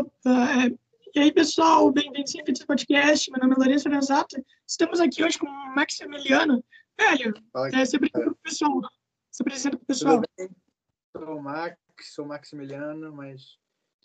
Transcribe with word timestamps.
Opa, 0.00 0.70
e 1.14 1.20
aí, 1.20 1.30
pessoal, 1.30 1.92
bem-vindos 1.92 2.34
ao 2.34 2.42
Pizza 2.42 2.64
Podcast. 2.64 3.30
Meu 3.30 3.38
nome 3.38 3.54
é 3.54 3.58
Larissa 3.58 3.82
Fernanzato. 3.82 4.42
Estamos 4.66 4.98
aqui 4.98 5.22
hoje 5.22 5.38
com 5.38 5.44
o 5.44 5.74
Maximiliano. 5.74 6.64
Velho, 6.98 7.34
é, 7.74 7.84
se 7.84 7.96
apresenta 7.96 8.24
pro 8.24 8.34
pessoal. 8.36 8.80
Se 9.30 9.42
apresenta 9.42 9.76
pro 9.76 9.84
pessoal. 9.84 10.22
Sou 11.14 11.36
o 11.36 11.42
Max, 11.42 11.76
sou 12.14 12.24
Maximiliano, 12.24 13.12
mas 13.12 13.58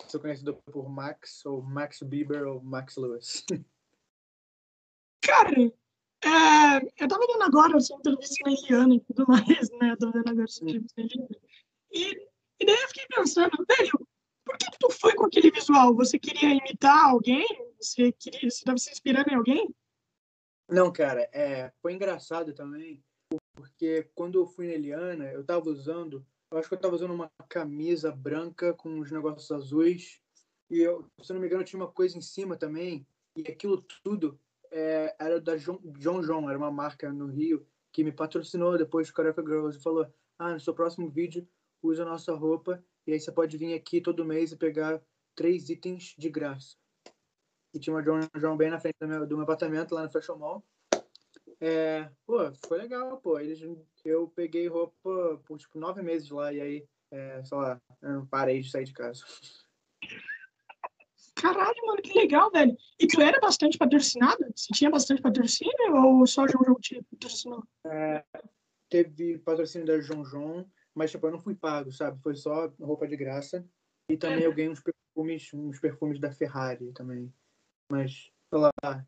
sou 0.09 0.19
conhecido 0.19 0.53
por 0.53 0.89
Max, 0.89 1.45
ou 1.45 1.61
Max 1.61 2.01
Bieber, 2.01 2.45
ou 2.45 2.61
Max 2.61 2.97
Lewis. 2.97 3.45
Cara, 5.23 5.61
é, 5.61 7.03
eu 7.03 7.07
tava 7.07 7.25
vendo 7.25 7.43
agora 7.43 7.79
sobre 7.79 8.11
entrevista 8.11 8.43
na 8.45 8.51
Eliana 8.51 8.95
e 8.95 8.99
tudo 8.99 9.25
mais, 9.29 9.69
né? 9.79 9.91
Eu 9.91 9.97
tava 9.97 10.11
vendo 10.11 10.29
agora 10.29 10.47
sobre 10.47 10.71
entrevista 10.71 11.01
na 11.01 11.07
Eliana. 11.07 11.29
E, 11.89 12.27
e 12.59 12.65
daí 12.65 12.81
eu 12.81 12.87
fiquei 12.89 13.05
pensando, 13.15 13.65
velho, 13.65 14.05
por 14.45 14.57
que, 14.57 14.69
que 14.69 14.77
tu 14.79 14.89
foi 14.91 15.13
com 15.15 15.25
aquele 15.25 15.51
visual? 15.51 15.93
Você 15.95 16.19
queria 16.19 16.53
imitar 16.53 17.09
alguém? 17.09 17.45
Você 17.81 18.11
queria, 18.11 18.41
você 18.41 18.47
estava 18.47 18.77
se 18.77 18.91
inspirando 18.91 19.29
em 19.29 19.35
alguém? 19.35 19.75
Não, 20.69 20.91
cara, 20.91 21.27
é, 21.33 21.71
foi 21.81 21.93
engraçado 21.93 22.53
também, 22.53 23.03
porque 23.55 24.09
quando 24.15 24.39
eu 24.39 24.47
fui 24.47 24.67
na 24.67 24.73
Eliana, 24.73 25.25
eu 25.31 25.43
tava 25.43 25.69
usando, 25.69 26.25
eu 26.51 26.57
acho 26.57 26.67
que 26.67 26.75
eu 26.75 26.79
tava 26.79 26.95
usando 26.95 27.13
uma 27.13 27.29
camisa 27.49 28.11
branca 28.11 28.73
com 28.73 28.89
uns 28.89 29.11
negócios 29.11 29.51
azuis, 29.51 30.19
e 30.69 30.79
eu, 30.79 31.07
se 31.21 31.33
não 31.33 31.39
me 31.39 31.47
engano, 31.47 31.63
tinha 31.63 31.79
uma 31.79 31.91
coisa 31.91 32.17
em 32.17 32.21
cima 32.21 32.55
também, 32.55 33.05
e 33.37 33.41
aquilo 33.41 33.83
tudo 34.03 34.39
é, 34.71 35.15
era 35.19 35.39
da 35.39 35.55
John, 35.55 35.79
John 35.99 36.49
era 36.49 36.57
uma 36.57 36.71
marca 36.71 37.11
no 37.13 37.27
Rio, 37.27 37.67
que 37.91 38.03
me 38.03 38.11
patrocinou 38.11 38.77
depois 38.77 39.07
do 39.07 39.13
Carioca 39.13 39.43
Girls, 39.43 39.77
e 39.77 39.83
falou, 39.83 40.11
ah, 40.39 40.53
no 40.53 40.59
seu 40.59 40.73
próximo 40.73 41.09
vídeo, 41.09 41.47
usa 41.83 42.01
a 42.01 42.05
nossa 42.05 42.33
roupa 42.33 42.83
e 43.07 43.13
aí 43.13 43.19
você 43.19 43.31
pode 43.31 43.57
vir 43.57 43.73
aqui 43.73 44.01
todo 44.01 44.25
mês 44.25 44.51
e 44.51 44.57
pegar 44.57 45.01
três 45.35 45.69
itens 45.69 46.15
de 46.17 46.29
graça. 46.29 46.75
E 47.73 47.79
tinha 47.79 47.93
uma 47.93 48.01
John 48.01 48.21
John 48.39 48.55
bem 48.55 48.69
na 48.69 48.79
frente 48.79 48.95
do 48.99 49.07
meu, 49.07 49.27
do 49.27 49.35
meu 49.35 49.43
apartamento, 49.43 49.93
lá 49.93 50.03
no 50.03 50.11
Fashion 50.11 50.37
Mall. 50.37 50.63
É, 51.59 52.09
pô, 52.25 52.37
foi 52.67 52.77
legal, 52.77 53.17
pô. 53.17 53.39
Eles, 53.39 53.59
eu 54.03 54.27
peguei 54.29 54.67
roupa 54.67 55.41
por, 55.45 55.57
tipo, 55.57 55.77
nove 55.77 56.01
meses 56.01 56.29
lá. 56.29 56.53
E 56.53 56.61
aí, 56.61 56.87
é, 57.11 57.43
sei 57.43 57.57
lá, 57.57 57.81
eu 58.01 58.09
não 58.13 58.25
parei 58.25 58.61
de 58.61 58.71
sair 58.71 58.85
de 58.85 58.93
casa. 58.93 59.23
Caralho, 61.35 61.85
mano, 61.85 62.01
que 62.01 62.17
legal, 62.17 62.49
velho. 62.49 62.75
E 62.97 63.07
tu 63.07 63.21
era 63.21 63.39
bastante 63.39 63.77
patrocinada? 63.77 64.49
Você 64.55 64.73
tinha 64.73 64.89
bastante 64.89 65.21
patrocínio 65.21 65.95
ou 65.95 66.25
só 66.25 66.43
o 66.43 66.47
João 66.47 66.63
João 66.63 66.79
te 66.79 67.03
patrocinou? 67.11 67.63
É, 67.85 68.23
teve 68.89 69.37
patrocínio 69.39 69.85
da 69.85 69.99
João 69.99 70.23
João 70.23 70.65
mas 70.95 71.11
tipo, 71.11 71.27
eu 71.27 71.31
não 71.31 71.39
fui 71.39 71.53
pago, 71.53 71.91
sabe? 71.91 72.21
Foi 72.21 72.35
só 72.35 72.67
roupa 72.79 73.07
de 73.07 73.17
graça. 73.17 73.67
E 74.09 74.15
também 74.15 74.43
eu 74.43 74.53
ganhei 74.53 74.69
uns 74.69 74.81
perfumes, 74.81 75.53
uns 75.53 75.79
perfumes 75.79 76.19
da 76.19 76.31
Ferrari 76.31 76.91
também. 76.93 77.33
Mas, 77.91 78.31
sei 78.49 78.59
lá. 78.59 79.05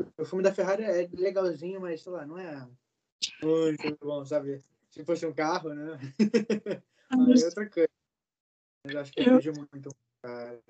O 0.00 0.04
perfume 0.12 0.42
da 0.42 0.54
Ferrari 0.54 0.82
é 0.82 1.08
legalzinho, 1.12 1.80
mas 1.80 2.02
sei 2.02 2.12
lá, 2.12 2.24
não 2.24 2.38
é 2.38 2.66
muito 3.42 3.98
bom, 4.00 4.24
sabe? 4.24 4.62
Se 4.90 5.04
fosse 5.04 5.26
um 5.26 5.34
carro, 5.34 5.74
né? 5.74 5.98
Aí 7.10 7.42
é 7.42 7.44
outra 7.44 7.68
coisa. 7.68 7.90
Mas 8.86 8.96
acho 8.96 9.12
que 9.12 9.20
eu 9.20 9.40
muito 9.72 9.90
cara. 10.22 10.60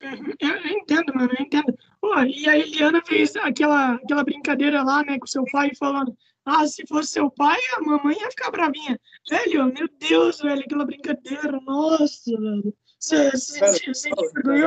Eu 0.00 0.66
entendo, 0.66 1.14
mano, 1.14 1.32
eu 1.38 1.44
entendo. 1.44 1.78
Pô, 2.00 2.18
e 2.24 2.48
a 2.48 2.58
Eliana 2.58 3.00
fez 3.06 3.36
aquela, 3.36 3.94
aquela 3.94 4.24
brincadeira 4.24 4.82
lá, 4.82 5.04
né, 5.04 5.18
com 5.18 5.26
seu 5.26 5.44
pai, 5.52 5.70
falando: 5.76 6.16
ah, 6.44 6.66
se 6.66 6.86
fosse 6.86 7.12
seu 7.12 7.30
pai, 7.30 7.60
a 7.76 7.80
mamãe 7.80 8.16
ia 8.18 8.30
ficar 8.30 8.50
bravinha. 8.50 8.98
Velho, 9.28 9.72
meu 9.72 9.88
Deus, 9.98 10.40
velho, 10.40 10.60
aquela 10.60 10.84
brincadeira, 10.84 11.60
nossa, 11.60 12.30
velho. 12.30 12.76
Você? 12.98 13.30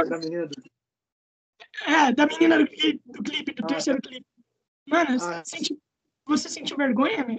Da 0.06 0.18
menina 0.18 0.48
do... 0.48 0.64
É, 1.86 2.12
da 2.14 2.26
menina 2.26 2.58
do, 2.58 2.66
do 2.66 3.24
clipe, 3.24 3.54
do 3.54 3.64
ah, 3.64 3.68
terceiro 3.68 4.02
clipe. 4.02 4.26
Mano, 4.88 5.18
ah, 5.22 5.44
senti... 5.46 5.78
você 6.26 6.50
sentiu 6.50 6.78
vergonha, 6.78 7.24
né? 7.26 7.38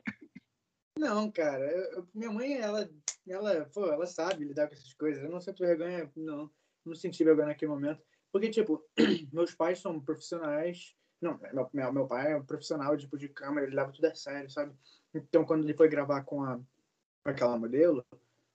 Não, 0.98 1.30
cara, 1.30 1.64
eu, 1.64 2.08
minha 2.14 2.30
mãe, 2.30 2.54
ela, 2.54 2.88
ela, 3.28 3.70
pô, 3.72 3.86
ela 3.86 4.06
sabe 4.06 4.44
lidar 4.44 4.68
com 4.68 4.74
essas 4.74 4.92
coisas. 4.94 5.22
Eu 5.22 5.30
não 5.30 5.40
sinto 5.40 5.60
vergonha, 5.60 6.10
não 6.16 6.50
não 6.86 6.94
senti 6.94 7.24
vergonha 7.24 7.48
naquele 7.48 7.70
momento. 7.70 8.02
Porque, 8.32 8.48
tipo, 8.48 8.82
meus 9.32 9.54
pais 9.54 9.80
são 9.80 10.00
profissionais. 10.00 10.94
Não, 11.20 11.38
meu, 11.38 11.70
meu, 11.72 11.92
meu 11.92 12.06
pai 12.06 12.32
é 12.32 12.36
um 12.36 12.44
profissional 12.44 12.96
tipo, 12.96 13.16
de 13.18 13.28
câmera, 13.28 13.66
ele 13.66 13.76
leva 13.76 13.92
tudo 13.92 14.04
a 14.06 14.14
sério, 14.14 14.50
sabe? 14.50 14.74
Então, 15.14 15.44
quando 15.44 15.64
ele 15.64 15.74
foi 15.74 15.88
gravar 15.88 16.22
com, 16.24 16.42
a, 16.42 16.56
com 16.56 17.30
aquela 17.30 17.58
modelo, 17.58 18.04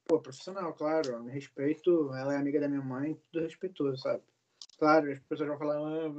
pô, 0.05 0.19
profissional, 0.19 0.73
claro, 0.73 1.23
me 1.23 1.31
respeito, 1.31 2.13
ela 2.13 2.35
é 2.35 2.37
amiga 2.37 2.59
da 2.59 2.67
minha 2.67 2.81
mãe, 2.81 3.19
tudo 3.31 3.43
respeitoso, 3.43 3.97
sabe? 3.97 4.23
Claro, 4.77 5.11
as 5.11 5.19
pessoas 5.21 5.49
vão 5.49 5.57
falar, 5.57 5.77
ah, 5.77 6.09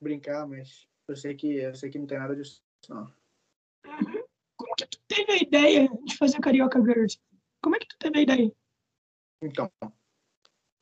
brincar, 0.00 0.46
mas 0.46 0.88
eu 1.08 1.16
sei 1.16 1.34
que 1.34 1.56
eu 1.56 1.74
sei 1.74 1.90
que 1.90 1.98
não 1.98 2.06
tem 2.06 2.18
nada 2.18 2.34
disso, 2.34 2.62
não. 2.88 3.12
Como 4.56 4.74
que 4.76 4.86
tu 4.86 4.98
teve 5.06 5.32
a 5.32 5.42
ideia 5.42 5.88
de 6.04 6.16
fazer 6.16 6.40
Carioca 6.40 6.80
Girls? 6.80 7.20
Como 7.62 7.76
é 7.76 7.78
que 7.78 7.88
tu 7.88 7.96
teve 7.98 8.18
a 8.18 8.22
ideia? 8.22 8.52
Então, 9.42 9.70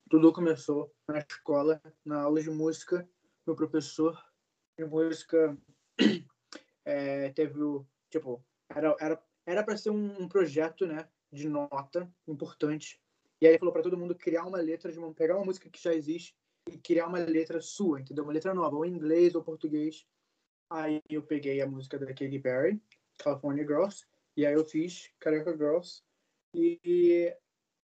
tudo 0.08 0.32
começou 0.32 0.94
na 1.08 1.18
escola, 1.18 1.80
na 2.04 2.22
aula 2.22 2.40
de 2.40 2.50
música. 2.50 3.08
Meu 3.46 3.56
professor 3.56 4.16
de 4.82 4.90
música 4.90 5.56
é, 6.84 7.30
teve 7.30 7.62
o. 7.62 7.86
Tipo, 8.10 8.44
era 8.68 8.96
era 9.00 9.22
era 9.44 9.62
para 9.62 9.76
ser 9.76 9.90
um, 9.90 10.22
um, 10.22 10.28
projeto, 10.28 10.86
né, 10.86 11.08
de 11.32 11.48
nota 11.48 12.12
importante. 12.28 13.00
E 13.40 13.46
aí 13.46 13.52
ele 13.52 13.58
falou 13.58 13.72
para 13.72 13.82
todo 13.82 13.96
mundo 13.96 14.14
criar 14.14 14.44
uma 14.44 14.58
letra 14.58 14.92
de 14.92 14.98
uma 14.98 15.12
pegar 15.12 15.36
uma 15.36 15.44
música 15.44 15.68
que 15.68 15.82
já 15.82 15.92
existe 15.92 16.36
e 16.70 16.78
criar 16.78 17.08
uma 17.08 17.18
letra 17.18 17.60
sua, 17.60 18.00
entendeu? 18.00 18.22
Uma 18.22 18.32
letra 18.32 18.54
nova, 18.54 18.76
ou 18.76 18.84
em 18.84 18.92
inglês 18.92 19.34
ou 19.34 19.42
português. 19.42 20.06
Aí 20.70 21.02
eu 21.10 21.22
peguei 21.22 21.60
a 21.60 21.66
música 21.66 21.98
da 21.98 22.06
Katy 22.06 22.38
Perry, 22.38 22.80
California 23.18 23.64
Girls, 23.64 24.06
e 24.36 24.46
aí 24.46 24.54
eu 24.54 24.64
fiz 24.64 25.10
Carioca 25.18 25.52
Girls 25.52 26.02
e 26.54 27.34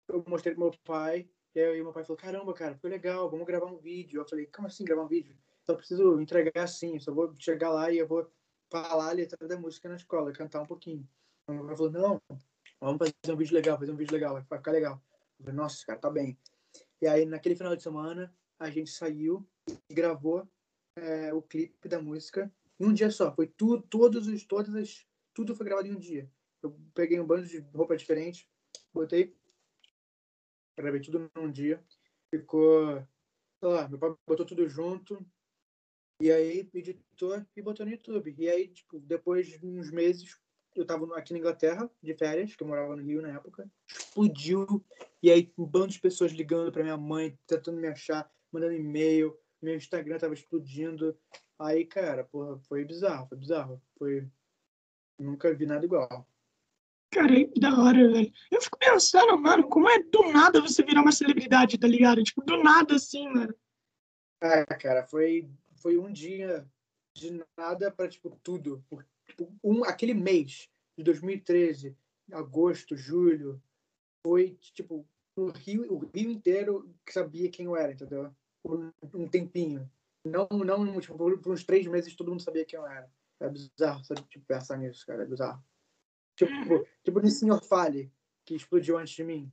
eu 0.09 0.25
mostrei 0.27 0.55
pro 0.55 0.65
meu 0.65 0.75
pai 0.85 1.29
e 1.55 1.61
aí 1.61 1.83
meu 1.83 1.93
pai 1.93 2.05
falou, 2.05 2.19
caramba, 2.19 2.53
cara, 2.53 2.77
foi 2.77 2.91
legal, 2.91 3.31
vamos 3.31 3.47
gravar 3.47 3.67
um 3.67 3.79
vídeo. 3.79 4.21
Eu 4.21 4.29
falei, 4.29 4.47
como 4.47 4.67
assim 4.67 4.85
gravar 4.85 5.05
um 5.05 5.09
vídeo? 5.09 5.37
Só 5.67 5.75
preciso 5.75 6.21
entregar 6.21 6.65
assim, 6.65 6.99
só 6.99 7.13
vou 7.13 7.35
chegar 7.39 7.71
lá 7.71 7.91
e 7.91 7.99
eu 7.99 8.07
vou 8.07 8.31
falar 8.71 9.11
a 9.11 9.13
letra 9.13 9.49
da 9.49 9.59
música 9.59 9.89
na 9.89 9.97
escola, 9.97 10.33
cantar 10.33 10.63
um 10.63 10.67
pouquinho. 10.67 11.09
Pai 11.47 11.77
falou, 11.77 11.91
não, 11.91 12.21
vamos 12.81 12.99
fazer 12.99 13.33
um 13.35 13.37
vídeo 13.37 13.55
legal, 13.55 13.79
fazer 13.79 13.93
um 13.93 13.97
vídeo 13.97 14.13
legal, 14.13 14.35
vai 14.35 14.43
ficar 14.43 14.73
legal. 14.73 15.03
Eu 15.39 15.45
falei, 15.45 15.55
nossa, 15.55 15.87
cara, 15.87 15.99
tá 15.99 16.11
bem. 16.11 16.39
E 17.01 17.07
aí, 17.07 17.25
naquele 17.25 17.57
final 17.57 17.75
de 17.75 17.83
semana, 17.83 18.35
a 18.59 18.71
gente 18.71 18.91
saiu 18.91 19.47
e 19.89 19.95
gravou 19.95 20.49
é, 20.97 21.33
o 21.33 21.43
clipe 21.43 21.89
da 21.89 22.01
música 22.01 22.53
em 22.79 22.87
um 22.87 22.93
dia 22.93 23.11
só. 23.11 23.35
Foi 23.35 23.47
tudo, 23.47 23.83
todos 23.83 24.27
os, 24.27 24.45
todas 24.45 24.75
as, 24.75 25.07
tudo 25.33 25.55
foi 25.55 25.67
gravado 25.67 25.89
em 25.89 25.93
um 25.93 25.99
dia. 25.99 26.31
Eu 26.63 26.77
peguei 26.95 27.21
um 27.21 27.27
bando 27.27 27.47
de 27.47 27.59
roupa 27.75 27.97
diferente, 27.97 28.49
botei 28.93 29.37
Gravei 30.77 31.01
tudo 31.01 31.31
num 31.37 31.51
dia. 31.51 31.83
Ficou. 32.31 32.97
Sei 33.61 33.69
lá, 33.69 33.89
meu 33.89 33.99
pai 33.99 34.15
botou 34.27 34.45
tudo 34.45 34.69
junto. 34.69 35.25
E 36.21 36.31
aí 36.31 36.69
editou 36.73 37.45
e 37.57 37.63
botou 37.63 37.85
no 37.85 37.93
YouTube. 37.93 38.35
E 38.39 38.49
aí, 38.49 38.69
tipo, 38.69 38.99
depois 39.01 39.47
de 39.47 39.67
uns 39.67 39.91
meses, 39.91 40.39
eu 40.75 40.87
tava 40.87 41.07
aqui 41.17 41.33
na 41.33 41.39
Inglaterra, 41.39 41.91
de 42.03 42.15
férias, 42.15 42.55
que 42.55 42.63
eu 42.63 42.67
morava 42.67 42.97
no 42.97 43.03
Rio 43.03 43.23
na 43.23 43.31
época. 43.31 43.71
Explodiu. 43.89 44.85
E 45.23 45.31
aí, 45.31 45.53
um 45.59 45.65
bando 45.65 45.89
de 45.89 46.01
pessoas 46.01 46.33
ligando 46.33 46.73
pra 46.73 46.83
minha 46.83 46.97
mãe, 46.97 47.39
tentando 47.47 47.81
me 47.81 47.89
achar, 47.89 48.31
mandando 48.53 48.75
e-mail. 48.75 49.37
Meu 49.61 49.77
Instagram 49.77 50.19
tava 50.19 50.35
explodindo. 50.35 51.17
Aí, 51.59 51.85
cara, 51.85 52.25
porra, 52.25 52.59
foi 52.69 52.85
bizarro, 52.85 53.27
foi 53.29 53.39
bizarro. 53.39 53.83
Foi. 53.99 54.29
Nunca 55.19 55.55
vi 55.55 55.67
nada 55.67 55.85
igual. 55.85 56.29
Cara, 57.13 57.45
que 57.45 57.61
da 57.61 57.81
hora, 57.81 58.11
velho. 58.11 58.33
Eu 58.51 58.61
fico 58.61 58.77
pensando, 58.77 59.39
mano, 59.39 59.69
como 59.69 59.89
é 59.89 60.03
do 60.03 60.33
nada 60.33 60.61
você 60.61 60.83
virar 60.83 61.01
uma 61.01 61.13
celebridade, 61.13 61.79
tá 61.79 61.87
ligado? 61.87 62.23
Tipo, 62.25 62.43
do 62.43 62.61
nada 62.61 62.97
assim, 62.97 63.29
mano. 63.29 63.55
Ah, 64.41 64.67
cara, 64.75 65.07
foi, 65.07 65.49
foi 65.85 65.99
um 65.99 66.11
dia 66.11 66.67
de 67.15 67.45
nada 67.59 67.93
pra, 67.93 68.09
tipo, 68.09 68.31
tudo. 68.43 68.83
Um, 69.63 69.85
aquele 69.85 70.15
mês 70.15 70.67
de 70.97 71.05
2013, 71.05 71.95
agosto, 72.33 72.97
julho, 72.97 73.63
foi, 74.27 74.57
tipo, 74.73 75.07
o 75.37 75.49
Rio, 75.51 75.93
o 75.93 75.99
Rio 75.99 76.31
inteiro 76.31 76.91
que 77.05 77.13
sabia 77.13 77.51
quem 77.51 77.67
eu 77.67 77.77
era, 77.77 77.93
entendeu? 77.93 78.35
Por 78.63 78.95
um 79.13 79.29
tempinho. 79.29 79.91
Não, 80.25 80.49
não, 80.51 80.99
tipo, 80.99 81.19
por, 81.19 81.53
uns 81.53 81.65
três 81.65 81.87
meses 81.87 82.17
todo 82.17 82.31
mundo 82.31 82.43
sabia 82.43 82.65
quem 82.65 82.79
eu 82.79 82.87
era. 82.87 83.13
É 83.41 83.49
bizarro, 83.51 84.03
sabe? 84.05 84.23
Tipo, 84.23 84.47
pensar 84.47 84.79
nisso, 84.79 85.05
cara, 85.05 85.23
é 85.23 85.27
bizarro. 85.27 85.63
Tipo, 86.35 86.51
uhum. 86.51 86.85
tipo 87.05 87.21
o 87.21 87.31
Sr. 87.31 87.63
Fale, 87.63 88.11
que 88.47 88.55
explodiu 88.55 88.97
antes 88.97 89.15
de 89.15 89.23
mim. 89.23 89.53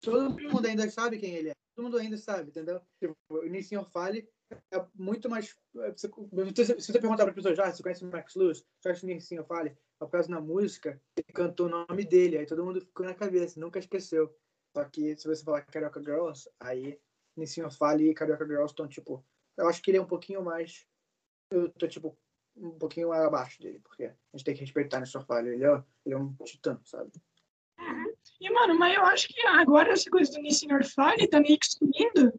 Todo 0.00 0.30
mundo 0.30 0.64
ainda 0.64 0.88
sabe 0.88 1.18
quem 1.18 1.34
ele 1.34 1.48
é. 1.50 1.54
Todo 1.74 1.84
mundo 1.84 1.98
ainda 1.98 2.16
sabe, 2.16 2.50
entendeu? 2.50 2.80
Tipo, 3.00 3.16
o 3.30 3.46
Nissin 3.46 3.82
Fale 3.92 4.28
é 4.70 4.84
muito 4.94 5.28
mais. 5.28 5.56
Se 5.96 6.08
você 6.08 6.92
perguntar 7.00 7.24
para 7.24 7.34
pessoas, 7.34 7.58
ah, 7.58 7.72
você 7.72 7.82
conhece 7.82 8.04
o 8.04 8.10
Max 8.10 8.34
Lewis? 8.34 8.58
Você 8.58 8.88
conhece 8.88 9.04
o 9.04 9.06
Nissin 9.06 9.42
Fale? 9.44 9.76
Por 9.98 10.10
causa 10.10 10.28
da 10.28 10.40
música, 10.40 11.00
ele 11.16 11.32
cantou 11.32 11.66
o 11.66 11.68
nome 11.68 12.04
dele, 12.04 12.38
aí 12.38 12.46
todo 12.46 12.64
mundo 12.64 12.80
ficou 12.80 13.06
na 13.06 13.14
cabeça, 13.14 13.60
nunca 13.60 13.78
esqueceu. 13.78 14.34
Só 14.76 14.84
que 14.84 15.16
se 15.16 15.28
você 15.28 15.44
falar 15.44 15.62
Carioca 15.62 16.02
Girls, 16.02 16.48
aí 16.58 16.98
Nissinho 17.36 17.70
Fale 17.70 18.10
e 18.10 18.14
Carioca 18.14 18.46
Girls 18.46 18.72
estão, 18.72 18.88
tipo, 18.88 19.24
eu 19.56 19.68
acho 19.68 19.82
que 19.82 19.90
ele 19.90 19.98
é 19.98 20.02
um 20.02 20.06
pouquinho 20.06 20.42
mais. 20.42 20.86
Eu 21.50 21.68
tô, 21.70 21.86
tipo, 21.86 22.18
um 22.56 22.78
pouquinho 22.78 23.12
abaixo 23.12 23.60
dele, 23.60 23.80
porque 23.80 24.04
a 24.04 24.16
gente 24.34 24.44
tem 24.44 24.54
que 24.54 24.60
respeitar 24.60 25.00
Nissinho 25.00 25.24
Fale. 25.24 25.50
Ele 25.50 25.64
é, 25.64 25.84
ele 26.04 26.14
é 26.14 26.18
um 26.18 26.34
titã, 26.44 26.80
sabe? 26.84 27.12
Uhum. 27.78 28.12
E, 28.40 28.50
mano, 28.50 28.78
mas 28.78 28.96
eu 28.96 29.04
acho 29.04 29.28
que 29.28 29.40
agora 29.46 29.92
essa 29.92 30.10
coisa 30.10 30.32
do 30.32 30.40
Nissinho 30.40 30.82
Fale 30.94 31.28
tá 31.28 31.40
meio 31.40 31.58
que 31.58 31.66
subindo, 31.66 32.32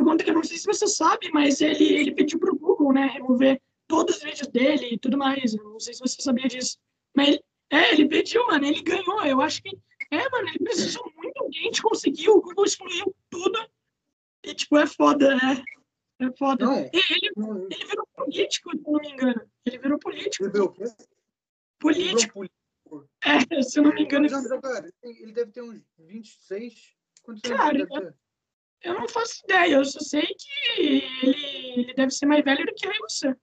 por 0.00 0.06
conta 0.06 0.24
que 0.24 0.30
eu 0.30 0.34
não 0.34 0.42
sei 0.42 0.56
se 0.56 0.64
você 0.64 0.86
sabe, 0.86 1.30
mas 1.30 1.60
ele, 1.60 1.84
ele 1.92 2.14
pediu 2.14 2.38
pro 2.38 2.56
Google, 2.56 2.90
né, 2.90 3.06
remover 3.06 3.60
todos 3.86 4.16
os 4.16 4.22
vídeos 4.22 4.48
dele 4.48 4.94
e 4.94 4.98
tudo 4.98 5.18
mais. 5.18 5.54
Eu 5.54 5.62
não 5.62 5.78
sei 5.78 5.92
se 5.92 6.00
você 6.00 6.22
sabia 6.22 6.48
disso. 6.48 6.78
Mas, 7.14 7.38
é, 7.68 7.92
ele 7.92 8.08
pediu, 8.08 8.46
mano, 8.46 8.64
ele 8.64 8.82
ganhou. 8.82 9.22
Eu 9.26 9.42
acho 9.42 9.62
que, 9.62 9.76
é, 10.10 10.28
mano, 10.30 10.48
ele 10.48 10.58
precisou 10.60 11.12
muito, 11.14 11.50
gente 11.52 11.82
conseguiu, 11.82 12.36
o 12.36 12.40
Google 12.40 12.64
excluiu 12.64 13.14
tudo. 13.28 13.58
E, 14.42 14.54
tipo, 14.54 14.78
é 14.78 14.86
foda, 14.86 15.34
né? 15.34 15.62
É 16.18 16.32
foda. 16.32 16.64
Não, 16.64 16.78
E 16.78 16.90
ele, 16.94 17.32
não, 17.36 17.68
ele 17.70 17.84
virou 17.84 18.08
político, 18.14 18.70
se 18.70 18.82
não 18.90 19.00
me 19.00 19.10
engano. 19.10 19.50
Ele 19.66 19.78
virou 19.78 19.98
político. 19.98 20.44
ele 20.44 20.52
virou 20.52 20.68
o 20.68 20.72
quê? 20.72 20.84
Político, 21.78 22.42
Ele 22.42 22.52
é, 23.50 23.62
se 23.62 23.78
eu 23.78 23.82
não 23.82 23.92
me 23.92 24.04
engano. 24.04 24.26
Não, 24.30 24.48
mas, 24.48 24.60
cara, 24.62 24.90
ele 25.02 25.32
deve 25.32 25.52
ter 25.52 25.60
uns 25.60 25.82
26. 25.98 26.96
Quantos 27.22 27.44
anos 27.44 27.58
Cara, 27.58 27.74
ele 27.76 27.86
deve 27.86 28.00
ter? 28.06 28.16
Eu 28.82 28.94
não 28.94 29.08
faço 29.08 29.42
ideia, 29.44 29.74
eu 29.74 29.84
só 29.84 30.00
sei 30.00 30.22
que 30.22 30.80
ele, 30.80 31.04
ele 31.76 31.94
deve 31.94 32.10
ser 32.10 32.26
mais 32.26 32.44
velho 32.44 32.64
do 32.64 32.74
que 32.74 32.86
eu 32.86 32.92
e 32.92 32.98
você. 32.98 33.36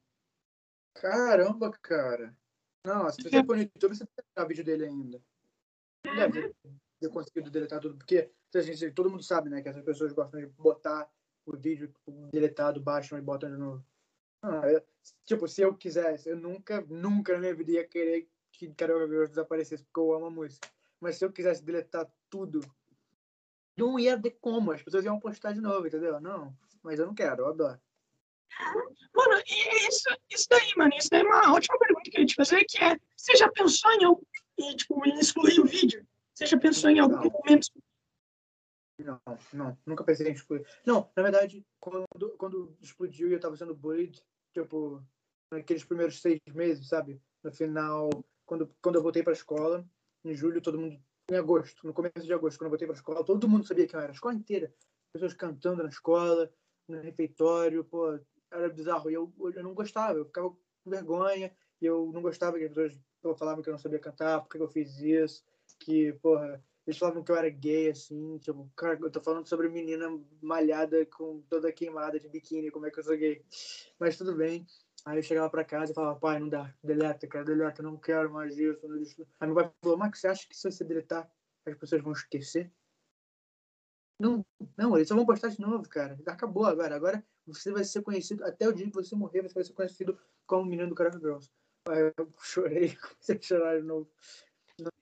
Caramba, 0.96 1.72
cara. 1.82 2.36
Não, 2.84 3.10
se 3.12 3.22
você 3.22 3.44
for 3.44 3.56
no 3.56 3.64
YouTube, 3.64 3.96
você 3.96 4.06
ter 4.06 4.48
vídeo 4.48 4.64
dele 4.64 4.86
ainda. 4.86 5.22
Não 6.06 6.16
deve 6.16 6.56
ter 7.00 7.10
conseguido 7.10 7.52
deletar 7.52 7.80
tudo, 7.80 7.98
porque 7.98 8.32
a 8.56 8.62
gente, 8.62 8.92
todo 8.92 9.10
mundo 9.10 9.24
sabe, 9.24 9.50
né, 9.50 9.62
que 9.62 9.70
essas 9.70 9.84
pessoas 9.84 10.12
gostam 10.14 10.40
de 10.40 10.48
botar 10.48 11.08
o 11.46 11.56
vídeo 11.56 11.94
deletado, 12.32 12.82
baixam 12.82 13.18
e 13.18 13.22
botam 13.22 13.52
de 13.52 13.58
novo. 13.58 13.86
Não, 14.42 14.64
eu- 14.66 14.84
tipo, 15.26 15.48
se 15.48 15.62
eu 15.62 15.76
quisesse, 15.76 16.30
eu 16.30 16.36
nunca, 16.36 16.82
nunca 16.90 17.34
na 17.34 17.40
minha 17.40 17.56
vida 17.56 17.72
ia 17.72 17.88
querer 17.88 18.28
que 18.52 18.74
Carioca 18.74 19.08
Girls 19.08 19.30
desaparecesse, 19.30 19.84
porque 19.84 20.00
eu 20.00 20.14
amo 20.14 20.26
a 20.26 20.32
música. 20.32 20.68
Mas 21.00 21.18
se 21.18 21.26
eu 21.26 21.32
quisesse 21.32 21.64
deletar 21.64 22.12
tudo, 22.30 22.62
não 23.78 24.00
ia 24.00 24.20
ter 24.20 24.32
como, 24.42 24.72
as 24.72 24.82
pessoas 24.82 25.06
iam 25.06 25.20
postar 25.20 25.54
de 25.54 25.62
novo, 25.62 25.88
entendeu? 25.88 26.20
Não, 26.20 26.56
mas 26.82 27.00
eu 27.00 27.06
não 27.06 27.14
quero, 27.14 27.44
eu 27.44 27.48
adoro. 27.48 27.80
Mano, 29.14 29.42
e 29.46 29.88
isso, 29.88 30.10
isso 30.30 30.48
daí, 30.50 30.74
mano, 30.76 30.94
isso 30.98 31.10
daí 31.10 31.22
é 31.22 31.24
uma 31.24 31.54
ótima 31.54 31.78
pergunta 31.78 32.10
que 32.10 32.18
eu 32.18 32.22
ia 32.22 32.28
te 32.28 32.36
fazer, 32.36 32.66
que 32.66 32.84
é, 32.84 32.98
você 33.16 33.36
já 33.36 33.50
pensou 33.52 33.92
em, 33.94 34.04
algum- 34.04 34.24
tipo, 34.76 35.06
em 35.08 35.20
excluir 35.20 35.60
o 35.60 35.66
vídeo? 35.66 36.08
Você 36.34 36.46
já 36.46 36.58
pensou 36.58 36.90
em 36.90 37.00
algum 37.00 37.16
Não. 37.16 37.32
momento? 37.32 37.68
Não, 39.00 39.22
não, 39.54 39.78
nunca 39.86 40.04
pensei 40.04 40.28
em 40.28 40.32
explodir. 40.34 40.68
Não, 40.86 41.12
na 41.16 41.24
verdade, 41.24 41.64
quando, 41.80 42.06
quando 42.38 42.76
explodiu 42.82 43.30
e 43.30 43.34
eu 43.34 43.40
tava 43.40 43.56
sendo 43.56 43.76
bullied, 43.76 44.20
tipo, 44.54 45.04
naqueles 45.52 45.84
primeiros 45.84 46.20
seis 46.20 46.40
meses, 46.54 46.88
sabe? 46.88 47.22
No 47.44 47.52
final, 47.52 48.10
quando, 48.46 48.74
quando 48.82 48.96
eu 48.96 49.04
voltei 49.04 49.22
pra 49.22 49.34
escola, 49.34 49.88
em 50.24 50.34
julho, 50.34 50.62
todo 50.62 50.80
mundo. 50.80 51.00
Em 51.30 51.36
agosto, 51.36 51.86
no 51.86 51.94
começo 51.94 52.26
de 52.26 52.34
agosto, 52.34 52.58
quando 52.58 52.68
eu 52.68 52.70
voltei 52.70 52.88
pra 52.88 52.96
escola, 52.96 53.26
todo 53.26 53.50
mundo 53.50 53.68
sabia 53.68 53.86
quem 53.86 53.98
eu 53.98 54.02
era, 54.02 54.12
a 54.12 54.16
escola 54.16 54.34
inteira. 54.34 54.74
Pessoas 55.12 55.34
cantando 55.34 55.84
na 55.84 55.90
escola, 55.90 56.50
no 56.88 57.02
refeitório, 57.02 57.84
pô, 57.84 58.18
era 58.50 58.70
bizarro. 58.70 59.10
E 59.10 59.14
eu, 59.14 59.34
eu 59.38 59.64
não 59.64 59.74
gostava, 59.74 60.18
eu 60.18 60.26
ficava 60.26 60.50
com 60.50 60.90
vergonha, 60.90 61.54
e 61.82 61.86
eu 61.86 62.10
não 62.14 62.22
gostava 62.22 62.58
que 62.58 62.64
as 62.64 62.70
pessoas 62.70 62.98
pô, 63.22 63.36
falavam 63.36 63.62
que 63.62 63.70
eu 63.70 63.74
não 63.74 63.80
sabia 63.80 64.00
cantar, 64.00 64.40
por 64.42 64.50
que 64.50 64.58
eu 64.58 64.70
fiz 64.70 65.00
isso, 65.00 65.44
que, 65.80 66.14
porra, 66.22 66.64
eles 66.86 66.98
falavam 66.98 67.22
que 67.22 67.30
eu 67.30 67.36
era 67.36 67.50
gay, 67.50 67.90
assim, 67.90 68.38
tipo, 68.38 68.72
cara, 68.74 68.98
eu 69.02 69.12
tô 69.12 69.20
falando 69.20 69.46
sobre 69.46 69.68
menina 69.68 70.08
malhada 70.42 71.06
com 71.08 71.42
toda 71.50 71.74
queimada 71.74 72.18
de 72.18 72.30
biquíni, 72.30 72.72
como 72.72 72.86
é 72.86 72.92
que 72.92 73.00
eu 73.00 73.04
sou 73.04 73.18
gay. 73.18 73.44
Mas 74.00 74.18
tudo 74.18 74.34
bem. 74.34 74.66
Aí 75.06 75.18
eu 75.18 75.24
chegava 75.24 75.50
pra 75.50 75.64
casa 75.64 75.92
e 75.92 75.96
falava, 75.96 76.20
pai, 76.20 76.40
não 76.40 76.50
dá, 76.50 76.74
deleta, 76.84 77.28
cara, 77.28 77.46
deleta, 77.46 77.82
não 77.82 77.98
quero 77.98 78.32
mais 78.32 78.58
isso. 78.58 79.28
Aí 79.40 79.48
meu 79.48 79.56
pai 79.56 79.72
falou, 79.82 79.98
Max, 79.98 80.20
você 80.20 80.28
acha 80.28 80.48
que 80.48 80.56
se 80.56 80.70
você 80.70 80.84
deletar, 80.84 81.30
as 81.66 81.76
pessoas 81.76 82.02
vão 82.02 82.14
esquecer? 82.14 82.72
Não, 84.20 84.46
não, 84.76 84.96
eles 84.96 85.08
só 85.08 85.16
vão 85.16 85.26
postar 85.26 85.50
de 85.50 85.62
novo, 85.62 85.88
cara. 85.88 86.18
Acabou 86.26 86.66
agora. 86.66 86.96
Agora 86.96 87.24
você 87.46 87.72
vai 87.72 87.84
ser 87.84 88.02
conhecido, 88.02 88.44
até 88.44 88.68
o 88.68 88.74
dia 88.74 88.88
que 88.88 88.94
você 88.94 89.16
morrer, 89.16 89.44
você 89.44 89.54
vai 89.54 89.64
ser 89.64 89.74
conhecido 89.74 90.20
como 90.46 90.66
menino 90.66 90.90
do 90.90 90.96
Caraca 90.96 91.20
Girls. 91.20 91.50
Aí 91.88 92.12
eu 92.18 92.34
chorei, 92.42 92.96
comecei 92.96 93.38
a 93.38 93.42
chorar 93.42 93.80
de 93.80 93.86
novo. 93.86 94.10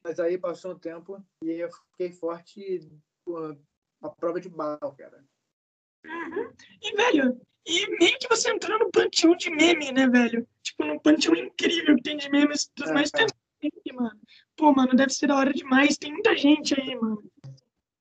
Mas 0.03 0.19
aí 0.19 0.37
passou 0.37 0.73
um 0.73 0.79
tempo 0.79 1.23
e 1.43 1.51
eu 1.51 1.69
fiquei 1.71 2.11
forte 2.11 2.89
a 4.01 4.09
prova 4.09 4.39
de 4.39 4.49
bala, 4.49 4.95
cara. 4.95 5.25
Uhum. 6.05 6.53
E, 6.81 6.95
velho, 6.95 7.41
e 7.65 7.97
meio 7.97 8.17
que 8.19 8.27
você 8.29 8.51
entrou 8.51 8.77
no 8.77 8.91
panteão 8.91 9.35
de 9.35 9.49
meme, 9.49 9.91
né, 9.91 10.07
velho? 10.07 10.47
Tipo, 10.61 10.85
num 10.85 10.99
panteão 10.99 11.35
incrível 11.35 11.95
que 11.95 12.03
tem 12.03 12.17
de 12.17 12.29
memes 12.29 12.71
dos 12.75 12.89
É, 12.89 12.93
mais 12.93 13.11
é. 13.13 13.25
tempo, 13.25 13.33
mano. 13.93 14.19
Pô, 14.55 14.71
mano, 14.71 14.95
deve 14.95 15.11
ser 15.11 15.27
da 15.27 15.35
hora 15.35 15.51
demais. 15.51 15.97
Tem 15.97 16.11
muita 16.11 16.35
gente 16.37 16.79
aí, 16.79 16.95
mano. 16.95 17.23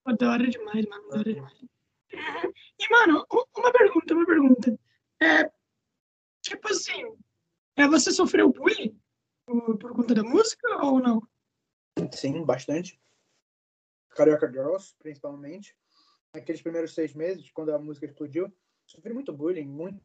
Pô, 0.05 0.13
da 0.13 0.31
hora 0.31 0.47
demais, 0.47 0.87
mano. 0.87 1.09
Da 1.09 1.19
hora 1.19 1.35
demais. 1.35 1.59
E, 2.79 2.91
mano, 2.91 3.25
uma 3.57 3.73
pergunta, 3.73 4.15
uma 4.15 4.27
pergunta. 4.27 4.79
É, 5.23 5.51
tipo 6.43 6.69
assim, 6.69 7.03
é, 7.77 7.87
você 7.89 8.13
sofreu 8.13 8.53
bullying 8.53 9.01
por, 9.47 9.79
por 9.79 9.93
conta 9.95 10.15
da 10.15 10.23
música 10.23 10.85
ou 10.85 11.01
não? 11.01 11.23
Sim, 12.13 12.45
bastante. 12.45 13.01
Carioca 14.11 14.51
Girls, 14.51 14.95
principalmente. 14.99 15.77
Naqueles 16.35 16.63
primeiros 16.63 16.95
seis 16.95 17.15
meses, 17.15 17.51
quando 17.53 17.73
a 17.73 17.79
música 17.79 18.07
explodiu, 18.07 18.53
sofri 18.87 19.13
muito 19.13 19.33
bullying. 19.33 19.67
Muito... 19.67 20.01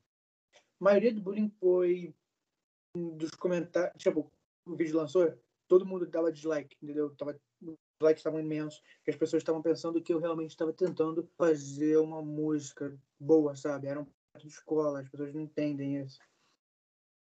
A 0.54 0.84
maioria 0.84 1.14
do 1.14 1.22
bullying 1.22 1.50
foi 1.60 2.14
dos 2.96 3.32
comentários. 3.32 4.02
Tipo, 4.02 4.32
o 4.66 4.76
vídeo 4.76 4.98
lançou, 4.98 5.38
todo 5.68 5.86
mundo 5.86 6.06
dava 6.06 6.32
dislike, 6.32 6.76
entendeu? 6.82 7.16
Tava, 7.16 7.40
os 7.62 7.78
likes 8.02 8.20
estavam 8.20 8.40
imensos, 8.40 8.82
que 9.04 9.12
as 9.12 9.18
pessoas 9.18 9.42
estavam 9.42 9.62
pensando 9.62 10.02
que 10.02 10.14
eu 10.14 10.20
realmente 10.20 10.52
estava 10.52 10.74
tentando 10.74 11.30
fazer 11.38 11.98
uma 11.98 12.22
música 12.22 12.98
boa, 13.20 13.56
sabe? 13.56 13.88
Era 13.88 14.00
um 14.00 14.06
projeto 14.06 14.48
de 14.48 14.54
escola, 14.54 15.02
as 15.02 15.10
pessoas 15.10 15.34
não 15.34 15.42
entendem 15.42 15.98
isso. 15.98 16.20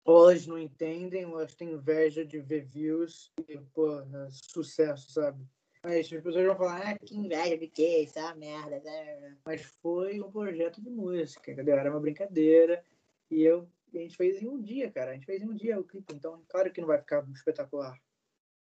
Ou 0.06 0.30
elas 0.30 0.46
não 0.46 0.58
entendem, 0.58 1.26
ou 1.26 1.40
elas 1.40 1.56
têm 1.56 1.72
inveja 1.72 2.26
de 2.26 2.40
ver 2.40 2.66
views 2.66 3.32
e, 3.48 3.58
pô, 3.74 3.90
sucesso, 4.30 5.12
sabe? 5.12 5.46
Aí 5.84 6.00
as 6.00 6.08
pessoas 6.08 6.46
vão 6.46 6.56
falar, 6.56 6.92
ah, 6.92 6.98
que 6.98 7.18
inveja 7.18 7.58
de 7.58 7.68
que, 7.68 8.04
essa 8.04 8.34
merda. 8.36 8.80
né? 8.80 9.38
Mas 9.46 9.62
foi 9.82 10.22
um 10.22 10.32
projeto 10.32 10.82
de 10.82 10.90
música, 10.90 11.52
entendeu? 11.52 11.78
Era 11.78 11.92
uma 11.92 12.00
brincadeira. 12.00 12.82
E 13.30 13.42
eu, 13.42 13.68
a 13.94 13.98
gente 13.98 14.16
fez 14.16 14.42
em 14.42 14.48
um 14.48 14.62
dia, 14.62 14.90
cara. 14.90 15.12
A 15.12 15.14
gente 15.14 15.26
fez 15.26 15.42
em 15.42 15.50
um 15.50 15.54
dia 15.54 15.78
o 15.78 15.84
clipe. 15.84 16.14
Então, 16.14 16.42
claro 16.48 16.72
que 16.72 16.80
não 16.80 16.88
vai 16.88 17.00
ficar 17.00 17.28
espetacular. 17.34 18.00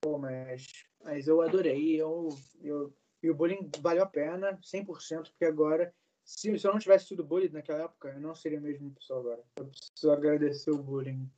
Pô, 0.00 0.16
mas, 0.16 0.66
mas 1.04 1.28
eu 1.28 1.42
adorei. 1.42 2.00
Eu, 2.00 2.30
eu, 2.62 2.90
e 3.22 3.28
o 3.28 3.34
bullying 3.34 3.70
valeu 3.80 4.02
a 4.02 4.06
pena, 4.06 4.58
100%, 4.62 5.28
porque 5.28 5.44
agora, 5.44 5.92
se, 6.24 6.58
se 6.58 6.66
eu 6.66 6.72
não 6.72 6.80
tivesse 6.80 7.08
sido 7.08 7.22
bullying 7.22 7.50
naquela 7.50 7.84
época, 7.84 8.08
eu 8.08 8.20
não 8.20 8.34
seria 8.34 8.56
a 8.56 8.62
mesma 8.62 8.90
pessoa 8.92 9.20
agora. 9.20 9.44
Eu 9.56 9.66
preciso 9.66 10.10
agradecer 10.10 10.70
o 10.70 10.82
bullying. 10.82 11.30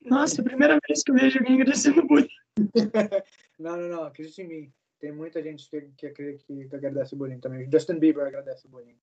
Nossa, 0.00 0.42
primeira 0.42 0.78
vez 0.88 1.02
que 1.02 1.10
eu 1.10 1.16
vejo 1.16 1.38
alguém 1.38 1.56
agradecendo 1.56 2.06
bullying. 2.06 2.28
Não, 3.60 3.76
não, 3.76 3.88
não. 3.88 4.04
Acredite 4.04 4.42
em 4.42 4.48
mim. 4.48 4.72
Tem 4.98 5.12
muita 5.12 5.42
gente 5.42 5.68
que, 5.68 5.80
que, 5.96 6.10
que, 6.10 6.38
que 6.38 6.76
agradece 6.76 7.14
o 7.14 7.18
bullying 7.18 7.40
também. 7.40 7.70
Justin 7.70 7.98
Bieber 7.98 8.26
agradece 8.26 8.66
o 8.66 8.70
bullying. 8.70 8.98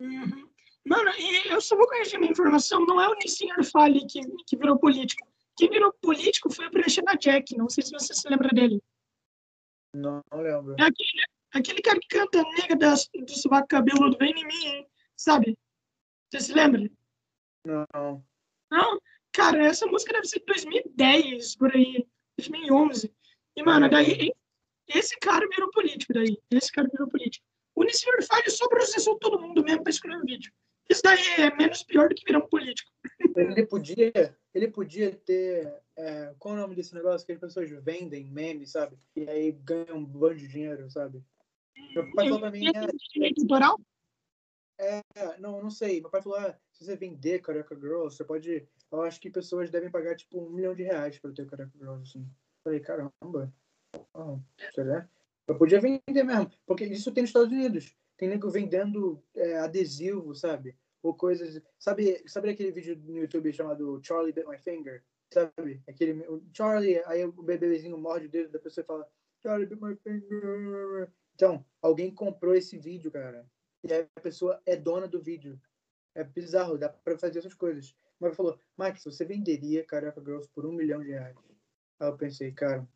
Uhum. 0.00 0.48
Mano, 0.86 1.10
e 1.18 1.48
eu 1.48 1.60
só 1.60 1.76
vou 1.76 1.86
corrigir 1.86 2.18
minha 2.18 2.32
informação, 2.32 2.86
não 2.86 3.00
é 3.00 3.06
o 3.08 3.14
Nissin 3.14 3.48
Fale 3.70 4.06
que, 4.06 4.20
que 4.46 4.56
virou 4.56 4.78
político. 4.78 5.28
Quem 5.56 5.68
virou 5.68 5.92
político 6.00 6.50
foi 6.50 6.66
o 6.66 6.70
Brechana 6.70 7.16
Jack, 7.16 7.54
não 7.54 7.68
sei 7.68 7.84
se 7.84 7.90
você 7.90 8.14
se 8.14 8.26
lembra 8.28 8.48
dele. 8.48 8.82
Não, 9.94 10.22
não 10.32 10.40
lembro. 10.40 10.74
É 10.78 10.84
aquele, 10.84 11.22
aquele 11.52 11.82
cara 11.82 12.00
que 12.00 12.08
canta 12.08 12.42
nega 12.56 12.76
da, 12.76 12.94
do 12.94 13.30
sovaco 13.30 13.68
cabeludo, 13.68 14.16
vem 14.16 14.30
em 14.30 14.46
mim, 14.46 14.66
hein? 14.66 14.90
sabe? 15.20 15.56
Você 16.30 16.40
se 16.40 16.52
lembra? 16.54 16.90
Não. 17.66 18.24
Não? 18.70 19.00
Cara, 19.32 19.66
essa 19.66 19.86
música 19.86 20.14
deve 20.14 20.26
ser 20.26 20.40
de 20.40 20.46
2010, 20.46 21.56
por 21.56 21.74
aí, 21.74 22.06
2011. 22.38 23.12
E, 23.60 23.62
mano, 23.62 23.90
daí, 23.90 24.32
esse 24.88 25.18
cara 25.18 25.46
virou 25.46 25.70
político 25.70 26.14
daí. 26.14 26.38
Esse 26.50 26.72
cara 26.72 26.88
virou 26.90 27.08
político. 27.08 27.44
O 27.74 27.84
Nissin 27.84 28.06
Fale 28.26 28.50
só 28.50 28.66
processou 28.68 29.18
todo 29.18 29.40
mundo 29.40 29.62
mesmo 29.62 29.82
pra 29.82 29.90
escrever 29.90 30.16
o 30.16 30.24
vídeo. 30.24 30.50
Isso 30.88 31.02
daí 31.02 31.22
é 31.38 31.54
menos 31.54 31.82
pior 31.82 32.08
do 32.08 32.14
que 32.14 32.24
virar 32.24 32.38
um 32.38 32.48
político. 32.48 32.90
Ele 33.36 33.66
podia, 33.66 34.36
ele 34.54 34.68
podia 34.68 35.14
ter. 35.14 35.72
É, 35.94 36.34
qual 36.38 36.54
é 36.54 36.58
o 36.58 36.60
nome 36.62 36.74
desse 36.74 36.94
negócio 36.94 37.26
que 37.26 37.32
as 37.32 37.38
pessoas 37.38 37.70
vendem 37.84 38.24
memes, 38.24 38.72
sabe? 38.72 38.96
E 39.14 39.28
aí 39.28 39.52
ganham 39.52 39.98
um 39.98 40.04
bando 40.04 40.36
de 40.36 40.48
dinheiro, 40.48 40.90
sabe? 40.90 41.22
Meu 41.94 42.10
pai 42.12 42.24
falou 42.24 42.40
pra 42.40 42.50
mim, 42.50 42.66
autoral? 43.38 43.78
é, 45.14 45.38
não, 45.38 45.62
não 45.62 45.70
sei. 45.70 46.00
Meu 46.00 46.08
pai 46.08 46.22
falou, 46.22 46.38
ah, 46.38 46.56
se 46.72 46.84
você 46.84 46.96
vender 46.96 47.42
Carioca 47.42 47.76
Girls, 47.76 48.16
você 48.16 48.24
pode. 48.24 48.66
Eu 48.90 49.02
acho 49.02 49.20
que 49.20 49.30
pessoas 49.30 49.70
devem 49.70 49.90
pagar 49.90 50.16
tipo 50.16 50.40
um 50.40 50.48
milhão 50.48 50.74
de 50.74 50.82
reais 50.82 51.18
pra 51.18 51.30
ter 51.30 51.46
Carioca 51.46 51.78
Girls, 51.78 52.08
assim. 52.08 52.26
Falei, 52.70 52.80
caramba. 52.80 53.52
Será? 54.72 55.08
Eu 55.48 55.58
podia 55.58 55.80
vender 55.80 56.22
mesmo, 56.22 56.48
porque 56.64 56.84
isso 56.84 57.10
tem 57.10 57.22
nos 57.22 57.30
Estados 57.30 57.50
Unidos. 57.50 57.96
tem 58.16 58.28
nego 58.28 58.48
vendendo 58.48 59.20
é, 59.34 59.58
adesivo, 59.58 60.32
sabe? 60.36 60.76
Ou 61.02 61.12
coisas. 61.12 61.60
Sabe, 61.80 62.22
sabe 62.28 62.50
aquele 62.50 62.70
vídeo 62.70 62.96
no 63.04 63.18
YouTube 63.18 63.52
chamado 63.52 64.00
Charlie 64.04 64.32
Bit 64.32 64.46
My 64.46 64.56
Finger? 64.56 65.02
Sabe? 65.32 65.82
Aquele. 65.88 66.24
Charlie, 66.52 67.02
aí 67.06 67.24
o 67.24 67.32
bebezinho 67.32 67.98
morde 67.98 68.26
o 68.26 68.30
dedo 68.30 68.52
da 68.52 68.60
pessoa 68.60 68.84
e 68.84 68.86
fala 68.86 69.08
Charlie 69.42 69.66
Bit 69.66 69.82
My 69.82 69.96
Finger. 69.96 71.10
Então, 71.34 71.64
alguém 71.82 72.14
comprou 72.14 72.54
esse 72.54 72.78
vídeo, 72.78 73.10
cara. 73.10 73.44
E 73.82 73.92
a 73.92 74.06
pessoa 74.22 74.62
é 74.64 74.76
dona 74.76 75.08
do 75.08 75.20
vídeo. 75.20 75.60
É 76.14 76.22
bizarro, 76.22 76.78
dá 76.78 76.88
pra 76.88 77.18
fazer 77.18 77.40
essas 77.40 77.54
coisas. 77.54 77.96
Mas 78.20 78.36
falou, 78.36 78.60
Max, 78.76 79.02
você 79.02 79.24
venderia 79.24 79.84
Caraca 79.84 80.20
Girls 80.20 80.48
por 80.54 80.64
um 80.64 80.72
milhão 80.72 81.02
de 81.02 81.08
reais? 81.08 81.49
Aí 82.00 82.08
eu 82.08 82.16
pensei, 82.16 82.50
cara. 82.52 82.88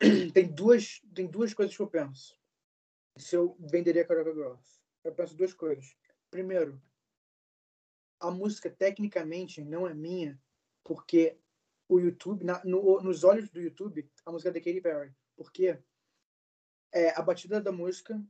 Tem 0.34 0.52
duas, 0.52 1.00
tem 1.14 1.28
duas 1.28 1.54
coisas 1.54 1.76
que 1.76 1.82
eu 1.82 1.86
penso. 1.86 2.36
Se 3.16 3.36
eu 3.36 3.56
venderia 3.60 4.04
Caraca 4.04 4.34
Girls. 4.34 4.80
Eu 5.04 5.14
penso 5.14 5.36
duas 5.36 5.52
coisas. 5.52 5.94
Primeiro, 6.30 6.82
a 8.18 8.30
música 8.30 8.70
tecnicamente 8.70 9.62
não 9.62 9.86
é 9.86 9.94
minha, 9.94 10.40
porque 10.82 11.38
o 11.88 12.00
YouTube, 12.00 12.44
na, 12.44 12.64
no, 12.64 13.00
nos 13.00 13.22
olhos 13.22 13.50
do 13.50 13.60
YouTube, 13.60 14.10
a 14.24 14.32
música 14.32 14.48
é 14.48 14.52
da 14.52 14.60
Katy 14.60 14.80
Perry. 14.80 15.14
Porque 15.36 15.78
é, 16.92 17.10
a 17.10 17.22
batida 17.22 17.60
da 17.60 17.70
música 17.70 18.20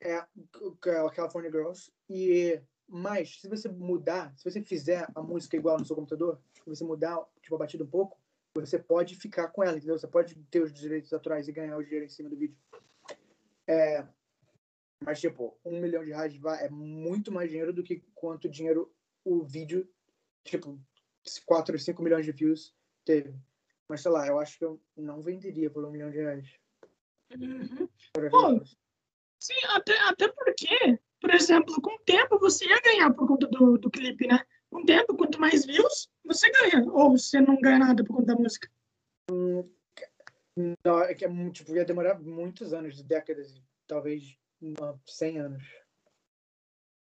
é, 0.00 0.14
é 0.14 0.96
a 0.98 1.10
California 1.10 1.50
Girls. 1.50 1.92
E 2.08 2.60
mais, 2.88 3.40
se 3.40 3.48
você 3.48 3.68
mudar, 3.68 4.36
se 4.36 4.44
você 4.44 4.62
fizer 4.62 5.06
a 5.14 5.22
música 5.22 5.56
igual 5.56 5.78
no 5.78 5.84
seu 5.84 5.94
computador, 5.94 6.40
se 6.52 6.62
você 6.68 6.84
mudar 6.84 7.24
tipo, 7.40 7.54
a 7.54 7.58
batida 7.58 7.84
um 7.84 7.90
pouco, 7.90 8.19
você 8.54 8.78
pode 8.78 9.14
ficar 9.16 9.48
com 9.48 9.62
ela, 9.62 9.76
entendeu? 9.76 9.98
Você 9.98 10.08
pode 10.08 10.34
ter 10.50 10.62
os 10.62 10.72
direitos 10.72 11.12
autorais 11.12 11.46
e 11.48 11.52
ganhar 11.52 11.76
o 11.76 11.82
dinheiro 11.82 12.06
em 12.06 12.08
cima 12.08 12.28
do 12.28 12.36
vídeo. 12.36 12.56
É, 13.66 14.04
mas, 15.04 15.20
tipo, 15.20 15.58
um 15.64 15.80
milhão 15.80 16.04
de 16.04 16.10
reais 16.10 16.34
é 16.60 16.68
muito 16.68 17.32
mais 17.32 17.48
dinheiro 17.48 17.72
do 17.72 17.82
que 17.82 18.02
quanto 18.14 18.48
dinheiro 18.48 18.92
o 19.24 19.42
vídeo, 19.42 19.88
tipo, 20.44 20.78
4 21.46 21.74
ou 21.74 21.78
5 21.78 22.02
milhões 22.02 22.24
de 22.24 22.32
views 22.32 22.74
teve. 23.04 23.34
Mas, 23.88 24.02
sei 24.02 24.10
lá, 24.10 24.26
eu 24.26 24.38
acho 24.38 24.58
que 24.58 24.64
eu 24.64 24.80
não 24.96 25.22
venderia 25.22 25.70
por 25.70 25.84
um 25.84 25.90
milhão 25.90 26.10
de 26.10 26.18
reais. 26.18 26.48
Uhum. 27.34 27.88
Pô, 28.30 28.64
sim, 29.38 29.54
até, 29.68 29.96
até 30.00 30.28
porque, 30.28 30.98
por 31.20 31.30
exemplo, 31.30 31.80
com 31.80 31.94
o 31.94 32.04
tempo 32.04 32.38
você 32.38 32.66
ia 32.66 32.80
ganhar 32.80 33.12
por 33.14 33.26
conta 33.26 33.46
do, 33.46 33.78
do 33.78 33.90
clipe, 33.90 34.26
né? 34.26 34.44
Com 34.70 34.82
o 34.82 34.86
tempo, 34.86 35.16
quanto 35.16 35.40
mais 35.40 35.66
views, 35.66 36.08
você 36.24 36.50
ganha. 36.50 36.84
Ou 36.90 37.10
você 37.10 37.40
não 37.40 37.60
ganha 37.60 37.78
nada 37.78 38.04
por 38.04 38.16
conta 38.16 38.34
da 38.34 38.40
música. 38.40 38.70
Hum, 39.30 39.68
não, 40.84 41.00
é 41.02 41.14
que 41.14 41.24
é, 41.24 41.50
tipo, 41.50 41.74
ia 41.74 41.84
demorar 41.84 42.18
muitos 42.20 42.72
anos, 42.72 43.02
décadas, 43.02 43.60
talvez 43.86 44.36
100 45.06 45.38
anos. 45.38 45.62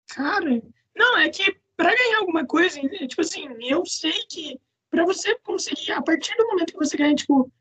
Cara, 0.08 0.62
não, 0.94 1.18
é 1.18 1.28
que 1.28 1.56
para 1.76 1.94
ganhar 1.94 2.18
alguma 2.18 2.46
coisa, 2.46 2.80
tipo 2.80 3.20
assim, 3.20 3.46
eu 3.60 3.84
sei 3.84 4.24
que 4.28 4.60
para 4.90 5.04
você 5.04 5.38
conseguir, 5.40 5.92
a 5.92 6.02
partir 6.02 6.34
do 6.36 6.46
momento 6.46 6.72
que 6.72 6.78
você 6.78 6.96
ganha, 6.96 7.14
tipo, 7.14 7.52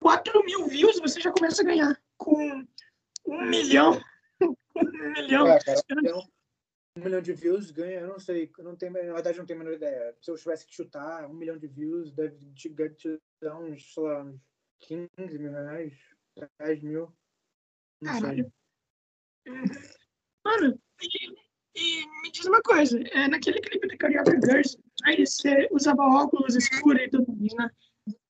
4 0.00 0.44
mil 0.44 0.66
views, 0.66 0.98
você 1.00 1.20
já 1.20 1.30
começa 1.32 1.62
a 1.62 1.64
ganhar 1.64 2.02
com 2.18 2.64
um 3.26 3.46
milhão. 3.46 4.00
um 4.76 5.12
milhão. 5.12 5.48
É, 5.48 5.58
cara, 5.60 5.80
um 6.96 7.04
milhão 7.04 7.22
de 7.22 7.32
views 7.32 7.70
ganha, 7.70 8.00
eu 8.00 8.08
não 8.08 8.18
sei, 8.18 8.50
não 8.58 8.76
tenho, 8.76 8.92
na 8.92 9.14
verdade, 9.14 9.38
não 9.38 9.46
tenho 9.46 9.60
a 9.60 9.64
menor 9.64 9.76
ideia. 9.76 10.14
Se 10.20 10.30
eu 10.30 10.36
tivesse 10.36 10.66
que 10.66 10.74
chutar, 10.74 11.28
um 11.28 11.34
milhão 11.34 11.56
de 11.56 11.66
views 11.66 12.12
deve 12.12 12.38
te, 12.52 12.68
te 12.90 13.18
dar 13.40 13.58
uns, 13.58 13.94
sei 13.94 14.02
lá, 14.02 14.22
uns 14.22 14.40
15 14.80 15.38
mil 15.38 15.52
reais, 15.52 15.94
10 16.58 16.82
mil. 16.82 17.12
Não 18.00 18.12
Caralho. 18.12 18.52
sei. 19.46 19.54
Mano, 20.44 20.78
e, 21.00 21.34
e, 21.76 22.06
me 22.20 22.30
diz 22.30 22.44
uma 22.44 22.60
coisa, 22.62 23.00
é, 23.08 23.28
naquele 23.28 23.60
clipe 23.60 23.88
de 23.88 23.96
Carioca 23.96 24.32
Girls, 24.32 24.76
aí 25.04 25.26
você 25.26 25.68
usava 25.72 26.02
óculos 26.02 26.54
escuros 26.54 27.02
e 27.02 27.08
tudo 27.08 27.34
mais, 27.34 27.54
né? 27.54 27.70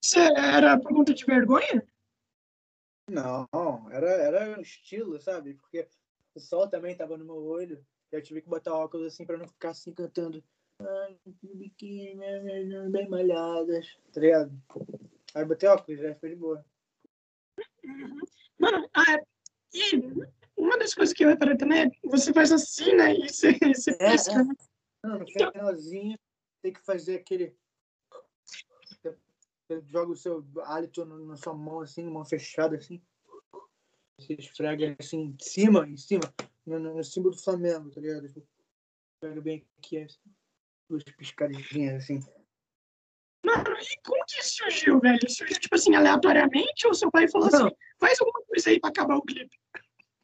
Você 0.00 0.20
era 0.20 0.78
por 0.78 0.94
conta 0.94 1.14
de 1.14 1.24
vergonha? 1.24 1.86
Não, 3.08 3.48
era, 3.90 4.08
era 4.08 4.60
estilo, 4.60 5.20
sabe? 5.20 5.54
Porque 5.54 5.88
o 6.34 6.40
sol 6.40 6.68
também 6.68 6.96
tava 6.96 7.16
no 7.16 7.24
meu 7.24 7.42
olho. 7.42 7.84
Eu 8.12 8.22
tive 8.22 8.42
que 8.42 8.48
botar 8.48 8.74
óculos 8.74 9.06
assim 9.06 9.24
pra 9.24 9.38
não 9.38 9.48
ficar 9.48 9.70
assim 9.70 9.92
cantando. 9.92 10.44
Ai, 10.78 11.16
biquíni, 11.42 12.20
bem 12.90 13.08
malhadas, 13.08 13.98
tá 14.12 14.20
ligado? 14.20 14.52
Aí 15.34 15.44
botei 15.44 15.68
óculos, 15.68 15.98
já 15.98 16.14
foi 16.16 16.28
de 16.30 16.36
boa. 16.36 16.64
Uhum. 17.84 18.20
Mano, 18.58 18.88
ah, 18.94 19.18
e 19.72 19.96
uma 20.56 20.78
das 20.78 20.94
coisas 20.94 21.14
que 21.14 21.24
eu 21.24 21.28
reparei 21.28 21.56
também 21.56 21.84
é 21.84 22.08
você 22.08 22.32
faz 22.32 22.52
assim, 22.52 22.94
né? 22.94 23.14
E 23.14 23.28
você, 23.28 23.52
você 23.58 23.96
é, 23.98 24.12
pisca. 24.12 24.32
É. 24.32 24.44
Não, 25.04 25.18
no 25.18 25.24
então 25.28 25.50
finalzinho 25.50 26.18
tem 26.60 26.72
que 26.72 26.84
fazer 26.84 27.16
aquele. 27.16 27.56
Você 28.92 29.82
joga 29.86 30.12
o 30.12 30.16
seu 30.16 30.44
hálito 30.64 31.04
na 31.04 31.36
sua 31.36 31.54
mão, 31.54 31.80
assim, 31.80 32.04
mão 32.04 32.24
fechada, 32.24 32.76
assim. 32.76 33.02
Você 34.18 34.34
esfrega 34.34 34.94
assim, 35.00 35.34
em 35.34 35.36
cima, 35.40 35.88
em 35.88 35.96
cima, 35.96 36.32
no, 36.66 36.78
no 36.78 37.04
símbolo 37.04 37.34
do 37.34 37.42
Flamengo, 37.42 37.90
tá 37.90 38.00
ligado? 38.00 38.28
Pega 39.20 39.40
bem 39.40 39.66
aqui, 39.78 39.98
assim, 39.98 40.20
duas 40.88 41.02
piscadinhas, 41.04 42.04
assim. 42.04 42.20
Mano, 43.44 43.64
e 43.80 44.02
como 44.04 44.24
que 44.26 44.42
surgiu, 44.42 45.00
velho? 45.00 45.18
Surgiu, 45.28 45.58
tipo 45.58 45.74
assim, 45.74 45.94
aleatoriamente? 45.94 46.86
Ou 46.86 46.94
seu 46.94 47.10
pai 47.10 47.28
falou 47.28 47.50
não. 47.50 47.66
assim, 47.66 47.76
faz 47.98 48.20
alguma 48.20 48.40
coisa 48.46 48.70
aí 48.70 48.80
pra 48.80 48.90
acabar 48.90 49.16
o 49.16 49.22
clipe? 49.22 49.58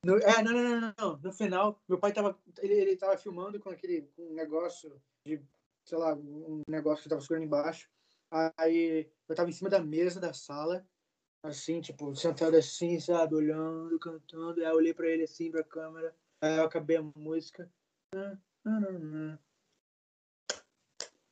No, 0.04 0.16
é, 0.18 0.42
não, 0.42 0.52
não, 0.52 0.80
não, 0.80 0.94
não, 0.96 1.18
No 1.18 1.32
final, 1.32 1.82
meu 1.88 1.98
pai 1.98 2.12
tava. 2.12 2.38
Ele, 2.58 2.74
ele 2.74 2.96
tava 2.96 3.18
filmando 3.18 3.58
com 3.58 3.70
aquele 3.70 4.08
um 4.16 4.32
negócio 4.34 5.00
de, 5.26 5.42
sei 5.84 5.98
lá, 5.98 6.14
um 6.14 6.62
negócio 6.68 7.02
que 7.02 7.08
tava 7.08 7.20
segurando 7.20 7.44
embaixo. 7.44 7.90
Aí 8.56 9.10
eu 9.28 9.34
tava 9.34 9.48
em 9.48 9.52
cima 9.52 9.68
da 9.68 9.80
mesa 9.80 10.20
da 10.20 10.32
sala, 10.32 10.86
assim, 11.42 11.80
tipo, 11.80 12.14
sentado 12.14 12.56
assim, 12.56 13.00
sabe, 13.00 13.34
olhando, 13.34 13.98
cantando. 13.98 14.60
Aí 14.60 14.70
eu 14.70 14.76
olhei 14.76 14.94
pra 14.94 15.08
ele 15.08 15.24
assim, 15.24 15.50
pra 15.50 15.64
câmera. 15.64 16.14
Aí 16.40 16.56
eu 16.56 16.64
acabei 16.64 16.96
a 16.96 17.02
música. 17.02 17.70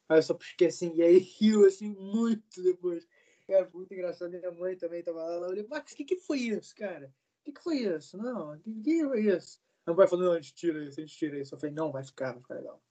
Aí 0.09 0.19
eu 0.19 0.23
só 0.23 0.35
pisquei 0.35 0.69
assim, 0.69 0.95
e 0.95 1.03
aí 1.03 1.19
riu 1.19 1.67
assim 1.67 1.91
muito 1.91 2.63
depois. 2.63 3.07
Cara, 3.47 3.69
muito 3.73 3.93
engraçado. 3.93 4.31
Minha 4.31 4.51
mãe 4.51 4.77
também 4.77 5.03
tava 5.03 5.23
lá. 5.23 5.33
Ela 5.33 5.49
olhou, 5.49 5.69
Max, 5.69 5.93
o 5.93 5.97
que, 5.97 6.05
que 6.05 6.17
foi 6.17 6.39
isso, 6.39 6.75
cara? 6.75 7.13
que, 7.47 7.53
que 7.53 7.63
foi 7.63 7.77
isso? 7.79 8.19
Não, 8.19 8.55
o 8.55 8.59
que, 8.59 8.83
que 8.83 9.05
foi 9.05 9.21
isso? 9.25 9.61
Meu 9.87 9.95
pai 9.95 10.09
falou, 10.09 10.27
não, 10.27 10.33
a 10.33 10.41
gente 10.41 10.55
tira 10.55 10.85
isso, 10.85 10.99
a 10.99 11.05
gente 11.05 11.17
tira 11.17 11.39
isso. 11.39 11.55
Eu 11.55 11.61
falei, 11.61 11.75
não, 11.75 11.93
vai 11.93 12.03
ficar, 12.03 12.33
vai 12.33 12.43
ficar 12.43 12.55
legal. 12.55 12.83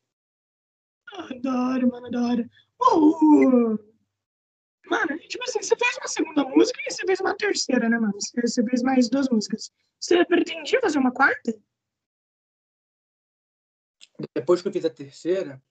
Ah, 1.13 1.27
da 1.41 1.69
hora, 1.69 1.88
mano, 1.88 2.10
da 2.10 2.24
hora. 2.24 2.50
Oh, 2.79 3.77
mano, 4.89 5.19
tipo 5.27 5.43
assim, 5.43 5.62
você 5.62 5.75
fez 5.75 5.98
uma 5.98 6.07
segunda 6.07 6.45
música 6.45 6.79
e 6.86 6.91
você 6.91 7.05
fez 7.05 7.19
uma 7.19 7.36
terceira, 7.36 7.89
né, 7.89 8.00
mano? 8.00 8.13
Você 8.13 8.63
fez 8.63 8.81
mais 8.81 9.10
duas 9.10 9.27
músicas. 9.29 9.72
Você 10.00 10.24
pretendia 10.25 10.79
fazer 10.79 11.00
uma 11.00 11.12
quarta? 11.12 11.53
Depois 14.34 14.62
que 14.62 14.67
eu 14.67 14.72
fiz 14.72 14.86
a 14.86 14.89
terceira, 14.89 15.62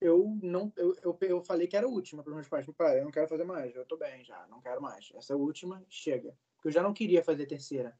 eu 0.00 0.38
não 0.42 0.72
eu, 0.76 0.94
eu, 1.02 1.18
eu 1.20 1.42
falei 1.42 1.66
que 1.66 1.76
era 1.76 1.86
a 1.86 1.90
última 1.90 2.22
para 2.22 2.34
meus 2.34 2.48
pais. 2.48 2.66
Pai, 2.76 3.00
eu 3.00 3.04
não 3.04 3.10
quero 3.10 3.28
fazer 3.28 3.44
mais, 3.44 3.74
eu 3.74 3.84
tô 3.86 3.96
bem 3.96 4.24
já, 4.24 4.46
não 4.48 4.60
quero 4.60 4.80
mais. 4.80 5.10
Essa 5.14 5.36
última 5.36 5.84
chega. 5.88 6.36
Porque 6.54 6.68
eu 6.68 6.72
já 6.72 6.82
não 6.82 6.92
queria 6.92 7.22
fazer 7.22 7.46
terceira. 7.46 7.98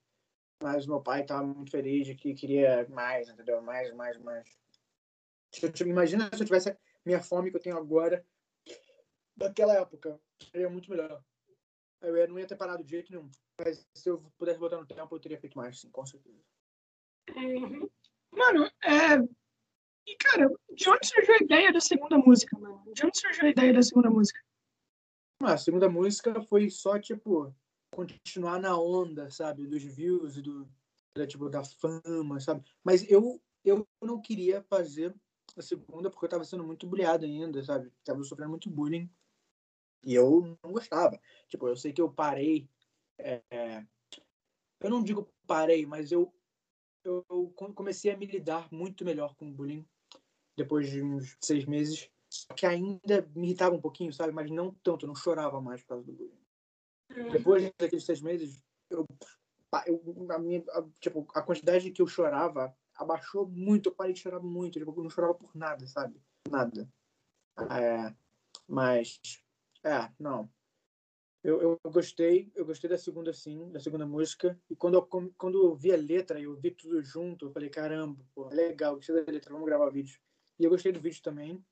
Mas 0.62 0.86
meu 0.86 1.00
pai 1.00 1.22
estava 1.22 1.46
muito 1.46 1.70
feliz 1.70 2.06
de 2.06 2.14
que 2.14 2.34
queria 2.34 2.86
mais, 2.88 3.28
entendeu? 3.28 3.62
Mais, 3.62 3.92
mais, 3.94 4.18
mais. 4.18 4.58
Imagina 5.86 6.28
se 6.34 6.42
eu 6.42 6.46
tivesse 6.46 6.76
minha 7.04 7.22
fome 7.22 7.50
que 7.50 7.56
eu 7.56 7.60
tenho 7.60 7.76
agora, 7.76 8.26
daquela 9.36 9.74
época, 9.74 10.20
seria 10.50 10.68
muito 10.68 10.90
melhor. 10.90 11.22
Eu 12.00 12.28
não 12.28 12.38
ia 12.38 12.46
ter 12.46 12.56
parado 12.56 12.84
de 12.84 12.90
jeito 12.90 13.12
nenhum. 13.12 13.30
Mas 13.58 13.86
se 13.94 14.08
eu 14.08 14.20
pudesse 14.36 14.58
voltar 14.58 14.76
no 14.76 14.86
tempo, 14.86 15.14
eu 15.14 15.20
teria 15.20 15.38
feito 15.38 15.56
mais, 15.56 15.80
sim, 15.80 15.90
com 15.90 16.04
certeza. 16.04 16.40
Uhum. 17.34 17.88
Mano, 18.30 18.70
é. 18.84 19.37
E, 20.08 20.16
cara, 20.16 20.48
de 20.74 20.88
onde 20.88 21.06
surgiu 21.06 21.34
a 21.34 21.44
ideia 21.44 21.70
da 21.70 21.80
segunda 21.80 22.16
música, 22.16 22.58
mano? 22.58 22.82
De 22.94 23.04
onde 23.04 23.20
surgiu 23.20 23.44
a 23.44 23.50
ideia 23.50 23.74
da 23.74 23.82
segunda 23.82 24.08
música? 24.08 24.40
Ah, 25.42 25.52
a 25.52 25.58
segunda 25.58 25.86
música 25.86 26.40
foi 26.44 26.70
só, 26.70 26.98
tipo, 26.98 27.54
continuar 27.90 28.58
na 28.58 28.74
onda, 28.80 29.30
sabe, 29.30 29.66
dos 29.66 29.82
views 29.82 30.40
do 30.40 30.66
da, 31.14 31.26
tipo 31.26 31.50
da 31.50 31.62
fama, 31.62 32.40
sabe? 32.40 32.64
Mas 32.82 33.08
eu 33.10 33.38
eu 33.62 33.86
não 34.00 34.18
queria 34.18 34.62
fazer 34.62 35.14
a 35.54 35.60
segunda 35.60 36.08
porque 36.08 36.24
eu 36.24 36.30
tava 36.30 36.44
sendo 36.44 36.64
muito 36.64 36.86
bullyado 36.86 37.26
ainda, 37.26 37.62
sabe? 37.62 37.92
Tava 38.02 38.22
sofrendo 38.22 38.50
muito 38.50 38.70
bullying 38.70 39.10
e 40.02 40.14
eu 40.14 40.58
não 40.62 40.72
gostava. 40.72 41.20
Tipo, 41.48 41.68
eu 41.68 41.76
sei 41.76 41.92
que 41.92 42.00
eu 42.00 42.10
parei 42.10 42.66
é, 43.18 43.42
eu 44.80 44.88
não 44.88 45.02
digo 45.02 45.30
parei, 45.46 45.84
mas 45.84 46.10
eu 46.10 46.32
eu 47.04 47.52
comecei 47.74 48.10
a 48.10 48.16
me 48.16 48.24
lidar 48.24 48.72
muito 48.72 49.04
melhor 49.04 49.34
com 49.34 49.48
o 49.48 49.52
bullying 49.52 49.86
depois 50.58 50.90
de 50.90 51.02
uns 51.02 51.36
seis 51.40 51.64
meses, 51.64 52.10
que 52.54 52.66
ainda 52.66 53.26
me 53.34 53.46
irritava 53.46 53.74
um 53.74 53.80
pouquinho, 53.80 54.12
sabe? 54.12 54.32
Mas 54.32 54.50
não 54.50 54.74
tanto, 54.82 55.06
não 55.06 55.14
chorava 55.14 55.60
mais 55.60 55.80
por 55.82 55.88
causa 55.88 56.04
do 56.04 56.12
bullying. 56.12 57.30
Depois 57.32 57.72
daqueles 57.78 58.04
seis 58.04 58.20
meses, 58.20 58.62
eu 58.90 59.06
eu, 59.86 60.02
a 60.30 60.38
minha, 60.38 60.64
a, 60.70 60.82
tipo, 60.98 61.26
a 61.34 61.42
quantidade 61.42 61.90
que 61.90 62.00
eu 62.00 62.06
chorava 62.06 62.74
abaixou 62.94 63.46
muito, 63.46 63.90
eu 63.90 63.94
parei 63.94 64.14
de 64.14 64.20
chorar 64.20 64.40
muito, 64.40 64.78
tipo, 64.78 64.90
eu 64.90 65.02
não 65.02 65.10
chorava 65.10 65.34
por 65.34 65.54
nada, 65.54 65.86
sabe? 65.86 66.20
Nada. 66.50 66.88
É, 67.70 68.14
mas, 68.66 69.20
é, 69.84 70.10
não. 70.18 70.50
Eu, 71.44 71.60
eu, 71.62 71.80
gostei, 71.90 72.50
eu 72.54 72.64
gostei 72.64 72.90
da 72.90 72.98
segunda, 72.98 73.32
sim, 73.32 73.70
da 73.70 73.78
segunda 73.78 74.06
música. 74.06 74.58
E 74.68 74.74
quando 74.74 74.94
eu, 74.94 75.02
quando 75.36 75.62
eu 75.62 75.74
vi 75.74 75.92
a 75.92 75.96
letra, 75.96 76.40
eu 76.40 76.56
vi 76.56 76.70
tudo 76.70 77.02
junto, 77.02 77.46
eu 77.46 77.52
falei, 77.52 77.68
caramba, 77.68 78.24
pô, 78.34 78.48
é 78.50 78.54
legal, 78.54 78.96
gostei 78.96 79.24
da 79.24 79.30
letra, 79.30 79.52
vamos 79.52 79.66
gravar 79.66 79.90
vídeo. 79.90 80.18
E 80.58 80.64
eu 80.64 80.70
gostei 80.70 80.92
do 80.92 81.00
vídeo 81.00 81.22
também. 81.22 81.64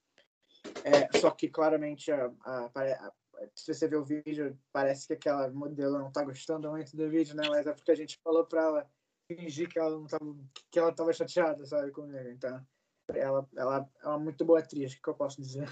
É, 0.85 1.19
só 1.19 1.31
que 1.31 1.49
claramente, 1.49 2.11
a, 2.11 2.33
a, 2.45 2.67
a, 2.67 3.13
se 3.55 3.75
você 3.75 3.89
ver 3.89 3.97
o 3.97 4.05
vídeo, 4.05 4.59
parece 4.73 5.07
que 5.07 5.15
aquela 5.15 5.51
modelo 5.51 5.99
não 5.99 6.11
tá 6.11 6.23
gostando 6.25 6.71
muito 6.71 6.97
do 6.97 7.09
vídeo, 7.09 7.35
né? 7.35 7.49
Mas 7.49 7.67
é 7.67 7.73
porque 7.73 7.91
a 7.91 7.97
gente 7.97 8.19
falou 8.23 8.45
pra 8.47 8.63
ela 8.63 8.91
fingir 9.29 9.69
que 9.69 9.79
ela 9.79 9.91
não 9.91 10.07
tava, 10.07 10.37
que 10.71 10.79
ela 10.79 10.93
tava 10.93 11.13
chateada, 11.13 11.65
sabe, 11.67 11.91
comigo. 11.91 12.29
Então, 12.29 12.65
ela, 13.09 13.49
ela 13.57 13.91
é 14.03 14.09
uma 14.09 14.19
muito 14.19 14.45
boa 14.45 14.61
atriz, 14.61 14.93
o 14.93 15.03
que 15.03 15.09
eu 15.09 15.15
posso 15.15 15.41
dizer. 15.41 15.69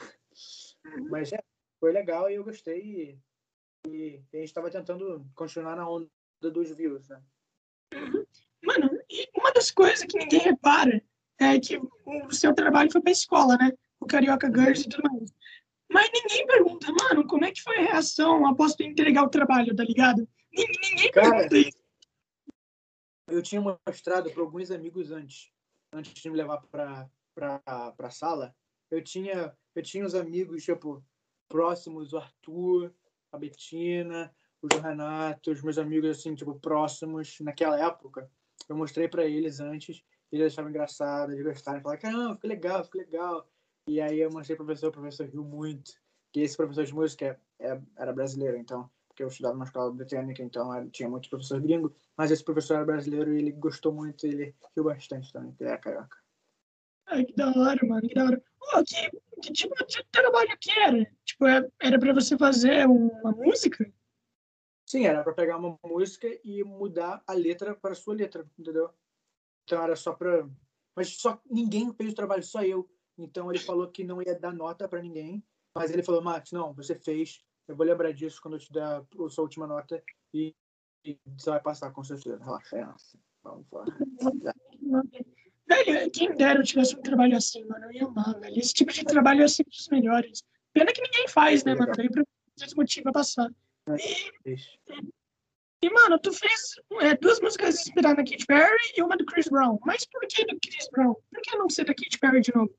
Mas 1.11 1.33
é, 1.33 1.39
foi 1.81 1.93
legal 1.93 2.29
e 2.31 2.35
eu 2.35 2.45
gostei. 2.45 2.81
E, 3.87 3.89
e 3.89 4.23
a 4.33 4.37
gente 4.39 4.49
estava 4.49 4.71
tentando 4.71 5.25
continuar 5.35 5.77
na 5.77 5.89
onda 5.89 6.09
dos 6.41 6.71
views, 6.73 7.09
né? 7.09 7.23
Mano, 8.63 8.91
uma 9.37 9.53
das 9.53 9.71
coisas 9.71 10.05
que 10.05 10.19
ninguém 10.19 10.41
repara 10.41 11.03
é 11.39 11.59
que 11.59 11.79
o 11.79 12.31
seu 12.33 12.55
trabalho 12.55 12.91
foi 12.91 13.01
pra 13.01 13.13
escola, 13.13 13.57
né? 13.57 13.73
O 14.01 14.07
Carioca 14.07 14.47
Girls 14.49 14.87
e 14.87 14.89
tudo 14.89 15.11
mais. 15.11 15.33
Mas 15.91 16.11
ninguém 16.13 16.47
pergunta, 16.47 16.93
mano, 16.93 17.27
como 17.27 17.45
é 17.45 17.53
que 17.53 17.63
foi 17.63 17.79
a 17.79 17.83
reação 17.83 18.47
após 18.47 18.75
tu 18.75 18.83
entregar 18.83 19.23
o 19.23 19.31
trabalho, 19.31 19.75
tá 19.75 19.85
ligado? 19.85 20.29
Ninguém, 20.53 20.91
ninguém 20.91 21.11
Cara, 21.13 21.31
pergunta 21.31 21.57
isso. 21.57 21.85
Eu 23.29 23.43
tinha 23.43 23.61
mostrado 23.61 24.31
para 24.31 24.43
alguns 24.43 24.71
amigos 24.71 25.11
antes, 25.11 25.51
antes 25.93 26.13
de 26.13 26.31
me 26.31 26.37
levar 26.37 26.59
para 26.63 27.09
para 27.35 28.11
sala. 28.11 28.55
Eu 28.91 29.03
tinha 29.03 29.57
eu 29.75 29.83
tinha 29.83 30.05
uns 30.05 30.15
amigos 30.15 30.65
tipo 30.65 31.05
próximos, 31.49 32.13
o 32.13 32.19
Arthur, 32.19 32.95
a 33.33 33.39
Betina, 33.39 34.35
o 34.63 34.67
Renato, 34.67 35.51
os 35.51 35.63
meus 35.63 35.79
amigos 35.79 36.11
assim 36.11 36.35
tipo 36.35 36.59
próximos 36.61 37.39
naquela 37.41 37.81
época. 37.81 38.31
Eu 38.69 38.77
mostrei 38.77 39.09
para 39.09 39.25
eles 39.25 39.61
antes, 39.61 40.03
eles 40.37 40.53
achavam 40.53 40.71
engraçado, 40.71 41.33
eles 41.33 41.45
gostaram, 41.45 41.81
falaram 41.81 42.01
caramba, 42.01 42.35
ficou 42.35 42.51
legal, 42.51 42.85
ficou 42.85 43.01
legal. 43.01 43.49
E 43.87 44.01
aí 44.01 44.21
eu 44.21 44.31
mostrei 44.31 44.57
pro 44.57 44.65
professor, 44.65 44.89
o 44.89 44.93
professor 44.93 45.27
riu 45.27 45.45
muito. 45.45 45.93
Que 46.33 46.41
esse 46.41 46.57
professor 46.57 46.85
de 46.85 46.95
música 46.95 47.39
é, 47.59 47.69
é, 47.69 47.81
era 47.97 48.13
brasileiro, 48.13 48.57
então, 48.57 48.91
porque 49.09 49.23
eu 49.23 49.29
estudava 49.29 49.55
numa 49.55 49.67
escola 49.67 49.93
britânica, 49.93 50.43
então 50.43 50.75
era, 50.75 50.89
tinha 50.89 51.09
muito 51.09 51.29
professor 51.29 51.61
gringo, 51.61 51.95
mas 52.17 52.31
esse 52.31 52.43
professor 52.43 52.75
era 52.75 52.85
brasileiro 52.85 53.33
e 53.33 53.39
ele 53.39 53.53
gostou 53.53 53.93
muito, 53.93 54.27
ele 54.27 54.55
riu 54.75 54.85
bastante 54.85 55.33
também, 55.33 55.51
porque 55.51 55.65
ele 55.65 55.73
é 55.73 55.79
carioca. 55.79 56.17
Ai, 57.07 57.25
que 57.25 57.35
da 57.35 57.51
hora, 57.51 57.87
mano, 57.87 58.09
que 58.09 58.15
da 58.15 58.25
hora. 58.25 58.43
Oh, 58.75 58.83
que, 58.83 59.11
que 59.43 59.53
tipo 59.53 59.75
de 59.87 60.03
trabalho 60.11 60.57
que 60.59 60.71
era? 60.71 61.05
Tipo, 61.25 61.47
é, 61.47 61.69
era 61.81 61.99
pra 61.99 62.15
você 62.15 62.37
fazer 62.37 62.87
uma 62.87 63.31
música? 63.31 63.93
Sim, 64.87 65.07
era 65.07 65.23
pra 65.23 65.33
pegar 65.33 65.59
uma 65.59 65.79
música 65.85 66.27
e 66.45 66.63
mudar 66.65 67.23
a 67.27 67.33
letra 67.33 67.75
para 67.75 67.93
a 67.93 67.95
sua 67.95 68.15
letra, 68.15 68.47
entendeu? 68.59 68.91
Então 69.65 69.83
era 69.83 69.97
só 69.97 70.13
pra. 70.13 70.49
Mas 70.97 71.17
só 71.17 71.41
ninguém 71.51 71.93
fez 71.93 72.13
o 72.13 72.17
trabalho, 72.17 72.43
só 72.43 72.63
eu. 72.63 72.89
Então 73.19 73.51
ele 73.51 73.59
falou 73.59 73.89
que 73.91 74.05
não 74.05 74.23
ia 74.23 74.39
dar 74.39 74.53
nota 74.53 74.89
para 74.89 75.03
ninguém, 75.03 75.43
mas 75.77 75.91
ele 75.91 76.03
falou, 76.03 76.23
Max, 76.23 76.53
não, 76.53 76.73
você 76.73 76.95
fez, 76.95 77.45
eu 77.69 77.77
vou 77.77 77.87
lembrar 77.87 78.13
disso 78.13 78.41
quando 78.43 78.55
eu 78.55 78.61
te 78.61 78.73
der 78.73 78.83
a 78.83 79.05
sua 79.29 79.43
última 79.43 79.67
nota 79.67 80.03
e, 80.33 80.55
e 81.05 81.19
você 81.37 81.51
vai 81.51 81.61
passar 81.61 81.91
com 81.93 82.03
certeza. 82.03 82.43
Relaxa, 82.43 82.77
é 82.77 82.85
nossa. 82.85 83.19
Vamos 83.43 83.67
lá. 83.73 83.85
Velho, 85.67 86.11
quem 86.11 86.35
dera 86.35 86.59
eu 86.59 86.65
tivesse 86.65 86.97
um 86.97 87.03
trabalho 87.03 87.37
assim, 87.37 87.65
mano, 87.65 87.87
eu 87.87 87.93
ia 87.93 88.05
amar, 88.05 88.39
velho. 88.39 88.59
Esse 88.59 88.75
tipo 88.75 88.93
de 88.93 89.05
trabalho 89.05 89.43
é 89.43 89.49
sempre 89.49 89.77
dos 89.77 89.89
melhores. 89.89 90.43
Pena 90.73 90.93
que 90.93 91.01
ninguém 91.01 91.29
faz, 91.29 91.65
né, 91.65 91.75
mano? 91.75 91.93
Daí 91.97 92.11
pra 92.11 92.25
desmotiva 92.57 93.13
passar. 93.13 93.51
E, 94.45 94.57
e, 95.85 95.91
mano, 95.91 96.19
tu 96.19 96.33
fez 96.33 96.77
é, 97.03 97.15
duas 97.15 97.41
músicas 97.41 97.79
inspiradas 97.81 98.17
na 98.17 98.25
Katy 98.25 98.47
Perry 98.47 98.95
e 98.97 99.03
uma 99.03 99.19
do 99.19 99.27
Chris 99.27 99.49
Brown. 99.49 99.79
Mas 99.85 100.07
por 100.07 100.27
que 100.27 100.47
do 100.47 100.59
Chris 100.59 100.89
Brown? 100.91 101.15
Por 101.31 101.43
que 101.43 101.57
não 101.59 101.69
ser 101.69 101.85
da 101.85 101.95
Katy 101.95 102.19
Perry 102.19 102.41
de 102.41 102.57
novo? 102.57 102.75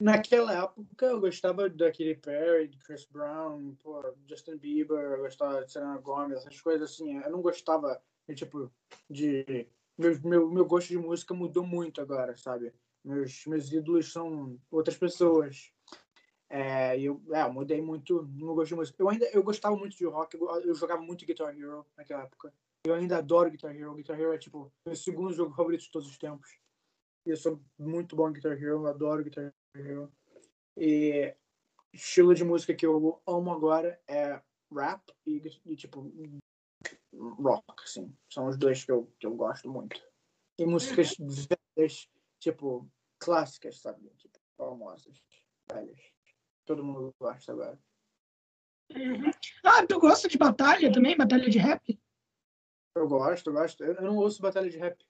Naquela 0.00 0.54
época 0.54 1.04
eu 1.04 1.20
gostava 1.20 1.68
da 1.68 1.90
Katy 1.90 2.14
Perry, 2.14 2.68
de 2.68 2.78
Chris 2.78 3.04
Brown, 3.04 3.74
pô, 3.82 4.02
Justin 4.26 4.56
Bieber, 4.56 4.98
eu 4.98 5.18
gostava 5.18 5.62
de 5.62 5.70
Selena 5.70 5.98
Gomez, 5.98 6.40
essas 6.40 6.58
coisas 6.62 6.90
assim. 6.90 7.18
Eu 7.18 7.30
não 7.30 7.42
gostava, 7.42 8.00
de, 8.26 8.34
tipo, 8.34 8.72
de. 9.10 9.66
Meu, 9.98 10.18
meu, 10.24 10.50
meu 10.50 10.64
gosto 10.64 10.88
de 10.88 10.96
música 10.96 11.34
mudou 11.34 11.66
muito 11.66 12.00
agora, 12.00 12.34
sabe? 12.38 12.72
Meus, 13.04 13.44
meus 13.44 13.70
ídolos 13.70 14.10
são 14.10 14.58
outras 14.70 14.96
pessoas. 14.96 15.70
É, 16.52 16.98
eu, 16.98 17.22
é, 17.30 17.42
eu 17.42 17.52
mudei 17.52 17.80
muito 17.80 18.22
no 18.22 18.54
gosto 18.54 18.70
de 18.70 18.74
música. 18.74 19.00
Eu 19.00 19.08
ainda 19.08 19.24
eu 19.26 19.42
gostava 19.42 19.76
muito 19.76 19.96
de 19.96 20.04
rock, 20.04 20.36
eu, 20.36 20.48
eu 20.62 20.74
jogava 20.74 21.00
muito 21.00 21.24
Guitar 21.24 21.56
Hero 21.56 21.86
naquela 21.96 22.24
época. 22.24 22.52
Eu 22.84 22.94
ainda 22.94 23.18
adoro 23.18 23.50
Guitar 23.50 23.74
Hero. 23.74 23.94
Guitar 23.94 24.18
Hero 24.18 24.32
é 24.32 24.38
tipo 24.38 24.72
meu 24.84 24.96
segundo 24.96 25.32
jogo 25.32 25.54
favorito 25.54 25.82
de 25.82 25.90
todos 25.90 26.08
os 26.08 26.18
tempos. 26.18 26.58
Eu 27.24 27.36
sou 27.36 27.60
muito 27.78 28.16
bom 28.16 28.28
em 28.28 28.32
Guitar 28.32 28.52
Hero, 28.52 28.80
eu 28.80 28.86
adoro 28.86 29.22
Guitar 29.22 29.54
Hero. 29.76 30.10
E 30.76 31.34
estilo 31.92 32.34
de 32.34 32.42
música 32.42 32.74
que 32.74 32.86
eu 32.86 33.22
amo 33.26 33.52
agora 33.52 34.00
é 34.08 34.40
rap 34.74 35.02
e, 35.26 35.42
e 35.66 35.76
tipo 35.76 36.10
rock, 37.14 37.84
assim. 37.84 38.12
São 38.28 38.48
os 38.48 38.56
dois 38.56 38.84
que 38.84 38.90
eu, 38.90 39.12
que 39.20 39.26
eu 39.26 39.34
gosto 39.36 39.70
muito. 39.70 40.00
E 40.58 40.66
músicas 40.66 41.14
velhas, 41.76 42.08
tipo, 42.38 42.90
clássicas, 43.18 43.80
sabe? 43.80 44.08
Tipo, 44.16 44.38
famosas, 44.56 45.22
velhas. 45.72 46.00
Todo 46.70 46.84
mundo 46.84 47.12
gosta 47.18 47.50
agora. 47.50 47.76
Uhum. 48.94 49.28
Ah, 49.64 49.84
tu 49.84 49.98
gosta 49.98 50.28
de 50.28 50.38
batalha 50.38 50.92
também? 50.92 51.16
Batalha 51.16 51.50
de 51.50 51.58
rap? 51.58 52.00
Eu 52.94 53.08
gosto, 53.08 53.50
eu 53.50 53.54
gosto. 53.54 53.82
Eu, 53.82 53.94
eu 53.94 54.02
não 54.02 54.16
ouço 54.18 54.40
batalha 54.40 54.70
de 54.70 54.78
rap 54.78 55.04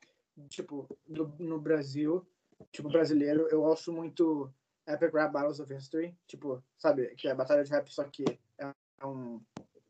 tipo, 0.48 0.88
no, 1.06 1.34
no 1.38 1.60
Brasil, 1.60 2.26
tipo, 2.72 2.88
brasileiro, 2.88 3.46
eu 3.50 3.62
ouço 3.62 3.92
muito 3.92 4.50
Epic 4.88 5.12
Rap 5.12 5.32
Battles 5.32 5.60
of 5.60 5.70
History, 5.70 6.16
tipo, 6.26 6.64
sabe, 6.78 7.14
que 7.14 7.28
é 7.28 7.34
batalha 7.34 7.62
de 7.62 7.70
rap, 7.70 7.92
só 7.92 8.04
que 8.04 8.24
é 8.56 9.06
um, 9.06 9.38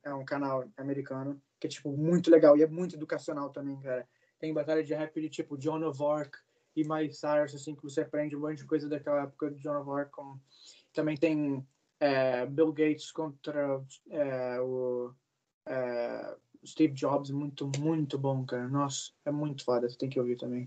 é 0.03 0.13
um 0.13 0.25
canal 0.25 0.69
americano, 0.77 1.41
que 1.61 1.69
é, 1.69 1.71
tipo, 1.71 1.93
muito 1.93 2.33
legal 2.33 2.57
e 2.57 2.65
é 2.65 2.67
muito 2.67 2.97
educacional 2.97 3.51
também, 3.51 3.81
cara. 3.81 4.09
Tem 4.41 4.53
batalha 4.53 4.83
de 4.83 4.93
rap 4.93 5.21
de, 5.21 5.29
tipo, 5.29 5.57
John 5.57 5.87
of 5.87 6.03
Arc 6.03 6.35
e 6.75 6.83
Miley 6.83 7.13
Cyrus, 7.13 7.55
assim, 7.55 7.77
que 7.77 7.83
você 7.85 8.01
aprende 8.01 8.35
um 8.35 8.41
monte 8.41 8.57
de 8.59 8.67
coisa 8.67 8.89
daquela 8.89 9.23
época 9.23 9.53
de 9.53 9.63
John 9.63 9.81
of 9.81 9.91
Arc. 9.91 10.11
Como... 10.11 10.41
Também 10.93 11.17
tem 11.17 11.67
é, 11.99 12.47
Bill 12.47 12.73
Gates 12.73 13.13
contra 13.13 13.85
é, 14.09 14.61
o... 14.61 15.15
É, 15.67 16.37
Steve 16.65 16.93
Jobs, 16.93 17.31
muito, 17.31 17.71
muito 17.79 18.19
bom, 18.19 18.45
cara. 18.45 18.69
Nossa, 18.69 19.13
é 19.25 19.31
muito 19.31 19.65
foda, 19.65 19.89
você 19.89 19.97
tem 19.97 20.11
que 20.11 20.21
ouvir 20.21 20.37
também. 20.37 20.67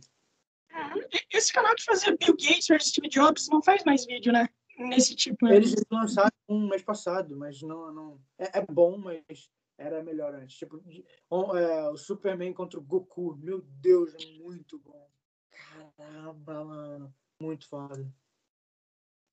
Esse 1.32 1.54
canal 1.54 1.76
que 1.76 1.84
fazia 1.84 2.16
Bill 2.18 2.36
Gates 2.36 2.68
versus 2.68 2.90
Steve 2.92 3.10
Jobs 3.10 3.48
não 3.50 3.62
faz 3.62 3.84
mais 3.84 4.06
vídeo, 4.06 4.32
né? 4.32 4.48
Nesse 4.78 5.16
tipo. 5.16 5.46
Né? 5.46 5.58
Eles 5.58 5.76
lançaram 5.92 6.32
um 6.50 6.68
mês 6.68 6.82
passado, 6.82 7.36
mas 7.38 7.62
não. 7.62 7.92
não 7.94 8.22
é, 8.40 8.60
é 8.60 8.66
bom, 8.66 8.98
mas 8.98 9.50
era 9.78 10.04
melhor 10.04 10.34
antes. 10.34 10.58
Tipo, 10.58 10.82
é, 11.56 11.90
o 11.90 11.98
Superman 11.98 12.54
contra 12.54 12.80
o 12.80 12.84
Goku. 12.84 13.36
Meu 13.38 13.62
Deus, 13.62 14.14
é 14.16 14.40
muito 14.40 14.80
bom. 14.80 15.08
Caramba, 15.98 16.64
mano. 16.66 17.16
Muito 17.40 17.68
foda. 17.68 18.12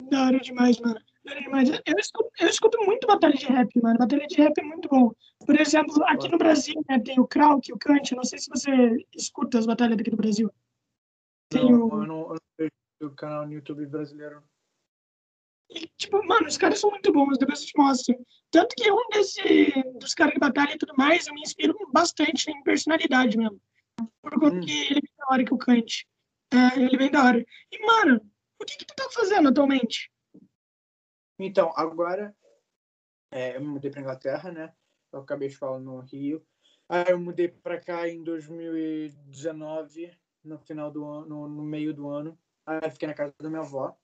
Da 0.08 0.26
hora 0.26 0.40
demais, 0.40 0.78
mano. 0.80 1.00
Da 1.24 1.32
hora 1.32 1.40
demais. 1.40 1.68
Eu 1.68 1.98
escuto, 1.98 2.30
eu 2.40 2.48
escuto 2.48 2.78
muito 2.84 3.06
batalha 3.06 3.34
de 3.34 3.46
rap, 3.46 3.68
mano. 3.82 3.98
Batalha 3.98 4.26
de 4.26 4.36
rap 4.36 4.58
é 4.58 4.62
muito 4.62 4.88
bom. 4.88 5.12
Por 5.44 5.58
exemplo, 5.60 6.02
aqui 6.06 6.28
no 6.28 6.38
Brasil, 6.38 6.82
né, 6.88 6.98
tem 6.98 7.18
o 7.20 7.26
Krauk, 7.26 7.72
o 7.72 7.78
Kant. 7.78 8.14
Não 8.14 8.24
sei 8.24 8.38
se 8.38 8.48
você 8.48 8.70
escuta 9.14 9.58
as 9.58 9.66
batalhas 9.66 9.96
daqui 9.96 10.10
do 10.10 10.16
Brasil. 10.16 10.50
Tem 11.50 11.70
não, 11.70 11.88
o... 11.88 12.02
eu 12.02 12.06
não, 12.06 12.34
vejo 12.58 12.70
o 13.02 13.10
canal 13.10 13.46
no 13.46 13.52
YouTube 13.52 13.86
brasileiro. 13.86 14.42
E, 15.68 15.88
tipo, 15.96 16.24
mano, 16.26 16.48
os 16.48 16.58
caras 16.58 16.80
são 16.80 16.90
muito 16.90 17.12
bons, 17.12 17.38
depois 17.38 17.60
eu 17.60 17.66
te 17.66 17.78
mostro. 17.78 18.26
Tanto 18.50 18.74
que 18.76 18.90
um 18.90 19.08
desse, 19.12 19.72
dos 20.00 20.14
caras 20.14 20.34
de 20.34 20.40
batalha 20.40 20.74
e 20.74 20.78
tudo 20.78 20.94
mais, 20.96 21.26
eu 21.26 21.34
me 21.34 21.42
inspiro 21.42 21.76
bastante 21.92 22.50
em 22.50 22.62
personalidade 22.62 23.38
mesmo. 23.38 23.60
Por 24.20 24.32
conta 24.34 24.56
hum. 24.56 24.60
que 24.60 24.86
ele 24.90 24.98
é 24.98 25.18
da 25.18 25.26
hora 25.30 25.44
que 25.44 25.54
o 25.54 25.58
Kant. 25.58 26.06
É, 26.52 26.80
ele 26.80 26.96
é 26.96 26.98
bem 26.98 27.10
da 27.10 27.24
hora. 27.24 27.46
E, 27.70 27.86
mano, 27.86 28.20
o 28.60 28.66
que, 28.66 28.76
que 28.76 28.84
tu 28.84 28.94
tá 28.94 29.08
fazendo 29.10 29.48
atualmente? 29.48 30.12
Então, 31.38 31.72
agora 31.74 32.34
é, 33.30 33.56
eu 33.56 33.60
me 33.60 33.68
mudei 33.68 33.90
para 33.90 34.00
Inglaterra, 34.00 34.52
né? 34.52 34.74
Eu 35.12 35.20
acabei 35.20 35.48
de 35.48 35.56
falar 35.56 35.78
no 35.78 36.00
Rio. 36.00 36.44
Aí 36.88 37.10
eu 37.10 37.18
mudei 37.18 37.48
para 37.48 37.80
cá 37.80 38.08
em 38.08 38.22
2019, 38.22 40.12
no 40.44 40.58
final 40.58 40.90
do 40.90 41.04
ano, 41.04 41.48
no 41.48 41.62
meio 41.62 41.94
do 41.94 42.08
ano. 42.08 42.38
Aí 42.66 42.80
eu 42.82 42.90
fiquei 42.90 43.08
na 43.08 43.14
casa 43.14 43.32
da 43.38 43.48
minha 43.48 43.62
avó. 43.62 43.96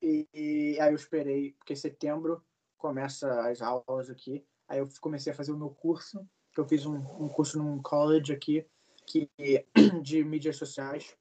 E, 0.00 0.28
e 0.32 0.80
aí 0.80 0.92
eu 0.92 0.96
esperei, 0.96 1.52
porque 1.54 1.74
setembro 1.74 2.44
começa 2.76 3.48
as 3.48 3.60
aulas 3.60 4.08
aqui. 4.08 4.46
Aí 4.68 4.78
eu 4.78 4.88
comecei 5.00 5.32
a 5.32 5.36
fazer 5.36 5.52
o 5.52 5.58
meu 5.58 5.70
curso, 5.70 6.24
eu 6.56 6.64
fiz 6.66 6.84
um, 6.86 6.96
um 6.96 7.28
curso 7.28 7.58
num 7.58 7.80
college 7.80 8.32
aqui. 8.32 8.66
que, 9.06 9.28
de 10.02 10.22
mídias 10.24 10.56
sociais. 10.56 11.16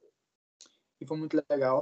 E 1.00 1.06
foi 1.06 1.18
muito 1.18 1.42
legal. 1.50 1.82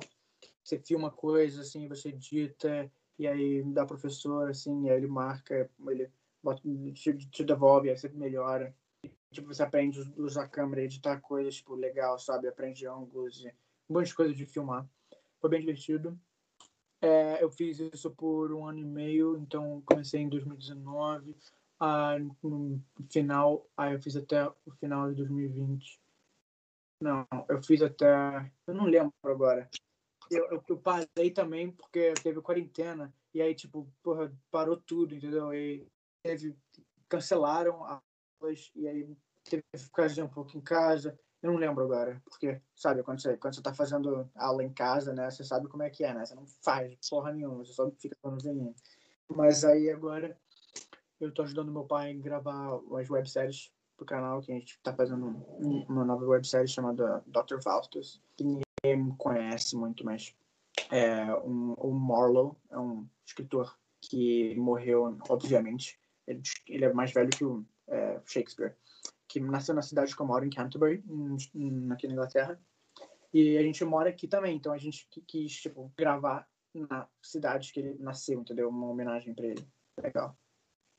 Você 0.65 0.80
filma 0.80 1.12
coisas, 1.12 1.67
assim, 1.67 1.88
você 1.88 2.10
edita, 2.10 2.91
e 3.19 3.28
aí 3.28 3.62
dá 3.63 3.86
professor, 3.86 4.49
assim, 4.49 4.86
e 4.86 4.89
aí 4.89 4.97
ele 4.97 5.06
marca, 5.06 5.69
ele 5.88 6.10
bota, 6.41 6.62
te, 6.91 7.13
te 7.13 7.43
devolve, 7.43 7.88
aí 7.88 7.95
você 7.95 8.10
melhora. 8.10 8.75
Tipo, 9.32 9.54
você 9.54 9.62
aprende 9.62 10.01
a 10.01 10.21
usar 10.21 10.45
a 10.45 10.47
câmera, 10.47 10.82
editar 10.82 11.21
coisas, 11.21 11.58
tipo, 11.58 11.75
legal, 11.75 12.17
sabe? 12.17 12.47
Aprende 12.47 12.88
ângulos, 12.88 13.45
e 13.45 13.49
um 13.88 13.93
monte 13.93 14.08
de 14.08 14.15
coisa 14.15 14.34
de 14.34 14.43
filmar. 14.47 14.89
Foi 15.39 15.51
bem 15.51 15.60
divertido. 15.60 16.19
É, 16.99 17.43
eu 17.43 17.51
fiz 17.51 17.80
isso 17.80 18.10
por 18.10 18.51
um 18.51 18.65
ano 18.65 18.80
e 18.80 18.86
meio, 18.86 19.38
então 19.38 19.84
comecei 19.86 20.21
em 20.21 20.30
2019. 20.30 21.38
Ah, 21.80 22.17
no 22.41 22.82
final, 23.12 23.67
aí 23.78 23.93
eu 23.93 24.01
fiz 24.01 24.15
até 24.15 24.47
o 24.47 24.71
final 24.80 25.10
de 25.10 25.17
2020. 25.17 26.01
Não, 26.99 27.28
eu 27.49 27.62
fiz 27.62 27.84
até. 27.84 28.51
Eu 28.65 28.73
não 28.73 28.86
lembro 28.86 29.13
agora. 29.23 29.69
Eu, 30.32 30.46
eu, 30.52 30.64
eu 30.68 30.78
parei 30.78 31.32
também 31.32 31.72
porque 31.72 32.14
teve 32.16 32.42
quarentena. 32.42 33.14
E 33.34 33.42
aí, 33.42 33.54
tipo, 33.54 33.88
porra, 34.02 34.32
parou 34.52 34.78
tudo, 34.78 35.16
entendeu? 35.16 35.54
E 35.54 35.88
teve. 36.24 36.56
Cancelaram 37.08 37.84
aulas. 37.84 38.72
E 38.76 38.88
aí 38.88 39.08
teve 39.44 39.64
que 39.72 39.78
ficar 39.78 40.08
um 40.24 40.28
pouco 40.28 40.58
em 40.58 40.62
casa. 40.62 41.18
Eu 41.42 41.52
não 41.52 41.60
lembro 41.60 41.84
agora, 41.84 42.20
porque, 42.26 42.60
sabe, 42.76 43.04
quando 43.04 43.22
você, 43.22 43.38
quando 43.38 43.54
você 43.54 43.62
tá 43.62 43.72
fazendo 43.72 44.28
aula 44.36 44.64
em 44.64 44.74
casa, 44.74 45.14
né, 45.14 45.30
você 45.30 45.44
sabe 45.44 45.68
como 45.68 45.84
é 45.84 45.92
que 45.92 46.04
é, 46.04 46.12
né? 46.12 46.26
Você 46.26 46.34
não 46.34 46.48
faz 46.64 46.98
porra 47.08 47.32
nenhuma, 47.32 47.64
você 47.64 47.72
só 47.72 47.92
fica 47.92 48.18
dando 48.24 48.74
Mas 49.30 49.64
aí 49.64 49.92
agora 49.92 50.36
eu 51.20 51.32
tô 51.32 51.44
ajudando 51.44 51.72
meu 51.72 51.84
pai 51.84 52.12
a 52.12 52.18
gravar 52.18 52.78
umas 52.78 53.08
webséries 53.12 53.72
pro 53.96 54.08
canal, 54.08 54.42
que 54.42 54.52
a 54.52 54.56
gente 54.56 54.80
tá 54.82 54.92
fazendo 54.94 55.28
uma 55.88 56.04
nova 56.04 56.26
websérie 56.26 56.68
chamada 56.68 57.24
Dr. 57.28 57.62
Faustus, 57.62 58.20
me 58.44 58.64
conhece 59.17 59.76
muito, 59.76 60.04
mas 60.04 60.36
é 60.91 61.34
um, 61.36 61.74
o 61.78 61.91
Marlowe 61.91 62.56
é 62.69 62.78
um 62.78 63.08
escritor 63.26 63.78
que 64.02 64.56
morreu, 64.56 65.17
obviamente. 65.30 66.00
Ele, 66.28 66.41
ele 66.67 66.86
é 66.86 66.93
mais 66.93 67.12
velho 67.12 67.30
que 67.30 67.45
o 67.45 67.65
é, 67.88 68.19
Shakespeare, 68.26 68.76
que 69.28 69.39
nasceu 69.39 69.76
na 69.76 69.82
cidade 69.82 70.15
que 70.15 70.21
eu 70.21 70.26
moro, 70.26 70.45
em 70.45 70.50
Canterbury, 70.50 71.04
em, 71.54 71.91
aqui 71.91 72.08
na 72.08 72.13
Inglaterra. 72.13 72.60
E 73.34 73.58
a 73.58 73.62
gente 73.62 73.84
mora 73.84 74.10
aqui 74.10 74.28
também, 74.28 74.56
então 74.56 74.71
a 74.71 74.78
gente 74.78 75.08
quis, 75.28 75.54
tipo, 75.54 75.91
gravar 75.98 76.48
na 76.74 77.08
cidade 77.21 77.71
que 77.71 77.80
ele 77.80 77.95
nasceu, 78.00 78.39
entendeu? 78.39 78.69
Uma 78.69 78.88
homenagem 78.88 79.34
para 79.34 79.48
ele. 79.48 79.67
Legal. 80.02 80.38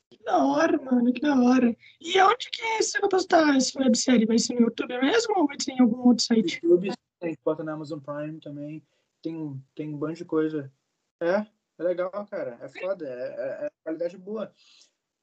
Que 0.09 0.23
da 0.23 0.43
hora, 0.45 0.81
mano, 0.81 1.11
que 1.11 1.21
da 1.21 1.35
hora. 1.35 1.75
E 1.99 2.21
onde 2.21 2.49
que 2.49 2.81
você 2.81 2.99
vai 2.99 3.09
postar 3.09 3.55
essa 3.55 3.79
websérie? 3.79 4.25
Vai 4.25 4.37
ser 4.37 4.53
no 4.53 4.61
YouTube 4.61 4.97
mesmo 4.99 5.37
ou 5.37 5.47
vai 5.47 5.57
ser 5.59 5.73
em 5.73 5.81
algum 5.81 6.07
outro 6.07 6.23
site? 6.23 6.59
YouTube, 6.63 6.91
a 7.21 7.27
gente 7.27 7.39
bota 7.43 7.63
na 7.63 7.73
Amazon 7.73 7.99
Prime 7.99 8.39
também. 8.39 8.85
Tem, 9.21 9.63
tem 9.75 9.93
um 9.93 9.97
bando 9.97 10.15
de 10.15 10.25
coisa. 10.25 10.71
É, 11.19 11.45
é 11.79 11.83
legal, 11.83 12.11
cara. 12.29 12.57
É 12.61 12.69
foda, 12.69 13.07
é, 13.07 13.63
é, 13.63 13.65
é 13.65 13.71
qualidade 13.83 14.17
boa. 14.17 14.51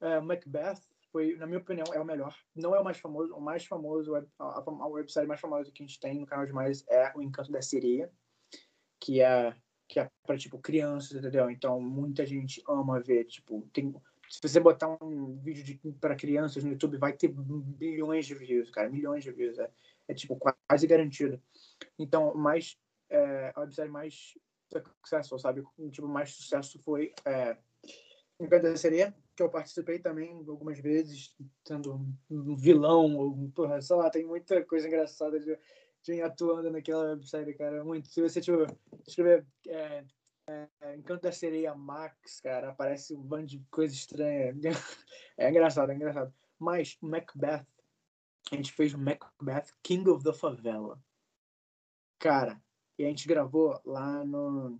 É, 0.01 0.19
Macbeth 0.19 0.81
foi, 1.11 1.35
na 1.37 1.45
minha 1.45 1.59
opinião, 1.59 1.85
é 1.93 1.99
o 1.99 2.05
melhor. 2.05 2.35
Não 2.53 2.75
é 2.75 2.79
o 2.79 2.83
mais 2.83 2.97
famoso, 2.97 3.33
o 3.33 3.41
mais 3.41 3.65
famoso, 3.65 4.15
a, 4.15 4.25
a, 4.39 4.59
a 4.59 5.25
mais 5.25 5.39
famosa 5.39 5.71
que 5.71 5.83
a 5.83 5.85
gente 5.85 5.99
tem 5.99 6.19
no 6.19 6.25
canal 6.25 6.45
de 6.45 6.53
mais 6.53 6.85
é 6.89 7.13
O 7.15 7.21
Encanto 7.21 7.51
da 7.51 7.61
Sereia, 7.61 8.11
que 8.99 9.21
é 9.21 9.55
que 9.87 9.99
é 9.99 10.09
para 10.25 10.35
tipo 10.35 10.57
crianças, 10.57 11.15
entendeu? 11.15 11.49
Então 11.49 11.79
muita 11.79 12.25
gente 12.25 12.61
ama 12.67 12.99
ver, 12.99 13.25
tipo, 13.25 13.69
tem 13.71 13.93
se 14.29 14.41
você 14.41 14.59
botar 14.59 14.97
um 15.01 15.37
vídeo 15.37 15.79
para 15.99 16.15
crianças 16.15 16.63
no 16.63 16.71
YouTube, 16.71 16.97
vai 16.97 17.13
ter 17.13 17.27
bilhões 17.29 18.25
de 18.25 18.33
views, 18.33 18.69
cara, 18.69 18.89
milhões 18.89 19.23
de 19.23 19.31
views. 19.31 19.57
É, 19.59 19.69
é 20.07 20.13
tipo 20.13 20.37
quase 20.37 20.87
garantido. 20.87 21.41
Então, 21.97 22.33
mais 22.35 22.77
é, 23.09 23.51
a 23.55 23.61
websérie 23.61 23.91
mais 23.91 24.33
sucesso, 25.03 25.37
sabe? 25.39 25.63
Tipo, 25.91 26.07
mais 26.07 26.31
sucesso 26.31 26.79
foi 26.83 27.13
é, 27.25 27.57
da 28.59 28.75
Sereia, 28.75 29.15
que 29.35 29.43
eu 29.43 29.49
participei 29.49 29.99
também 29.99 30.43
algumas 30.47 30.79
vezes, 30.79 31.35
sendo 31.65 32.05
um 32.29 32.55
vilão, 32.55 33.15
ou, 33.15 33.51
porra, 33.51 33.81
sei 33.81 33.95
lá, 33.95 34.09
tem 34.09 34.25
muita 34.25 34.63
coisa 34.65 34.87
engraçada 34.87 35.39
de, 35.39 35.57
de 36.03 36.21
atuando 36.21 36.71
naquela 36.71 37.11
websérie, 37.11 37.53
cara, 37.53 37.83
muito. 37.83 38.07
Se 38.09 38.21
você 38.21 38.41
tipo, 38.41 38.65
escrever 39.07 39.45
é, 39.67 40.03
é, 40.47 40.95
Encanto 40.95 41.23
da 41.23 41.31
Sereia 41.31 41.73
Max, 41.73 42.39
cara, 42.39 42.69
aparece 42.69 43.15
um 43.15 43.21
bando 43.21 43.47
de 43.47 43.59
coisa 43.71 43.93
estranha. 43.93 44.53
É 45.37 45.49
engraçado, 45.49 45.91
é 45.91 45.95
engraçado. 45.95 46.33
Mas 46.57 46.97
Macbeth, 47.01 47.65
a 48.51 48.55
gente 48.55 48.71
fez 48.73 48.93
o 48.93 48.97
Macbeth 48.97 49.73
King 49.81 50.09
of 50.09 50.23
the 50.23 50.33
Favela. 50.33 51.01
Cara, 52.19 52.61
e 52.97 53.05
a 53.05 53.07
gente 53.07 53.27
gravou 53.27 53.79
lá 53.85 54.23
no, 54.23 54.79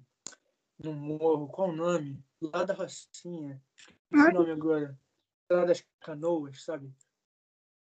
no 0.79 0.93
morro, 0.93 1.47
qual 1.47 1.69
o 1.69 1.75
nome? 1.75 2.23
Lá 2.41 2.63
da 2.63 2.73
Rocinha. 2.73 3.61
Esse 4.11 4.31
nome 4.31 4.51
agora. 4.51 4.97
Lá 5.49 5.65
das 5.65 5.83
canoas, 5.99 6.63
sabe? 6.63 6.93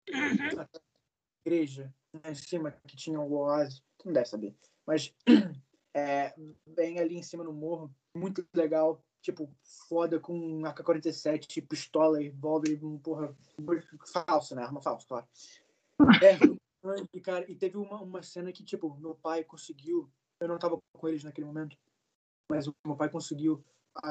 Uhum. 0.09 0.61
A 0.61 0.67
igreja, 1.45 1.93
lá 2.13 2.31
em 2.31 2.35
cima, 2.35 2.71
que 2.87 2.95
tinha 2.95 3.19
o 3.19 3.33
oásis. 3.33 3.83
Tu 3.97 4.07
não 4.07 4.13
deve 4.13 4.27
saber. 4.27 4.55
Mas 4.85 5.13
é, 5.93 6.33
bem 6.65 6.99
ali 6.99 7.17
em 7.17 7.23
cima 7.23 7.43
no 7.43 7.53
morro, 7.53 7.93
muito 8.15 8.45
legal, 8.53 9.03
tipo, 9.21 9.49
foda 9.87 10.19
com 10.19 10.65
AK-47, 10.65 11.67
pistola, 11.67 12.19
revólver, 12.19 12.79
porra, 13.03 13.35
falso, 14.11 14.55
né? 14.55 14.63
Arma 14.63 14.81
falsa, 14.81 15.07
claro. 15.07 15.27
É, 16.21 17.19
cara, 17.21 17.49
e 17.49 17.55
teve 17.55 17.77
uma, 17.77 18.01
uma 18.01 18.21
cena 18.21 18.51
que, 18.51 18.63
tipo, 18.63 18.95
meu 18.97 19.15
pai 19.15 19.43
conseguiu, 19.43 20.09
eu 20.39 20.47
não 20.47 20.57
tava 20.57 20.77
com 20.93 21.07
eles 21.07 21.23
naquele 21.23 21.47
momento, 21.47 21.77
mas 22.49 22.67
o 22.67 22.73
meu 22.85 22.95
pai 22.95 23.09
conseguiu 23.09 23.63
a, 23.95 24.09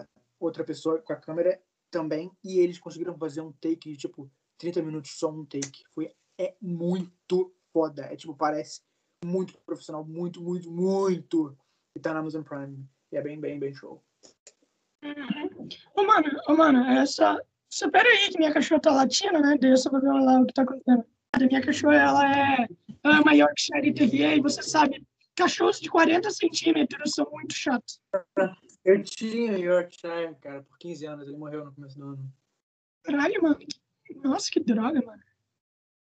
a 0.00 0.06
outra 0.40 0.64
pessoa 0.64 1.00
com 1.00 1.12
a 1.12 1.16
câmera 1.16 1.60
também, 1.90 2.30
e 2.42 2.58
eles 2.58 2.78
conseguiram 2.78 3.16
fazer 3.16 3.40
um 3.40 3.52
take 3.52 3.92
de, 3.92 3.96
tipo, 3.96 4.30
30 4.58 4.82
minutos 4.82 5.18
só 5.18 5.30
um 5.30 5.44
take. 5.44 5.84
Foi, 5.90 6.12
é 6.38 6.54
muito 6.60 7.54
foda. 7.72 8.06
É, 8.06 8.16
tipo, 8.16 8.34
parece 8.34 8.80
muito 9.24 9.56
profissional, 9.64 10.04
muito, 10.04 10.40
muito, 10.42 10.70
muito. 10.70 11.56
E 11.96 12.00
tá 12.00 12.12
na 12.12 12.20
Amazon 12.20 12.42
Prime. 12.42 12.88
E 13.12 13.16
é 13.16 13.22
bem, 13.22 13.38
bem, 13.40 13.58
bem 13.58 13.74
show. 13.74 14.02
Uhum. 15.02 15.68
Ô, 15.94 16.02
mano, 16.02 16.28
ô, 16.48 16.56
mano, 16.56 16.84
essa. 16.98 17.40
Você 17.68 17.90
pera 17.90 18.08
aí 18.08 18.30
que 18.30 18.38
minha 18.38 18.52
cachorra 18.52 18.80
tá 18.80 18.92
latindo, 18.92 19.40
né? 19.40 19.56
Deixa 19.58 19.88
eu 19.88 20.00
ver 20.00 20.06
lá 20.06 20.40
o 20.40 20.46
que 20.46 20.54
tá 20.54 20.62
acontecendo. 20.62 21.04
A 21.34 21.46
minha 21.46 21.60
cachorra, 21.60 21.96
ela 21.96 22.36
é, 22.36 22.68
ela 23.02 23.32
é 23.32 23.36
Yorkshire 23.36 23.92
TVA 23.92 24.36
e 24.36 24.40
você 24.40 24.62
sabe, 24.62 25.04
cachorros 25.34 25.80
de 25.80 25.90
40 25.90 26.30
centímetros 26.30 27.12
são 27.12 27.28
muito 27.30 27.54
chatos. 27.54 28.00
Eu 28.84 29.02
tinha 29.02 29.58
Yorkshire, 29.58 30.34
cara, 30.40 30.62
por 30.62 30.78
15 30.78 31.06
anos. 31.06 31.28
Ele 31.28 31.36
morreu 31.36 31.64
no 31.64 31.74
começo 31.74 31.98
do 31.98 32.04
ano. 32.04 32.32
Caralho, 33.02 33.42
mano. 33.42 33.58
Nossa, 34.22 34.50
que 34.50 34.60
droga, 34.60 35.02
mano. 35.02 35.22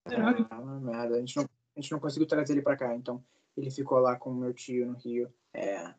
Droga. 0.07 0.47
Ah, 0.49 0.61
merda. 0.61 1.15
A 1.15 1.19
gente 1.19 1.35
não 1.37 1.49
a 1.75 1.81
gente 1.81 1.91
não 1.91 1.99
conseguiu 1.99 2.27
trazer 2.27 2.53
ele 2.53 2.61
para 2.61 2.77
cá, 2.77 2.95
então 2.95 3.23
ele 3.57 3.71
ficou 3.71 3.99
lá 3.99 4.15
com 4.15 4.29
o 4.29 4.35
meu 4.35 4.53
tio 4.53 4.85
no 4.85 4.97
Rio. 4.97 5.33
É, 5.53 5.93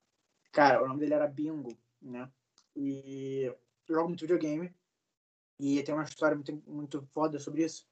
cara, 0.53 0.83
o 0.83 0.89
nome 0.89 1.01
dele 1.01 1.15
era 1.15 1.27
Bingo, 1.27 1.77
né? 2.01 2.31
E 2.77 3.53
joga 3.89 4.07
muito 4.07 4.21
videogame 4.21 4.73
e 5.59 5.83
tem 5.83 5.95
uma 5.95 6.05
história 6.05 6.37
muito, 6.37 6.63
muito 6.67 7.03
foda 7.13 7.39
sobre 7.39 7.65
isso. 7.65 7.87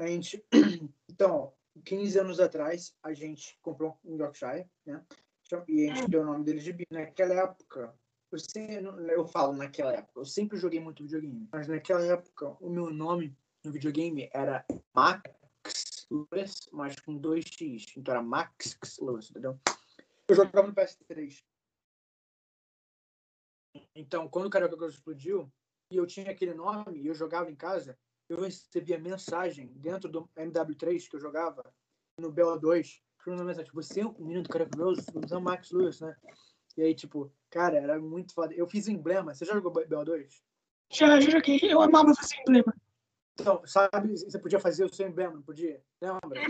A 0.00 0.06
gente, 0.06 0.42
então, 1.10 1.52
15 1.84 2.18
anos 2.18 2.40
atrás, 2.40 2.96
a 3.02 3.12
gente 3.12 3.58
comprou 3.60 3.98
um 4.02 4.16
Yorkshire, 4.16 4.66
né? 4.86 5.04
E 5.68 5.90
a 5.90 5.94
gente 5.94 6.10
deu 6.10 6.22
o 6.22 6.24
nome 6.24 6.42
dele 6.42 6.60
de 6.60 6.72
Bingo. 6.72 6.88
Naquela 6.90 7.34
época, 7.34 7.94
eu, 8.32 8.38
sempre, 8.38 9.12
eu 9.12 9.26
falo 9.26 9.52
naquela 9.52 9.92
época, 9.92 10.20
eu 10.20 10.24
sempre 10.24 10.56
joguei 10.56 10.80
muito 10.80 11.02
videogame, 11.02 11.46
mas 11.52 11.68
naquela 11.68 12.02
época 12.06 12.56
o 12.60 12.70
meu 12.70 12.90
nome 12.90 13.36
no 13.62 13.72
videogame 13.72 14.30
era 14.32 14.64
Mac 14.94 15.22
Lewis, 16.10 16.66
mas 16.72 16.98
com 17.00 17.20
2x. 17.20 17.92
Então 17.94 18.14
era 18.14 18.22
Max 18.22 18.78
Lewis, 19.02 19.28
entendeu? 19.30 19.60
Eu 20.26 20.34
jogava 20.34 20.66
no 20.66 20.74
PS3. 20.74 21.44
Então, 23.94 24.28
quando 24.30 24.46
o 24.46 24.50
Carioca 24.50 24.76
Girls 24.76 24.96
explodiu, 24.96 25.52
e 25.90 25.96
eu 25.96 26.06
tinha 26.06 26.30
aquele 26.30 26.54
nome, 26.54 27.00
e 27.00 27.06
eu 27.06 27.14
jogava 27.14 27.50
em 27.50 27.56
casa, 27.56 27.98
eu 28.32 28.40
recebia 28.40 28.98
mensagem 28.98 29.66
dentro 29.74 30.08
do 30.08 30.28
MW3 30.36 31.08
que 31.08 31.16
eu 31.16 31.20
jogava, 31.20 31.62
no 32.18 32.32
BO2, 32.32 33.00
uma 33.26 33.44
mensagem, 33.44 33.70
você 33.72 34.00
é 34.00 34.06
um 34.06 34.14
menino 34.18 34.42
do 34.42 34.48
Carioca 34.48 34.76
Girls, 34.76 35.04
você 35.12 35.34
é 35.34 35.36
o 35.36 35.40
Max 35.40 35.70
Lewis, 35.70 36.00
né? 36.00 36.16
E 36.76 36.82
aí, 36.82 36.94
tipo, 36.94 37.32
cara, 37.50 37.76
era 37.76 38.00
muito 38.00 38.32
foda. 38.32 38.54
Eu 38.54 38.66
fiz 38.66 38.88
emblema. 38.88 39.34
Você 39.34 39.44
já 39.44 39.52
jogou 39.52 39.72
BO2? 39.72 40.42
Já, 40.90 41.20
já 41.20 41.30
joguei. 41.30 41.60
Eu 41.62 41.82
amava 41.82 42.14
fazer 42.14 42.36
emblema. 42.40 42.74
Então, 43.34 43.62
sabe, 43.66 44.16
você 44.16 44.38
podia 44.38 44.60
fazer 44.60 44.84
o 44.84 44.94
seu 44.94 45.06
emblema, 45.06 45.34
não 45.34 45.42
podia? 45.42 45.82
Lembra? 46.00 46.42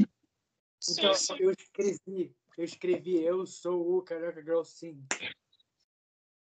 Então, 0.88 1.14
sim, 1.14 1.36
sim. 1.36 1.42
eu 1.42 1.50
escrevi, 1.50 2.34
eu 2.56 2.64
escrevi, 2.64 3.22
eu 3.22 3.46
sou 3.46 3.98
o 3.98 4.02
Carioca 4.02 4.42
Girl 4.42 4.62
Sim. 4.62 5.04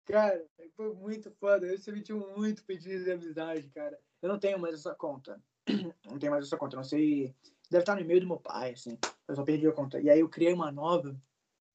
Cara, 0.06 0.43
foi 0.75 0.93
muito 0.95 1.32
foda. 1.32 1.67
Eu 1.67 1.71
recebi 1.71 2.04
muito 2.36 2.63
pedido 2.63 3.04
de 3.04 3.12
amizade, 3.12 3.69
cara. 3.69 3.99
Eu 4.21 4.29
não 4.29 4.39
tenho 4.39 4.60
mais 4.60 4.75
essa 4.75 4.93
conta. 4.95 5.41
Não 6.05 6.17
tenho 6.17 6.32
mais 6.32 6.45
essa 6.45 6.58
conta. 6.58 6.75
Não 6.75 6.84
sei 6.84 7.36
deve 7.69 7.84
estar 7.84 7.95
no 7.95 8.01
e-mail 8.01 8.21
do 8.21 8.27
meu 8.27 8.39
pai, 8.39 8.71
assim. 8.71 8.97
Eu 9.27 9.36
só 9.36 9.43
perdi 9.43 9.67
a 9.67 9.71
conta. 9.71 9.99
E 9.99 10.10
aí 10.10 10.19
eu 10.19 10.29
criei 10.29 10.53
uma 10.53 10.71
nova. 10.71 11.15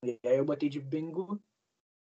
E 0.02 0.18
aí 0.24 0.37
eu 0.37 0.44
botei 0.44 0.68
de 0.68 0.80
bingo 0.80 1.40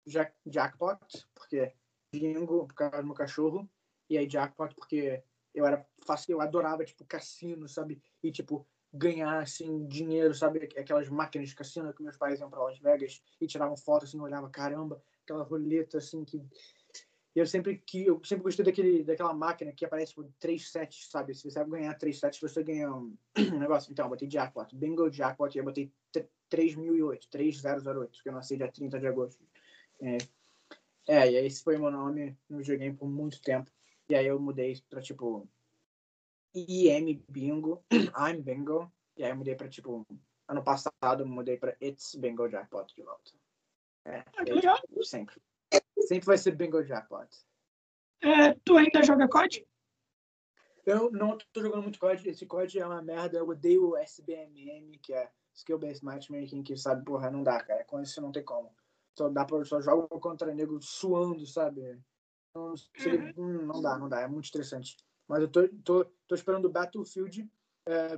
jack, 0.07 0.33
jackpot, 0.47 1.27
porque 1.35 1.75
bingo 2.13 2.67
por 2.67 2.75
causa 2.75 2.99
do 2.99 3.07
meu 3.07 3.15
cachorro. 3.15 3.69
E 4.09 4.17
aí 4.17 4.27
jackpot 4.27 4.75
porque 4.75 5.23
eu 5.55 5.67
era 5.67 5.87
fácil, 6.07 6.33
eu 6.33 6.41
adorava, 6.41 6.85
tipo, 6.85 7.05
cassino, 7.05 7.69
sabe? 7.69 8.01
E, 8.23 8.33
tipo, 8.33 8.67
ganhar, 8.93 9.43
assim, 9.43 9.87
dinheiro, 9.87 10.35
sabe? 10.35 10.65
Aquelas 10.79 11.09
máquinas 11.09 11.51
de 11.51 11.55
cassino 11.55 11.93
que 11.93 12.03
meus 12.03 12.17
pais 12.17 12.41
iam 12.41 12.49
para 12.49 12.63
Las 12.63 12.79
Vegas 12.79 13.21
e 13.41 13.47
tiravam 13.47 13.77
foto, 13.77 14.05
assim, 14.05 14.19
olhava, 14.19 14.49
caramba, 14.49 15.03
aquela 15.23 15.43
roleta, 15.43 15.99
assim, 15.99 16.25
que... 16.25 16.43
Eu 17.35 17.47
sempre, 17.47 17.79
que, 17.79 18.05
eu 18.05 18.23
sempre 18.23 18.45
gostei 18.45 18.65
daquele, 18.65 19.03
daquela 19.03 19.33
máquina 19.33 19.73
que 19.73 19.87
aparece 19.87 20.15
por 20.15 20.25
tipo, 20.25 20.37
3 20.39 20.71
sets, 20.71 21.09
sabe? 21.11 21.35
Se 21.35 21.51
você 21.51 21.65
ganhar 21.65 21.95
3 21.95 22.19
sets, 22.19 22.41
você 22.41 22.63
ganha 22.63 22.93
um 22.93 23.17
negócio. 23.59 23.91
Então, 23.91 24.05
eu 24.05 24.11
botei 24.11 24.29
jackpot, 24.29 24.77
bingo 24.77 25.11
jackpot, 25.11 25.55
e 25.55 25.59
eu 25.59 25.65
botei 25.65 25.91
3008, 26.51 27.29
3008, 27.31 28.23
que 28.23 28.29
eu 28.29 28.33
nasci 28.35 28.57
dia 28.59 28.71
30 28.71 29.01
de 29.01 29.07
agosto. 29.07 29.43
É, 30.03 30.19
é, 31.09 31.31
e 31.31 31.37
esse 31.47 31.65
foi 31.65 31.79
meu 31.79 31.91
nome 31.91 32.37
no 32.51 32.59
videogame 32.59 32.97
por 32.97 33.09
muito 33.09 33.41
tempo. 33.41 33.71
E 34.11 34.15
aí 34.15 34.27
eu 34.27 34.39
mudei 34.39 34.79
pra, 34.91 35.01
tipo, 35.01 35.49
IM 36.55 37.25
Bingo, 37.29 37.83
I'm 38.15 38.43
Bingo. 38.43 38.93
E 39.17 39.25
aí 39.25 39.31
eu 39.31 39.37
mudei 39.37 39.55
pra, 39.55 39.69
tipo, 39.69 40.07
ano 40.47 40.63
passado 40.63 41.23
eu 41.23 41.27
mudei 41.27 41.57
pra 41.57 41.75
It's 41.81 42.15
Bingo 42.15 42.49
Jackpot 42.49 42.95
de 42.95 43.03
volta. 43.03 43.33
É, 44.05 44.19
ah, 44.37 44.45
que 44.45 44.53
legal. 44.53 44.79
Tipo, 44.81 45.03
sempre. 45.05 45.41
Sempre 46.07 46.27
vai 46.27 46.39
ser 46.39 46.55
Bingo 46.55 46.83
Jackpot. 46.83 47.29
É, 48.23 48.55
tu 48.65 48.77
ainda 48.77 49.03
joga 49.03 49.29
COD? 49.29 49.67
Eu 50.87 51.11
não 51.11 51.37
tô 51.53 51.61
jogando 51.61 51.83
muito 51.83 51.99
COD. 51.99 52.29
Esse 52.29 52.47
COD 52.47 52.79
é 52.79 52.87
uma 52.87 53.03
merda. 53.03 53.39
Eu 53.39 53.49
odeio 53.49 53.91
o 53.91 53.97
SBMM, 53.97 54.99
que 55.03 55.13
é 55.13 55.31
Skill 55.55 55.79
Based 55.79 56.05
Matchmaking, 56.05 56.63
que 56.63 56.77
sabe, 56.77 57.05
porra, 57.05 57.31
não 57.31 57.43
dá, 57.43 57.63
cara. 57.63 57.85
Com 57.85 58.01
isso 58.01 58.21
não 58.21 58.33
tem 58.33 58.45
como. 58.45 58.75
Só 59.17 59.29
dá 59.29 59.45
pra, 59.45 59.65
só 59.65 59.81
jogo 59.81 60.09
contra 60.21 60.55
nego 60.55 60.81
suando, 60.81 61.47
sabe? 61.47 62.01
Não, 62.55 62.75
hum, 63.37 63.67
não 63.67 63.83
dá, 63.83 63.99
não 63.99 64.09
dá. 64.09 64.21
É 64.21 64.29
muito 64.29 64.47
estressante. 64.47 64.97
Mas 65.29 65.41
eu 65.41 65.49
tô, 65.49 65.69
tô, 65.85 66.05
tô 66.27 66.35
esperando 66.35 66.67
o 66.67 66.71
Battlefield 66.71 67.49
é, 67.87 68.17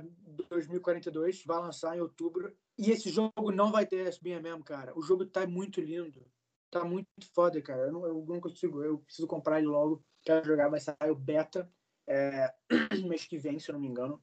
2042, 0.49 1.43
vai 1.45 1.59
lançar 1.59 1.97
em 1.97 2.01
outubro. 2.01 2.55
E 2.77 2.91
esse 2.91 3.09
jogo 3.09 3.51
não 3.51 3.71
vai 3.71 3.85
ter 3.85 4.07
SBMM, 4.07 4.61
cara. 4.63 4.97
O 4.97 5.01
jogo 5.01 5.25
tá 5.25 5.45
muito 5.47 5.81
lindo. 5.81 6.25
Tá 6.75 6.83
muito 6.83 7.07
foda, 7.33 7.61
cara. 7.61 7.83
Eu 7.83 7.93
não, 7.93 8.05
eu 8.05 8.25
não 8.27 8.41
consigo. 8.41 8.83
Eu 8.83 8.97
preciso 8.97 9.25
comprar 9.25 9.59
ele 9.59 9.67
logo. 9.67 10.03
Quero 10.21 10.45
jogar, 10.45 10.67
vai 10.67 10.81
sair 10.81 11.09
o 11.09 11.15
beta 11.15 11.71
é, 12.05 12.53
mês 13.07 13.25
que 13.25 13.37
vem, 13.37 13.57
se 13.57 13.69
eu 13.69 13.73
não 13.73 13.79
me 13.79 13.87
engano. 13.87 14.21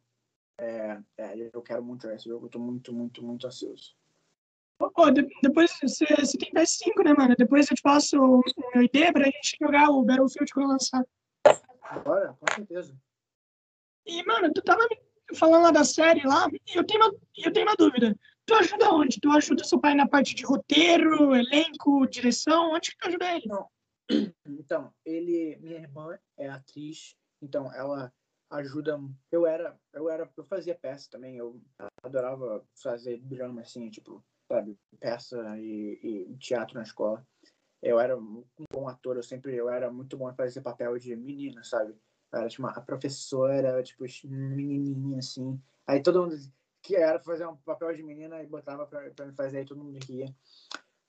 É, 0.59 1.01
é, 1.17 1.51
eu 1.51 1.63
quero 1.63 1.83
muito 1.83 2.07
esse 2.11 2.29
jogo. 2.29 2.45
Eu 2.45 2.51
tô 2.51 2.59
muito, 2.59 2.93
muito, 2.93 3.25
muito 3.25 3.47
ansioso. 3.47 3.97
Pô, 4.79 5.11
de, 5.11 5.27
depois 5.43 5.73
você, 5.81 6.05
você 6.15 6.37
tem 6.37 6.53
PS5, 6.53 7.03
né, 7.03 7.15
mano? 7.17 7.35
Depois 7.39 7.71
eu 7.71 7.75
te 7.75 7.81
passo 7.81 8.21
o 8.21 8.43
meu 8.75 8.83
ID 8.83 9.13
pra 9.15 9.25
gente 9.25 9.57
jogar 9.59 9.89
o 9.89 10.05
Battlefield 10.05 10.53
quando 10.53 10.73
lançar. 10.73 11.07
Bora, 12.05 12.35
com 12.35 12.55
certeza. 12.55 12.95
E, 14.05 14.23
mano, 14.27 14.53
tu 14.53 14.61
tava 14.61 14.87
falando 15.37 15.63
lá 15.63 15.71
da 15.71 15.85
série 15.85 16.27
lá, 16.27 16.47
e 16.67 16.77
eu 16.77 16.85
tenho 16.85 17.01
uma, 17.01 17.15
eu 17.39 17.51
tenho 17.51 17.67
uma 17.67 17.77
dúvida. 17.77 18.15
Tu 18.53 18.57
ajuda 18.57 18.93
onde? 18.93 19.19
Tu 19.19 19.31
ajuda 19.31 19.65
seu 19.65 19.81
pai 19.81 19.95
na 19.95 20.07
parte 20.07 20.35
de 20.35 20.45
roteiro, 20.45 21.35
elenco, 21.35 22.07
direção? 22.07 22.73
Onde 22.73 22.91
que 22.91 22.99
tu 22.99 23.09
ajuda 23.09 23.35
ele? 23.35 23.47
Não. 23.47 23.67
Então, 24.47 24.93
ele, 25.07 25.57
minha 25.63 25.79
irmã 25.79 26.19
é 26.37 26.51
atriz, 26.51 27.17
então 27.41 27.73
ela 27.73 28.13
ajuda. 28.51 29.01
Eu 29.31 29.47
era, 29.47 29.75
eu 29.95 30.11
era, 30.11 30.31
eu 30.37 30.45
fazia 30.45 30.75
peça 30.75 31.09
também. 31.11 31.39
Eu 31.39 31.63
adorava 32.03 32.63
fazer 32.75 33.19
drama 33.21 33.63
assim, 33.63 33.89
tipo, 33.89 34.23
sabe, 34.47 34.79
peça 35.01 35.39
e, 35.59 36.27
e 36.31 36.37
teatro 36.37 36.75
na 36.75 36.83
escola. 36.83 37.27
Eu 37.83 37.99
era 37.99 38.19
um 38.19 38.45
bom 38.71 38.87
ator. 38.87 39.17
Eu 39.17 39.23
sempre, 39.23 39.57
eu 39.57 39.71
era 39.71 39.91
muito 39.91 40.15
bom 40.19 40.31
em 40.31 40.35
fazer 40.35 40.61
papel 40.61 40.99
de 40.99 41.17
menina, 41.17 41.65
sabe? 41.65 41.95
Eu 42.31 42.41
era 42.41 42.49
tipo, 42.51 42.67
a 42.67 42.81
professora, 42.83 43.83
tipo, 43.83 44.05
menininha 44.27 45.21
assim. 45.21 45.59
Aí 45.87 46.03
todo 46.03 46.23
mundo 46.23 46.37
que 46.83 46.97
era 46.97 47.21
fazer 47.21 47.47
um 47.47 47.57
papel 47.57 47.95
de 47.95 48.03
menina 48.03 48.43
e 48.43 48.47
botava 48.47 48.85
pra, 48.87 49.09
pra 49.11 49.27
me 49.27 49.33
fazer, 49.33 49.59
aí 49.59 49.65
todo 49.65 49.83
mundo 49.83 49.99
ria. 50.05 50.35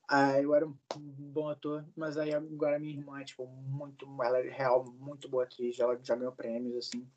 Aí 0.07 0.43
eu 0.43 0.53
era 0.53 0.67
um 0.67 0.75
bom 0.95 1.49
ator, 1.49 1.83
mas 1.95 2.17
aí 2.17 2.33
agora 2.33 2.77
minha 2.77 2.93
irmã 2.93 3.19
é, 3.19 3.23
tipo, 3.23 3.47
muito, 3.47 4.05
ela 4.21 4.39
é 4.39 4.49
real, 4.49 4.85
muito 4.85 5.27
boa 5.27 5.43
atriz, 5.43 5.79
ela 5.79 5.97
já 6.03 6.15
ganhou 6.15 6.33
prêmios, 6.33 6.75
assim. 6.75 7.07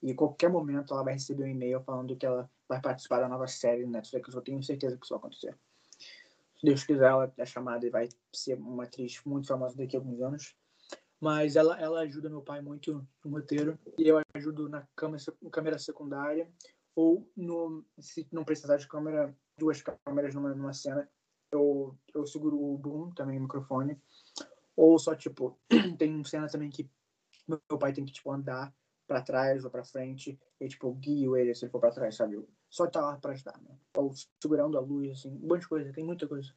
E 0.00 0.12
em 0.12 0.14
qualquer 0.14 0.50
momento 0.50 0.94
ela 0.94 1.02
vai 1.02 1.14
receber 1.14 1.44
um 1.44 1.48
e-mail 1.48 1.82
falando 1.82 2.14
que 2.14 2.24
ela 2.24 2.48
vai 2.68 2.80
participar 2.80 3.20
da 3.20 3.28
nova 3.28 3.48
série 3.48 3.84
Netflix, 3.86 4.32
eu 4.32 4.42
tenho 4.42 4.62
certeza 4.62 4.96
que 4.96 5.04
isso 5.04 5.14
vai 5.14 5.18
acontecer. 5.18 5.58
Se 5.98 6.66
Deus 6.66 6.84
quiser, 6.84 7.10
ela 7.10 7.32
é 7.36 7.46
chamada 7.46 7.84
e 7.86 7.90
vai 7.90 8.08
ser 8.32 8.58
uma 8.58 8.84
atriz 8.84 9.20
muito 9.24 9.48
famosa 9.48 9.76
daqui 9.76 9.96
a 9.96 9.98
alguns 9.98 10.20
anos. 10.20 10.54
Mas 11.20 11.56
ela, 11.56 11.80
ela 11.80 12.00
ajuda 12.00 12.28
meu 12.28 12.42
pai 12.42 12.60
muito 12.60 13.04
no 13.24 13.30
roteiro, 13.30 13.78
e 13.98 14.06
eu 14.06 14.20
ajudo 14.34 14.68
na 14.68 14.86
câmera, 14.94 15.22
câmera 15.50 15.78
secundária, 15.78 16.48
ou 16.94 17.28
no, 17.36 17.84
se 17.98 18.26
não 18.30 18.44
precisar 18.44 18.76
de 18.76 18.86
câmera, 18.86 19.36
duas 19.58 19.82
câmeras 19.82 20.34
numa, 20.34 20.54
numa 20.54 20.72
cena, 20.72 21.08
eu, 21.50 21.96
eu 22.14 22.26
seguro 22.26 22.56
o 22.56 22.78
boom, 22.78 23.10
também 23.10 23.38
o 23.38 23.42
microfone. 23.42 24.00
Ou 24.76 24.98
só, 24.98 25.14
tipo, 25.14 25.58
tem 25.98 26.24
cena 26.24 26.48
também 26.48 26.70
que 26.70 26.88
meu 27.46 27.78
pai 27.78 27.92
tem 27.92 28.04
que, 28.04 28.12
tipo, 28.12 28.30
andar 28.30 28.74
para 29.06 29.22
trás 29.22 29.64
ou 29.64 29.70
para 29.70 29.84
frente 29.84 30.38
e, 30.60 30.68
tipo, 30.68 30.92
guio 30.94 31.36
ele 31.36 31.54
se 31.54 31.64
ele 31.64 31.72
for 31.72 31.80
para 31.80 31.92
trás, 31.92 32.16
sabe? 32.16 32.42
Só 32.70 32.86
tá 32.86 33.00
lá 33.00 33.18
pra 33.18 33.32
ajudar, 33.32 33.60
né? 33.60 33.78
Ou 33.96 34.12
segurando 34.40 34.78
a 34.78 34.80
luz, 34.80 35.10
assim, 35.12 35.30
um 35.30 35.48
monte 35.48 35.62
de 35.62 35.68
coisa, 35.68 35.92
tem 35.92 36.04
muita 36.04 36.26
coisa. 36.26 36.52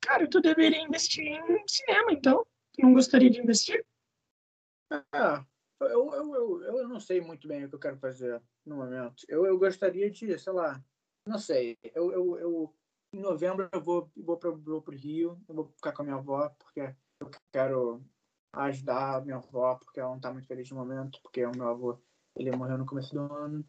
Cara, 0.00 0.28
tu 0.28 0.40
deveria 0.40 0.82
investir 0.82 1.24
em 1.24 1.64
cinema, 1.66 2.12
então. 2.12 2.46
Não 2.78 2.92
gostaria 2.92 3.30
de 3.30 3.40
investir? 3.40 3.84
Ah, 5.12 5.44
eu, 5.86 6.12
eu, 6.14 6.34
eu, 6.34 6.62
eu 6.78 6.88
não 6.88 7.00
sei 7.00 7.20
muito 7.20 7.46
bem 7.48 7.64
o 7.64 7.68
que 7.68 7.74
eu 7.74 7.80
quero 7.80 7.96
fazer 7.98 8.42
no 8.64 8.76
momento. 8.76 9.24
Eu, 9.28 9.46
eu 9.46 9.58
gostaria 9.58 10.10
de, 10.10 10.38
sei 10.38 10.52
lá, 10.52 10.82
não 11.26 11.38
sei. 11.38 11.78
Eu, 11.82 12.12
eu, 12.12 12.38
eu 12.38 12.74
em 13.12 13.20
novembro 13.20 13.68
eu 13.72 13.80
vou, 13.80 14.10
vou 14.16 14.36
para 14.36 14.50
o 14.50 14.90
Rio, 14.90 15.40
eu 15.48 15.54
vou 15.54 15.66
ficar 15.66 15.92
com 15.92 16.02
a 16.02 16.04
minha 16.04 16.16
avó, 16.16 16.48
porque 16.58 16.94
eu 17.20 17.30
quero 17.52 18.04
ajudar 18.52 19.16
a 19.16 19.20
minha 19.20 19.36
avó, 19.36 19.76
porque 19.76 20.00
ela 20.00 20.10
não 20.10 20.16
está 20.16 20.32
muito 20.32 20.46
feliz 20.46 20.70
no 20.70 20.76
momento, 20.76 21.20
porque 21.22 21.44
o 21.44 21.52
meu 21.56 21.68
avô 21.68 21.98
ele 22.36 22.54
morreu 22.56 22.78
no 22.78 22.86
começo 22.86 23.14
do 23.14 23.20
ano. 23.32 23.64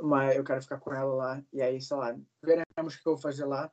Mas 0.00 0.36
eu 0.36 0.44
quero 0.44 0.60
ficar 0.60 0.78
com 0.78 0.92
ela 0.92 1.14
lá. 1.14 1.44
E 1.52 1.62
aí, 1.62 1.80
sei 1.80 1.96
lá, 1.96 2.18
veremos 2.42 2.94
o 2.94 3.02
que 3.02 3.08
eu 3.08 3.12
vou 3.12 3.22
fazer 3.22 3.44
lá. 3.44 3.72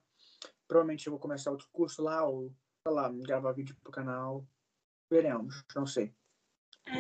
Provavelmente 0.68 1.08
eu 1.08 1.12
vou 1.12 1.20
começar 1.20 1.52
outro 1.52 1.68
curso 1.72 2.04
lá, 2.04 2.24
ou, 2.24 2.54
sei 2.86 2.94
lá, 2.94 3.10
gravar 3.10 3.52
vídeo 3.52 3.76
pro 3.82 3.92
canal. 3.92 4.46
Veremos, 5.10 5.64
não 5.76 5.88
sei. 5.88 6.14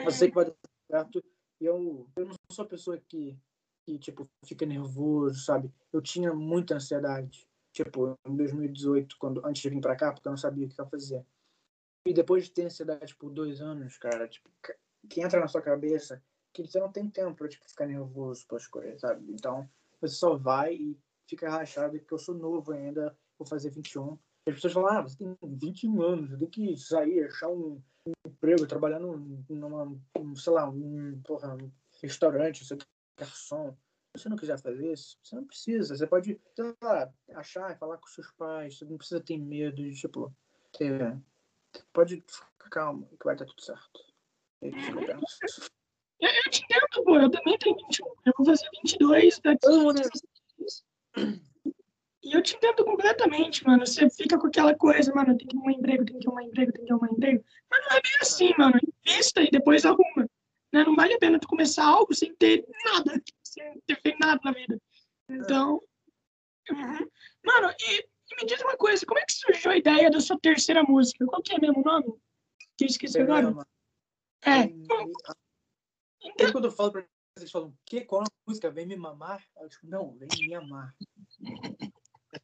Eu 0.03 0.11
sei 0.11 0.29
que 0.29 0.35
vai 0.35 0.51
certo. 0.89 1.23
Eu, 1.59 2.09
eu 2.15 2.25
não 2.25 2.35
sou 2.51 2.65
a 2.65 2.67
pessoa 2.67 2.97
que, 2.97 3.37
que, 3.85 3.99
tipo, 3.99 4.29
fica 4.45 4.65
nervoso, 4.65 5.39
sabe? 5.43 5.71
Eu 5.91 6.01
tinha 6.01 6.33
muita 6.33 6.75
ansiedade 6.75 7.49
tipo, 7.71 8.17
em 8.25 8.35
2018, 8.35 9.17
quando, 9.17 9.45
antes 9.45 9.61
de 9.61 9.69
vir 9.69 9.81
pra 9.81 9.95
cá, 9.95 10.11
porque 10.11 10.27
eu 10.27 10.31
não 10.31 10.37
sabia 10.37 10.65
o 10.65 10.69
que 10.69 10.79
eu 10.79 10.89
fazia. 10.89 11.25
E 12.05 12.13
depois 12.13 12.45
de 12.45 12.51
ter 12.51 12.65
ansiedade 12.65 13.15
por 13.15 13.31
dois 13.31 13.61
anos, 13.61 13.97
cara, 13.97 14.27
tipo, 14.27 14.49
que 15.09 15.21
entra 15.21 15.39
na 15.39 15.47
sua 15.47 15.61
cabeça 15.61 16.21
que 16.53 16.65
você 16.65 16.79
não 16.79 16.91
tem 16.91 17.09
tempo 17.09 17.35
pra, 17.35 17.47
tipo, 17.47 17.67
ficar 17.69 17.85
nervoso 17.85 18.45
com 18.47 18.55
as 18.55 18.67
coisas, 18.67 19.01
sabe? 19.01 19.31
Então, 19.31 19.69
você 20.01 20.15
só 20.15 20.35
vai 20.35 20.73
e 20.73 20.99
fica 21.27 21.49
rachado, 21.49 21.97
porque 21.97 22.13
eu 22.13 22.17
sou 22.17 22.35
novo 22.35 22.71
ainda, 22.71 23.15
vou 23.37 23.47
fazer 23.47 23.69
21. 23.69 24.17
As 24.49 24.55
pessoas 24.55 24.73
falam, 24.73 24.89
ah, 24.91 25.01
você 25.01 25.17
tem 25.17 25.37
21 25.43 26.01
anos, 26.01 26.39
tem 26.39 26.49
que 26.49 26.77
sair, 26.77 27.25
achar 27.25 27.49
um, 27.49 27.81
um 28.05 28.13
emprego, 28.25 28.65
trabalhar 28.67 28.99
num, 28.99 29.43
numa, 29.49 29.95
sei 30.35 30.53
lá, 30.53 30.67
um, 30.67 31.21
porra, 31.23 31.55
um 31.55 31.71
restaurante, 32.01 32.65
você 32.65 32.77
garçom. 33.17 33.75
Se 34.15 34.23
você 34.23 34.29
não 34.29 34.37
quiser 34.37 34.59
fazer 34.59 34.91
isso, 34.91 35.17
você 35.23 35.35
não 35.35 35.45
precisa. 35.45 35.95
Você 35.95 36.07
pode, 36.07 36.41
sei 36.55 36.75
lá, 36.81 37.13
achar 37.35 37.77
falar 37.77 37.97
com 37.97 38.07
seus 38.07 38.31
pais. 38.31 38.77
Você 38.77 38.85
não 38.85 38.97
precisa 38.97 39.21
ter 39.21 39.37
medo 39.37 39.75
de, 39.75 39.93
tipo, 39.93 40.33
ter... 40.75 41.21
pode 41.93 42.23
ficar 42.27 42.69
calmo 42.71 43.07
que 43.19 43.25
vai 43.25 43.35
estar 43.35 43.45
tudo 43.45 43.61
certo. 43.61 44.03
É 44.61 44.67
eu. 44.67 45.19
Eu, 46.21 46.29
eu 46.29 46.51
te 46.51 46.63
entendo, 46.63 47.05
pô. 47.05 47.17
Eu 47.17 47.29
também 47.29 47.57
tenho 47.59 47.75
21. 47.75 48.07
Eu 48.25 48.33
vou 48.37 48.45
fazer 48.45 48.67
22 48.83 49.39
daqui. 49.39 49.67
E 52.21 52.33
eu 52.33 52.41
te 52.41 52.55
entendo 52.55 52.83
completamente, 52.83 53.65
mano. 53.65 53.85
Você 53.85 54.09
fica 54.09 54.37
com 54.37 54.47
aquela 54.47 54.75
coisa, 54.75 55.13
mano, 55.13 55.37
tem 55.37 55.47
que 55.47 55.55
ir 55.55 55.59
um 55.59 55.69
emprego, 55.69 56.05
tem 56.05 56.19
que 56.19 56.27
ir 56.27 56.31
um 56.31 56.39
emprego, 56.39 56.71
tem 56.73 56.85
que 56.85 56.91
ir 56.91 56.95
um 56.95 57.05
emprego. 57.05 57.43
Mas 57.69 57.85
não 57.85 57.97
é 57.97 58.01
bem 58.01 58.11
assim, 58.21 58.53
mano. 58.57 58.79
Invista 59.05 59.41
e 59.41 59.49
depois 59.49 59.85
arruma. 59.85 60.29
Né? 60.71 60.83
Não 60.83 60.95
vale 60.95 61.13
a 61.13 61.19
pena 61.19 61.39
tu 61.39 61.47
começar 61.47 61.85
algo 61.85 62.13
sem 62.13 62.35
ter 62.35 62.65
nada 62.85 63.21
sem 63.49 63.81
ter 63.85 63.99
feito 64.01 64.19
nada 64.19 64.39
na 64.43 64.51
vida. 64.51 64.79
Então. 65.29 65.81
Uhum. 66.69 67.09
Mano, 67.43 67.73
e, 67.79 67.99
e, 67.99 68.35
me 68.41 68.47
diz 68.47 68.61
uma 68.61 68.77
coisa, 68.77 69.05
como 69.05 69.19
é 69.19 69.25
que 69.25 69.33
surgiu 69.33 69.71
a 69.71 69.77
ideia 69.77 70.11
da 70.11 70.19
sua 70.19 70.39
terceira 70.39 70.83
música? 70.83 71.25
Qual 71.25 71.41
que 71.41 71.53
é 71.53 71.59
mesmo 71.59 71.81
o 71.81 71.83
nome? 71.83 72.13
Que 72.77 72.83
eu 72.83 72.87
esqueci 72.87 73.19
agora. 73.19 73.53
É. 74.45 74.63
Então, 76.21 76.51
quando 76.51 76.65
eu 76.65 76.71
falo 76.71 76.91
pra 76.91 77.05
vocês 77.35 77.51
falam, 77.51 77.73
que? 77.85 78.01
Qual 78.01 78.21
é 78.21 78.25
a 78.25 78.29
música? 78.47 78.69
Vem 78.69 78.85
me 78.85 78.95
mamar? 78.95 79.43
Eu 79.59 79.69
tipo, 79.69 79.87
não, 79.87 80.15
vem 80.17 80.27
me 80.47 80.55
amar. 80.55 80.93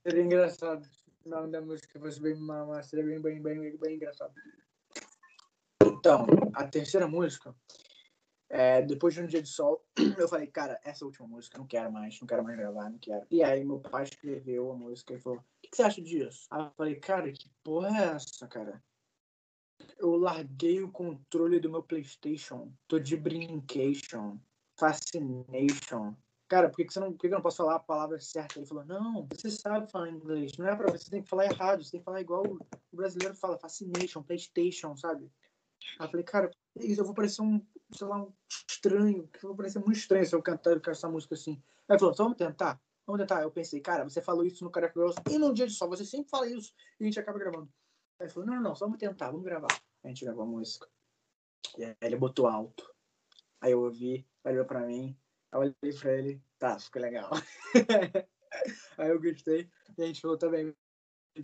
Seria 0.07 0.23
engraçado. 0.23 0.87
O 1.25 1.29
nome 1.29 1.51
da 1.51 1.59
música 1.59 1.99
fosse 1.99 2.21
Vem 2.21 2.35
me 2.35 2.41
mamar. 2.41 2.83
Seria 2.83 3.03
bem, 3.03 3.19
bem, 3.19 3.41
bem, 3.41 3.75
bem 3.75 3.95
engraçado. 3.95 4.31
Então, 5.83 6.27
a 6.53 6.67
terceira 6.67 7.07
música, 7.07 7.55
é, 8.47 8.83
depois 8.83 9.15
de 9.15 9.21
um 9.21 9.25
dia 9.25 9.41
de 9.41 9.49
sol, 9.49 9.83
eu 10.19 10.27
falei, 10.27 10.45
cara, 10.45 10.79
essa 10.83 11.03
última 11.03 11.27
música, 11.27 11.57
não 11.57 11.65
quero 11.65 11.91
mais, 11.91 12.21
não 12.21 12.27
quero 12.27 12.43
mais 12.43 12.55
gravar, 12.55 12.87
não 12.91 12.99
quero. 12.99 13.25
E 13.31 13.41
aí 13.41 13.65
meu 13.65 13.79
pai 13.79 14.03
escreveu 14.03 14.71
a 14.71 14.75
música 14.75 15.15
e 15.15 15.19
falou, 15.19 15.39
o 15.39 15.43
que, 15.63 15.71
que 15.71 15.75
você 15.75 15.81
acha 15.81 15.99
disso? 15.99 16.45
Aí 16.51 16.61
eu 16.61 16.71
falei, 16.77 16.95
cara, 16.97 17.31
que 17.31 17.49
porra 17.63 17.89
é 17.89 18.15
essa, 18.15 18.47
cara? 18.47 18.83
Eu 19.97 20.15
larguei 20.17 20.83
o 20.83 20.91
controle 20.91 21.59
do 21.59 21.71
meu 21.71 21.81
Playstation, 21.81 22.71
tô 22.87 22.99
de 22.99 23.17
brincation, 23.17 24.37
fascination. 24.77 26.13
Cara, 26.47 26.69
por 26.69 26.77
que, 26.77 26.85
que, 26.85 26.93
você 26.93 26.99
não, 26.99 27.11
por 27.11 27.19
que, 27.19 27.27
eu 27.27 27.31
não 27.31 27.41
posso 27.41 27.57
falar 27.57 27.75
a 27.75 27.79
palavra 27.79 28.19
certa? 28.19 28.59
Ele 28.59 28.67
falou, 28.67 28.85
não, 28.85 29.27
você 29.33 29.49
sabe 29.49 29.89
falar 29.89 30.09
inglês, 30.09 30.55
não 30.57 30.67
é 30.67 30.75
pra 30.75 30.91
você, 30.91 31.09
tem 31.09 31.23
que 31.23 31.29
falar 31.29 31.45
errado, 31.45 31.83
você 31.83 31.91
tem 31.91 31.99
que 31.99 32.05
falar 32.05 32.21
igual 32.21 32.43
o 32.45 32.59
brasileiro 32.95 33.35
fala, 33.35 33.57
fascination, 33.57 34.21
Playstation, 34.21 34.95
sabe? 34.95 35.31
Aí 35.99 36.05
eu 36.05 36.09
falei, 36.11 36.23
cara, 36.23 36.51
isso 36.75 37.01
eu 37.01 37.05
vou 37.05 37.15
parecer 37.15 37.41
um, 37.41 37.65
sei 37.91 38.07
lá, 38.07 38.21
um 38.21 38.31
estranho, 38.69 39.27
eu 39.41 39.49
vou 39.49 39.55
parecer 39.55 39.79
muito 39.79 39.97
estranho 39.97 40.25
se 40.25 40.35
eu 40.35 40.41
cantar 40.41 40.79
essa 40.87 41.09
música 41.09 41.33
assim. 41.33 41.53
Aí 41.87 41.93
ele 41.95 41.99
falou, 41.99 42.13
então 42.13 42.25
vamos 42.25 42.37
tentar? 42.37 42.81
Vamos 43.07 43.21
tentar. 43.21 43.41
Eu 43.41 43.51
pensei, 43.51 43.79
cara, 43.79 44.03
você 44.03 44.21
falou 44.21 44.43
isso 44.43 44.63
no 44.63 44.71
Caraca 44.71 44.99
Girls 44.99 45.19
e 45.29 45.37
no 45.37 45.53
dia 45.53 45.67
de 45.67 45.73
sol, 45.73 45.89
você 45.89 46.05
sempre 46.05 46.29
fala 46.29 46.47
isso 46.47 46.73
e 46.99 47.03
a 47.03 47.05
gente 47.05 47.19
acaba 47.19 47.39
gravando. 47.39 47.69
Aí 48.19 48.27
ele 48.27 48.33
falou, 48.33 48.47
não, 48.47 48.55
não, 48.55 48.61
não, 48.61 48.75
só 48.75 48.85
vamos 48.85 48.99
tentar, 48.99 49.31
vamos 49.31 49.43
gravar. 49.43 49.81
A 50.03 50.07
gente 50.07 50.25
gravou 50.25 50.43
a 50.43 50.47
música. 50.47 50.87
E 51.77 51.85
aí 51.85 51.95
ele 52.01 52.15
botou 52.15 52.47
alto. 52.47 52.93
Aí 53.61 53.71
eu 53.71 53.81
ouvi, 53.81 54.27
olhou 54.43 54.65
pra 54.65 54.81
mim, 54.81 55.17
eu 55.55 55.61
olhei 55.61 55.99
pra 55.99 56.13
ele, 56.13 56.41
tá, 56.59 56.79
ficou 56.79 57.01
legal. 57.01 57.29
aí 58.97 59.09
eu 59.09 59.21
gostei, 59.21 59.69
e 59.97 60.03
a 60.03 60.07
gente 60.07 60.21
falou 60.21 60.37
também, 60.37 60.73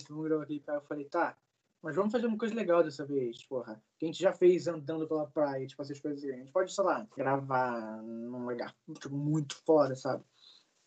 vamos 0.10 0.26
gravar 0.26 0.43
aqui, 0.43 0.63
aí 0.67 0.76
eu 0.76 0.82
falei, 0.82 1.06
tá, 1.06 1.38
mas 1.82 1.95
vamos 1.95 2.12
fazer 2.12 2.28
uma 2.28 2.38
coisa 2.38 2.54
legal 2.54 2.84
dessa 2.84 3.06
vez, 3.06 3.43
porra. 3.45 3.82
Que 3.97 4.06
a 4.06 4.08
gente 4.08 4.21
já 4.21 4.32
fez 4.32 4.67
andando 4.67 5.08
pela 5.08 5.26
praia, 5.26 5.65
tipo, 5.65 5.82
essas 5.82 6.00
coisas. 6.00 6.24
A 6.24 6.36
gente 6.36 6.52
pode, 6.52 6.71
sei 6.71 6.84
lá, 6.84 7.08
gravar 7.17 8.02
num 8.04 8.47
lugar 8.47 8.76
tipo, 9.00 9.15
muito 9.15 9.56
foda, 9.65 9.95
sabe? 9.95 10.24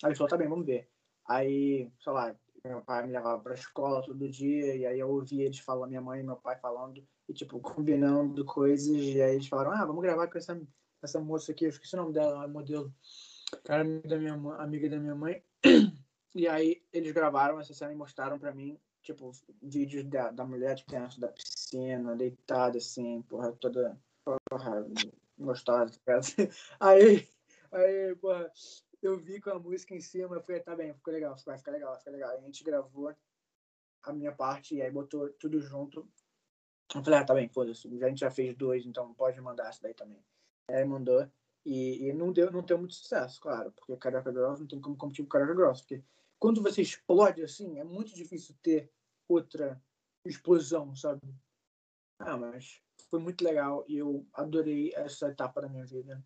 Aí 0.02 0.10
ele 0.10 0.14
falou, 0.14 0.30
tá 0.30 0.36
bem, 0.36 0.48
vamos 0.48 0.64
ver. 0.64 0.88
Aí, 1.26 1.90
sei 2.00 2.12
lá, 2.12 2.36
meu 2.64 2.80
pai 2.80 3.06
me 3.06 3.12
levava 3.12 3.42
pra 3.42 3.54
escola 3.54 4.02
todo 4.02 4.28
dia, 4.28 4.76
e 4.76 4.86
aí 4.86 5.00
eu 5.00 5.10
ouvia 5.10 5.44
eles 5.44 5.58
falando, 5.58 5.88
minha 5.88 6.00
mãe 6.00 6.20
e 6.20 6.22
meu 6.22 6.36
pai 6.36 6.56
falando, 6.56 7.04
e 7.28 7.32
tipo, 7.32 7.58
combinando 7.60 8.44
coisas, 8.44 8.88
e 8.88 9.20
aí 9.20 9.34
eles 9.34 9.48
falaram, 9.48 9.72
ah, 9.72 9.84
vamos 9.84 10.02
gravar 10.02 10.28
com 10.28 10.38
essa, 10.38 10.58
essa 11.04 11.20
moça 11.20 11.52
aqui, 11.52 11.64
eu 11.64 11.70
esqueci 11.70 11.94
o 11.94 11.98
nome 11.98 12.12
dela, 12.12 12.44
é 12.44 12.46
modelo. 12.48 12.92
Cara 13.64 13.84
da 14.00 14.18
minha 14.18 14.34
amiga 14.58 14.88
da 14.88 14.98
minha 14.98 15.14
mãe. 15.14 15.42
E 16.36 16.48
aí 16.48 16.82
eles 16.92 17.12
gravaram 17.12 17.60
essa 17.60 17.72
cena 17.72 17.92
e 17.92 17.96
mostraram 17.96 18.40
pra 18.40 18.52
mim 18.52 18.76
tipo, 19.04 19.30
vídeos 19.62 20.04
da, 20.06 20.30
da 20.30 20.44
mulher 20.44 20.74
de 20.74 20.84
criança 20.84 21.20
da 21.20 21.28
piscina, 21.28 22.16
deitada 22.16 22.78
assim, 22.78 23.22
porra, 23.22 23.52
toda 23.52 24.00
porra, 24.24 24.86
gostosa. 25.38 26.00
Tá 26.04 26.20
aí, 26.80 27.28
aí, 27.70 28.16
porra, 28.16 28.50
eu 29.02 29.18
vi 29.18 29.40
com 29.40 29.50
a 29.50 29.58
música 29.58 29.94
em 29.94 30.00
cima, 30.00 30.34
eu 30.34 30.42
falei, 30.42 30.62
tá 30.62 30.74
bem, 30.74 30.94
ficou 30.94 31.12
legal, 31.12 31.36
vai 31.44 31.58
ficar 31.58 31.72
legal, 31.72 31.90
vai 31.90 31.98
ficar 31.98 32.10
legal. 32.10 32.30
Aí 32.30 32.38
a 32.38 32.40
gente 32.40 32.64
gravou 32.64 33.14
a 34.02 34.12
minha 34.12 34.32
parte 34.32 34.74
e 34.74 34.82
aí 34.82 34.90
botou 34.90 35.28
tudo 35.34 35.60
junto. 35.60 36.08
Eu 36.94 37.04
falei, 37.04 37.20
ah, 37.20 37.24
tá 37.24 37.34
bem, 37.34 37.48
foda-se, 37.48 37.86
a 38.02 38.08
gente 38.08 38.20
já 38.20 38.30
fez 38.30 38.56
dois, 38.56 38.86
então 38.86 39.12
pode 39.14 39.40
mandar 39.40 39.68
essa 39.68 39.82
daí 39.82 39.94
também. 39.94 40.22
Mandou. 40.86 41.28
E, 41.64 42.08
e, 42.08 42.12
não 42.12 42.32
deu 42.32 42.50
não 42.50 42.62
deu 42.62 42.76
muito 42.78 42.94
sucesso, 42.94 43.40
claro, 43.40 43.72
porque 43.72 43.96
Caraca 43.96 44.30
Gross 44.30 44.60
não 44.60 44.66
tem 44.66 44.80
como 44.80 44.96
competir 44.96 45.24
com 45.24 45.30
Caraca 45.30 45.54
Gross, 45.54 45.80
porque 45.80 46.02
quando 46.38 46.62
você 46.62 46.82
explode 46.82 47.42
assim, 47.42 47.78
é 47.78 47.84
muito 47.84 48.14
difícil 48.14 48.54
ter 48.62 48.92
outra 49.26 49.82
explosão, 50.26 50.94
sabe? 50.94 51.22
Ah, 52.18 52.36
mas 52.36 52.82
foi 53.08 53.18
muito 53.18 53.42
legal 53.42 53.84
e 53.88 53.96
eu 53.96 54.26
adorei 54.32 54.92
essa 54.94 55.28
etapa 55.28 55.62
da 55.62 55.68
minha 55.68 55.86
vida. 55.86 56.22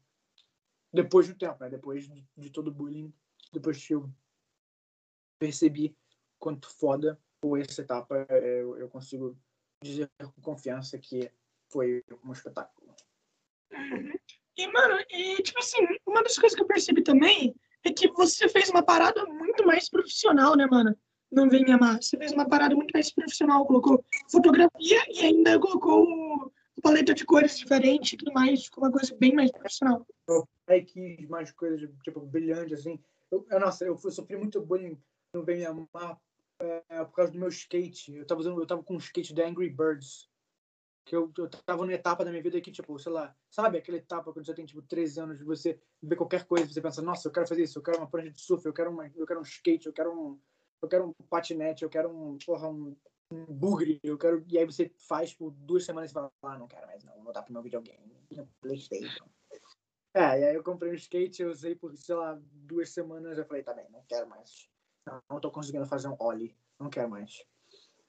Depois 0.93 1.29
do 1.29 1.37
tempo, 1.37 1.63
né? 1.63 1.71
Depois 1.71 2.09
de, 2.09 2.27
de 2.37 2.51
todo 2.51 2.69
o 2.69 2.75
bullying, 2.75 3.13
depois 3.53 3.87
que 3.87 3.95
eu 3.95 4.11
percebi 5.39 5.97
quanto 6.39 6.69
foda 6.69 7.21
foi 7.41 7.61
essa 7.61 7.83
etapa, 7.83 8.27
eu, 8.43 8.77
eu 8.77 8.89
consigo 8.89 9.39
dizer 9.83 10.11
com 10.19 10.43
confiança 10.43 10.99
que 10.99 11.31
foi 11.71 12.05
um 12.25 12.33
espetáculo. 12.33 12.78
E, 14.57 14.67
mano, 14.67 14.99
e, 15.11 15.43
tipo 15.43 15.59
assim, 15.61 15.79
uma 16.07 16.23
das 16.23 16.37
coisas 16.37 16.57
que 16.57 16.63
eu 16.63 16.67
percebi 16.67 17.03
também 17.03 17.55
é 17.85 17.93
que 17.93 18.09
você 18.09 18.49
fez 18.49 18.69
uma 18.69 18.83
parada 18.83 19.25
muito 19.27 19.65
mais 19.65 19.89
profissional, 19.89 20.57
né, 20.57 20.67
mano? 20.67 20.97
Não 21.31 21.49
vem 21.49 21.65
me 21.65 21.73
amar. 21.73 22.03
Você 22.03 22.17
fez 22.17 22.33
uma 22.33 22.49
parada 22.49 22.75
muito 22.75 22.91
mais 22.93 23.13
profissional, 23.13 23.67
colocou 23.67 24.05
fotografia 24.31 25.01
e 25.09 25.21
ainda 25.21 25.59
colocou 25.61 26.53
paleta 26.83 27.15
de 27.15 27.25
cores 27.25 27.59
diferente 27.59 28.13
e 28.13 28.17
tudo 28.17 28.33
mais, 28.33 28.65
ficou 28.65 28.85
uma 28.85 28.93
coisa 28.93 29.15
bem 29.17 29.35
mais 29.35 29.51
profissional. 29.51 30.07
Eu 30.29 30.47
quis 30.87 31.29
mais 31.29 31.51
coisas, 31.53 31.89
tipo, 32.03 32.21
brilhantes, 32.21 32.81
assim. 32.81 32.99
Eu, 33.31 33.47
eu, 33.51 33.61
nossa, 33.61 33.85
eu, 33.85 33.99
eu 34.03 34.11
sofri 34.11 34.37
muito 34.37 34.61
bullying 34.61 34.99
no 35.35 35.45
Vem 35.45 35.59
Me 35.59 35.67
Amar 35.67 36.19
é, 36.61 37.05
por 37.05 37.15
causa 37.15 37.33
do 37.33 37.39
meu 37.39 37.49
skate. 37.49 38.15
Eu 38.15 38.27
tava, 38.27 38.41
usando, 38.41 38.61
eu 38.61 38.67
tava 38.67 38.83
com 38.83 38.95
um 38.95 38.99
skate 38.99 39.35
da 39.35 39.47
Angry 39.47 39.71
Birds 39.71 40.29
que 41.09 41.17
eu, 41.17 41.33
eu 41.39 41.49
tava 41.49 41.83
numa 41.83 41.95
etapa 41.95 42.23
da 42.23 42.31
minha 42.31 42.43
vida 42.43 42.61
que, 42.61 42.71
tipo, 42.71 42.99
sei 42.99 43.11
lá, 43.11 43.35
sabe 43.51 43.79
aquela 43.79 43.97
etapa 43.97 44.31
quando 44.31 44.45
você 44.45 44.53
tem, 44.53 44.67
tipo, 44.67 44.83
13 44.83 45.21
anos, 45.21 45.41
você 45.41 45.81
vê 46.03 46.15
qualquer 46.15 46.45
coisa, 46.45 46.71
você 46.71 46.83
pensa, 46.83 47.01
nossa, 47.01 47.27
eu 47.27 47.33
quero 47.33 47.49
fazer 47.49 47.63
isso, 47.63 47.79
eu 47.79 47.83
quero 47.83 47.97
uma 47.97 48.07
prancha 48.07 48.31
de 48.31 48.41
surf, 48.41 48.65
eu 48.67 48.75
quero, 48.75 48.91
uma, 48.91 49.11
eu 49.17 49.27
quero 49.27 49.41
um 49.41 49.43
skate, 49.43 49.87
eu 49.87 49.93
quero 49.93 50.13
um, 50.13 50.39
eu 50.83 50.89
quero 50.89 51.09
um 51.09 51.13
patinete, 51.31 51.83
eu 51.83 51.89
quero 51.89 52.11
um, 52.11 52.37
porra, 52.45 52.69
um, 52.69 52.95
um 53.33 53.45
bugre, 53.47 53.99
eu 54.03 54.19
quero... 54.19 54.45
E 54.49 54.59
aí 54.59 54.67
você 54.67 54.93
faz, 54.99 55.31
tipo, 55.31 55.51
duas 55.51 55.87
semanas 55.87 56.11
e 56.11 56.15
fala, 56.15 56.31
ah, 56.43 56.59
não 56.59 56.69
quero 56.69 56.87
mais 56.87 57.03
não, 57.03 57.15
vou 57.15 57.25
voltar 57.25 57.43
pro 57.43 57.55
meu 57.55 57.63
videogame, 57.63 58.15
no 58.31 58.47
Playstation. 58.61 59.25
É, 60.13 60.41
e 60.41 60.45
aí 60.45 60.55
eu 60.55 60.63
comprei 60.63 60.93
um 60.93 60.95
skate, 60.95 61.41
eu 61.41 61.51
usei 61.51 61.75
por, 61.75 61.97
sei 61.97 62.15
lá, 62.15 62.39
duas 62.43 62.91
semanas, 62.91 63.39
eu 63.39 63.47
falei, 63.47 63.63
tá 63.63 63.73
bem, 63.73 63.89
não 63.91 64.05
quero 64.07 64.29
mais. 64.29 64.69
Não, 65.07 65.23
não 65.31 65.41
tô 65.41 65.51
conseguindo 65.51 65.87
fazer 65.87 66.09
um 66.09 66.17
ollie, 66.19 66.55
não 66.79 66.91
quero 66.91 67.09
mais. 67.09 67.47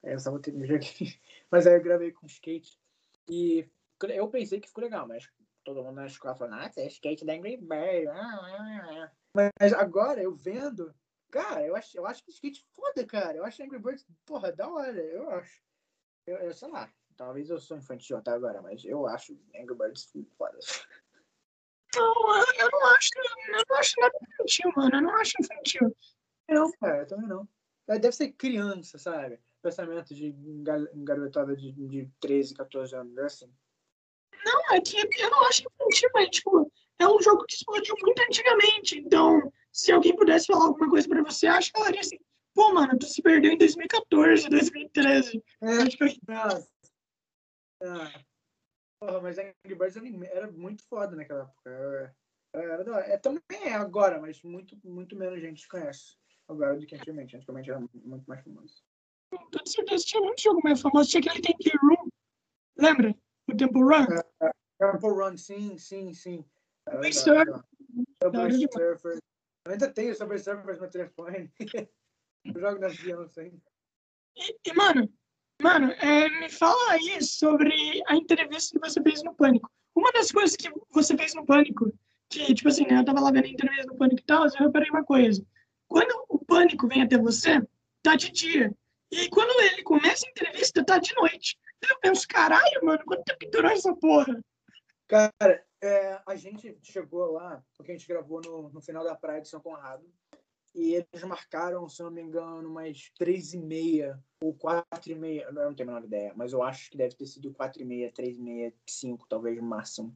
Aí 0.03 0.13
eu 0.13 0.19
só 0.19 0.31
vou 0.31 0.39
ter 0.39 0.51
meu 0.51 0.61
videogame. 0.61 1.19
Mas 1.51 1.65
aí 1.65 1.75
eu 1.75 1.83
gravei 1.83 2.11
com 2.11 2.25
skate. 2.25 2.79
E 3.29 3.69
eu 4.09 4.27
pensei 4.29 4.59
que 4.59 4.67
ficou 4.67 4.83
legal, 4.83 5.07
mas 5.07 5.29
todo 5.63 5.83
mundo 5.83 5.95
na 5.95 6.07
escola 6.07 6.35
falou, 6.35 6.55
ah, 6.55 6.71
é 6.75 6.87
skate 6.87 7.25
da 7.25 7.33
Angry 7.33 7.57
Bird. 7.57 8.07
Mas 9.33 9.73
agora, 9.73 10.21
eu 10.21 10.33
vendo, 10.33 10.93
cara, 11.29 11.65
eu 11.65 11.75
acho, 11.75 11.95
eu 11.97 12.07
acho 12.07 12.23
que 12.23 12.31
skate 12.31 12.65
foda, 12.73 13.05
cara. 13.05 13.37
Eu 13.37 13.45
acho 13.45 13.61
Angry 13.61 13.79
Birds, 13.79 14.05
porra, 14.25 14.51
da 14.51 14.67
hora, 14.67 14.99
eu 14.99 15.29
acho. 15.29 15.61
Eu, 16.25 16.37
eu 16.37 16.53
sei 16.53 16.69
lá, 16.69 16.91
talvez 17.15 17.49
eu 17.49 17.59
sou 17.59 17.77
infantil 17.77 18.17
até 18.17 18.31
agora, 18.31 18.61
mas 18.61 18.83
eu 18.83 19.05
acho 19.05 19.39
Angry 19.55 19.75
Birds 19.75 20.11
foda. 20.37 20.57
Não, 21.95 22.13
eu 22.59 22.69
não 22.71 22.85
acho, 22.87 23.09
eu 23.47 23.65
não 23.67 23.77
acho 23.77 23.99
nada 23.99 24.17
infantil, 24.21 24.71
mano. 24.75 24.95
Eu 24.95 25.01
não 25.01 25.15
acho 25.17 25.33
infantil. 25.39 25.95
Não, 26.47 26.71
cara, 26.73 26.99
eu 26.99 27.07
também 27.07 27.27
não. 27.27 27.47
Deve 27.87 28.11
ser 28.11 28.31
criança, 28.33 28.97
sabe? 28.99 29.39
Pensamento 29.61 30.13
de 30.13 30.35
garotada 30.95 31.55
de, 31.55 31.71
de 31.71 32.09
13, 32.19 32.53
14 32.53 32.95
anos, 32.95 33.17
é 33.17 33.25
assim. 33.25 33.53
Não, 34.45 34.73
é 34.73 34.81
que 34.81 34.97
eu 34.97 35.29
não 35.29 35.47
acho 35.47 35.63
infantil, 35.63 36.09
mas, 36.13 36.29
tipo, 36.29 36.71
é 36.99 37.07
um 37.07 37.21
jogo 37.21 37.45
que 37.45 37.55
explodiu 37.55 37.95
muito 38.01 38.21
antigamente. 38.21 38.99
Então, 38.99 39.51
se 39.71 39.91
alguém 39.91 40.15
pudesse 40.15 40.47
falar 40.47 40.65
alguma 40.65 40.89
coisa 40.89 41.07
pra 41.07 41.23
você, 41.23 41.47
acho 41.47 41.71
que 41.71 41.79
falaria 41.79 41.99
assim, 41.99 42.19
pô, 42.53 42.73
mano, 42.73 42.97
tu 42.97 43.05
se 43.05 43.21
perdeu 43.21 43.51
em 43.51 43.57
2014, 43.57 44.49
2013. 44.49 45.43
É, 45.61 45.67
acho 45.77 45.97
que... 45.97 46.19
Nossa. 46.27 46.69
Ah. 47.83 48.23
Porra, 49.01 49.21
mas 49.21 49.37
Angry 49.37 49.75
Birds 49.75 49.95
era 50.31 50.51
muito 50.51 50.83
foda 50.87 51.15
naquela 51.15 51.43
época. 51.43 52.15
Era, 52.53 52.73
era, 52.73 52.99
é, 53.01 53.17
também 53.17 53.63
é 53.63 53.73
agora, 53.73 54.19
mas 54.19 54.41
muito, 54.41 54.77
muito 54.83 55.15
menos 55.15 55.39
gente 55.39 55.67
conhece 55.67 56.17
agora 56.47 56.77
do 56.77 56.85
que 56.85 56.95
antigamente. 56.95 57.35
Antigamente 57.35 57.69
era 57.69 57.79
muito 57.79 58.25
mais 58.27 58.43
famoso 58.43 58.83
com 59.29 59.49
toda 59.49 59.69
certeza 59.69 60.03
tinha 60.05 60.21
muito 60.21 60.41
jogo 60.41 60.61
mais 60.63 60.81
famoso. 60.81 61.09
Tinha 61.09 61.21
aquele 61.21 61.41
Temple 61.41 61.71
Run. 61.81 62.09
Lembra? 62.77 63.15
O 63.47 63.55
Temple 63.55 63.81
Run? 63.81 64.05
Uh, 64.05 64.51
Temple 64.79 65.09
Run, 65.09 65.37
sim, 65.37 65.77
sim, 65.77 66.13
sim. 66.13 66.45
Subway 66.89 67.13
Surfer. 67.13 67.63
Subway 68.23 68.67
Surfer. 68.71 69.19
Eu 69.65 69.71
ainda 69.71 69.91
tenho 69.91 70.15
Subway 70.15 70.39
Surfer 70.39 70.79
no 70.79 70.89
telefone. 70.89 71.51
Eu 72.45 72.59
jogo 72.59 72.79
nas 72.79 72.97
crianças 72.97 73.37
ainda. 73.37 73.61
E, 74.35 74.57
e, 74.65 74.73
mano, 74.73 75.11
mano, 75.61 75.91
é, 75.91 76.29
me 76.39 76.49
fala 76.49 76.93
aí 76.93 77.21
sobre 77.21 78.01
a 78.07 78.15
entrevista 78.15 78.79
que 78.79 78.87
você 78.87 79.01
fez 79.01 79.21
no 79.23 79.35
Pânico. 79.35 79.69
Uma 79.93 80.11
das 80.13 80.31
coisas 80.31 80.55
que 80.55 80.71
você 80.91 81.17
fez 81.17 81.35
no 81.35 81.45
Pânico, 81.45 81.91
que, 82.29 82.53
tipo 82.53 82.69
assim, 82.69 82.87
né, 82.87 82.99
eu 82.99 83.05
tava 83.05 83.19
lá 83.19 83.31
vendo 83.31 83.45
a 83.45 83.49
entrevista 83.49 83.91
no 83.91 83.97
Pânico 83.97 84.21
e 84.21 84.25
tal, 84.25 84.45
eu 84.45 84.51
reparei 84.51 84.89
uma 84.89 85.03
coisa. 85.03 85.45
Quando 85.87 86.25
o 86.29 86.39
Pânico 86.39 86.87
vem 86.87 87.01
até 87.01 87.17
você, 87.17 87.61
tá 88.01 88.15
de 88.15 88.31
dia. 88.31 88.73
E 89.11 89.17
aí, 89.17 89.29
quando 89.29 89.59
ele 89.61 89.83
começa 89.83 90.25
a 90.25 90.29
entrevista, 90.29 90.85
tá 90.85 90.99
de 90.99 91.13
noite. 91.15 91.57
Eu 91.89 91.99
penso, 91.99 92.27
caralho, 92.27 92.83
mano, 92.83 93.03
quanto 93.05 93.23
tempo 93.23 93.51
durou 93.51 93.71
essa 93.71 93.95
porra? 93.95 94.39
Cara, 95.07 95.65
é, 95.81 96.21
a 96.27 96.35
gente 96.35 96.77
chegou 96.83 97.31
lá, 97.31 97.63
porque 97.75 97.91
a 97.91 97.95
gente 97.95 98.07
gravou 98.07 98.41
no, 98.45 98.69
no 98.69 98.81
final 98.81 99.03
da 99.03 99.15
praia 99.15 99.41
de 99.41 99.49
São 99.49 99.59
Conrado, 99.59 100.05
e 100.75 100.93
eles 100.93 101.23
marcaram, 101.23 101.89
se 101.89 102.03
não 102.03 102.11
me 102.11 102.21
engano, 102.21 102.69
umas 102.69 103.11
três 103.17 103.53
e 103.53 103.57
meia 103.57 104.21
ou 104.41 104.53
quatro 104.53 105.11
e 105.11 105.15
meia, 105.15 105.45
eu 105.45 105.53
não 105.53 105.73
tenho 105.73 105.89
a 105.89 105.93
menor 105.93 106.05
ideia, 106.05 106.31
mas 106.35 106.53
eu 106.53 106.61
acho 106.61 106.91
que 106.91 106.97
deve 106.97 107.15
ter 107.15 107.25
sido 107.25 107.51
quatro 107.51 107.81
e 107.81 107.85
meia, 107.85 108.11
três 108.11 108.37
e 108.37 108.41
meia, 108.41 108.73
cinco, 108.87 109.27
talvez 109.27 109.57
no 109.57 109.63
máximo. 109.63 110.15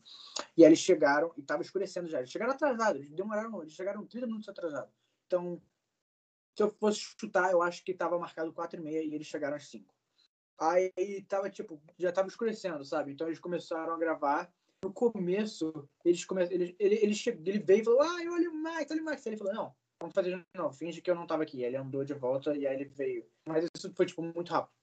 E 0.56 0.64
aí 0.64 0.70
eles 0.70 0.80
chegaram, 0.80 1.34
e 1.36 1.42
estava 1.42 1.64
escurecendo 1.64 2.08
já, 2.08 2.20
eles 2.20 2.30
chegaram 2.30 2.54
atrasados, 2.54 3.02
eles 3.02 3.16
demoraram, 3.16 3.62
eles 3.62 3.74
chegaram 3.74 4.06
30 4.06 4.28
minutos 4.28 4.48
atrasados. 4.48 4.94
Então, 5.26 5.60
se 6.56 6.64
eu 6.64 6.70
fosse 6.70 7.00
chutar, 7.00 7.52
eu 7.52 7.62
acho 7.62 7.84
que 7.84 7.92
estava 7.92 8.18
marcado 8.20 8.54
quatro 8.54 8.80
e 8.80 8.84
meia 8.84 9.04
e 9.04 9.14
eles 9.14 9.28
chegaram 9.28 9.56
às 9.56 9.68
cinco. 9.68 9.94
Aí 10.60 10.92
tava, 11.28 11.50
tipo, 11.50 11.82
já 11.98 12.12
tava 12.12 12.28
escurecendo, 12.28 12.86
sabe? 12.86 13.12
Então 13.12 13.28
eles 13.28 13.40
começaram 13.40 13.94
a 13.94 13.98
gravar. 13.98 14.54
No 14.84 14.94
começo, 14.94 15.72
eles 16.04 16.26
come... 16.26 16.44
ele, 16.44 16.76
ele, 16.78 16.96
ele, 16.96 17.16
chegou, 17.16 17.42
ele 17.46 17.60
veio 17.60 17.82
e 17.82 17.86
falou, 17.86 18.02
ah, 18.02 18.18
olha 18.32 18.50
o 18.50 18.54
Max, 18.54 18.92
olha 18.92 19.02
o 19.02 19.06
Max. 19.06 19.26
Aí 19.26 19.32
ele 19.32 19.38
falou, 19.38 19.54
não, 19.54 19.76
vamos 20.00 20.14
fazer 20.14 20.36
de 20.36 20.58
novo, 20.58 20.76
finge 20.76 21.02
que 21.02 21.10
eu 21.10 21.16
não 21.16 21.26
tava 21.26 21.44
aqui. 21.44 21.64
Aí 21.64 21.70
ele 21.70 21.78
andou 21.78 22.04
de 22.04 22.14
volta 22.14 22.56
e 22.56 22.68
aí 22.68 22.76
ele 22.76 22.86
veio. 22.86 23.26
Mas 23.48 23.66
isso 23.76 23.92
foi, 23.96 24.06
tipo, 24.06 24.22
muito 24.22 24.52
rápido. 24.52 24.74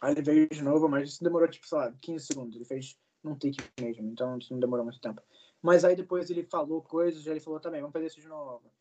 Aí 0.00 0.12
ele 0.12 0.22
veio 0.22 0.48
de 0.48 0.62
novo, 0.62 0.88
mas 0.88 1.10
isso 1.10 1.24
demorou, 1.24 1.48
tipo, 1.48 1.66
sei 1.66 1.78
lá, 1.78 1.92
15 2.00 2.26
segundos. 2.26 2.56
Ele 2.56 2.64
fez 2.64 2.96
num 3.22 3.36
take 3.36 3.58
mesmo, 3.80 4.08
então 4.08 4.38
isso 4.38 4.52
não 4.52 4.60
demorou 4.60 4.84
muito 4.84 5.00
tempo. 5.00 5.20
Mas 5.60 5.84
aí 5.84 5.94
depois 5.94 6.30
ele 6.30 6.44
falou 6.44 6.80
coisas, 6.80 7.26
ele 7.26 7.40
falou 7.40 7.60
também, 7.60 7.80
vamos 7.80 7.92
fazer 7.92 8.06
isso 8.06 8.20
de 8.20 8.28
novo. 8.28 8.72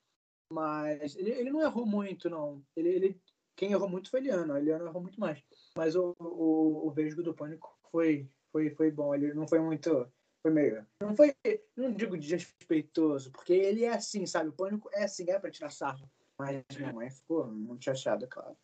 Mas 0.52 1.16
ele, 1.16 1.32
ele 1.32 1.52
não 1.52 1.62
errou 1.62 1.86
muito, 1.86 2.30
não. 2.30 2.64
Ele, 2.76 2.89
ele, 2.89 3.22
quem 3.56 3.72
errou 3.72 3.89
muito 3.89 4.10
foi. 4.10 4.20
A 4.30 4.60
Eliana 4.60 4.86
errou 4.86 5.02
muito 5.02 5.20
mais. 5.20 5.43
Mas 5.76 5.95
o, 5.95 6.16
o, 6.20 6.88
o 6.88 6.91
Vesgo 6.91 7.22
do 7.22 7.34
Pânico 7.34 7.78
foi, 7.91 8.30
foi, 8.52 8.70
foi 8.72 8.91
bom. 8.91 9.14
Ele 9.14 9.34
não 9.34 9.47
foi 9.47 9.60
muito. 9.60 10.12
Foi 10.41 10.52
meio. 10.52 10.86
Não 11.02 11.16
foi. 11.16 11.36
Não 11.76 11.91
digo 11.91 12.18
desrespeitoso, 12.18 13.32
porque 13.32 13.54
ele 13.54 13.84
é 13.84 13.93
assim, 13.93 14.26
sabe? 14.26 14.50
O 14.50 14.54
Pânico 14.54 14.89
é 14.93 15.04
assim, 15.04 15.30
é 15.30 15.38
pra 15.38 15.52
tirar 15.52 15.70
sarro. 15.70 16.10
Mas 16.38 16.64
minha 16.78 16.93
mãe 16.93 17.10
ficou 17.10 17.45
muito 17.47 17.84
chateada, 17.84 18.26
claro. 18.28 18.58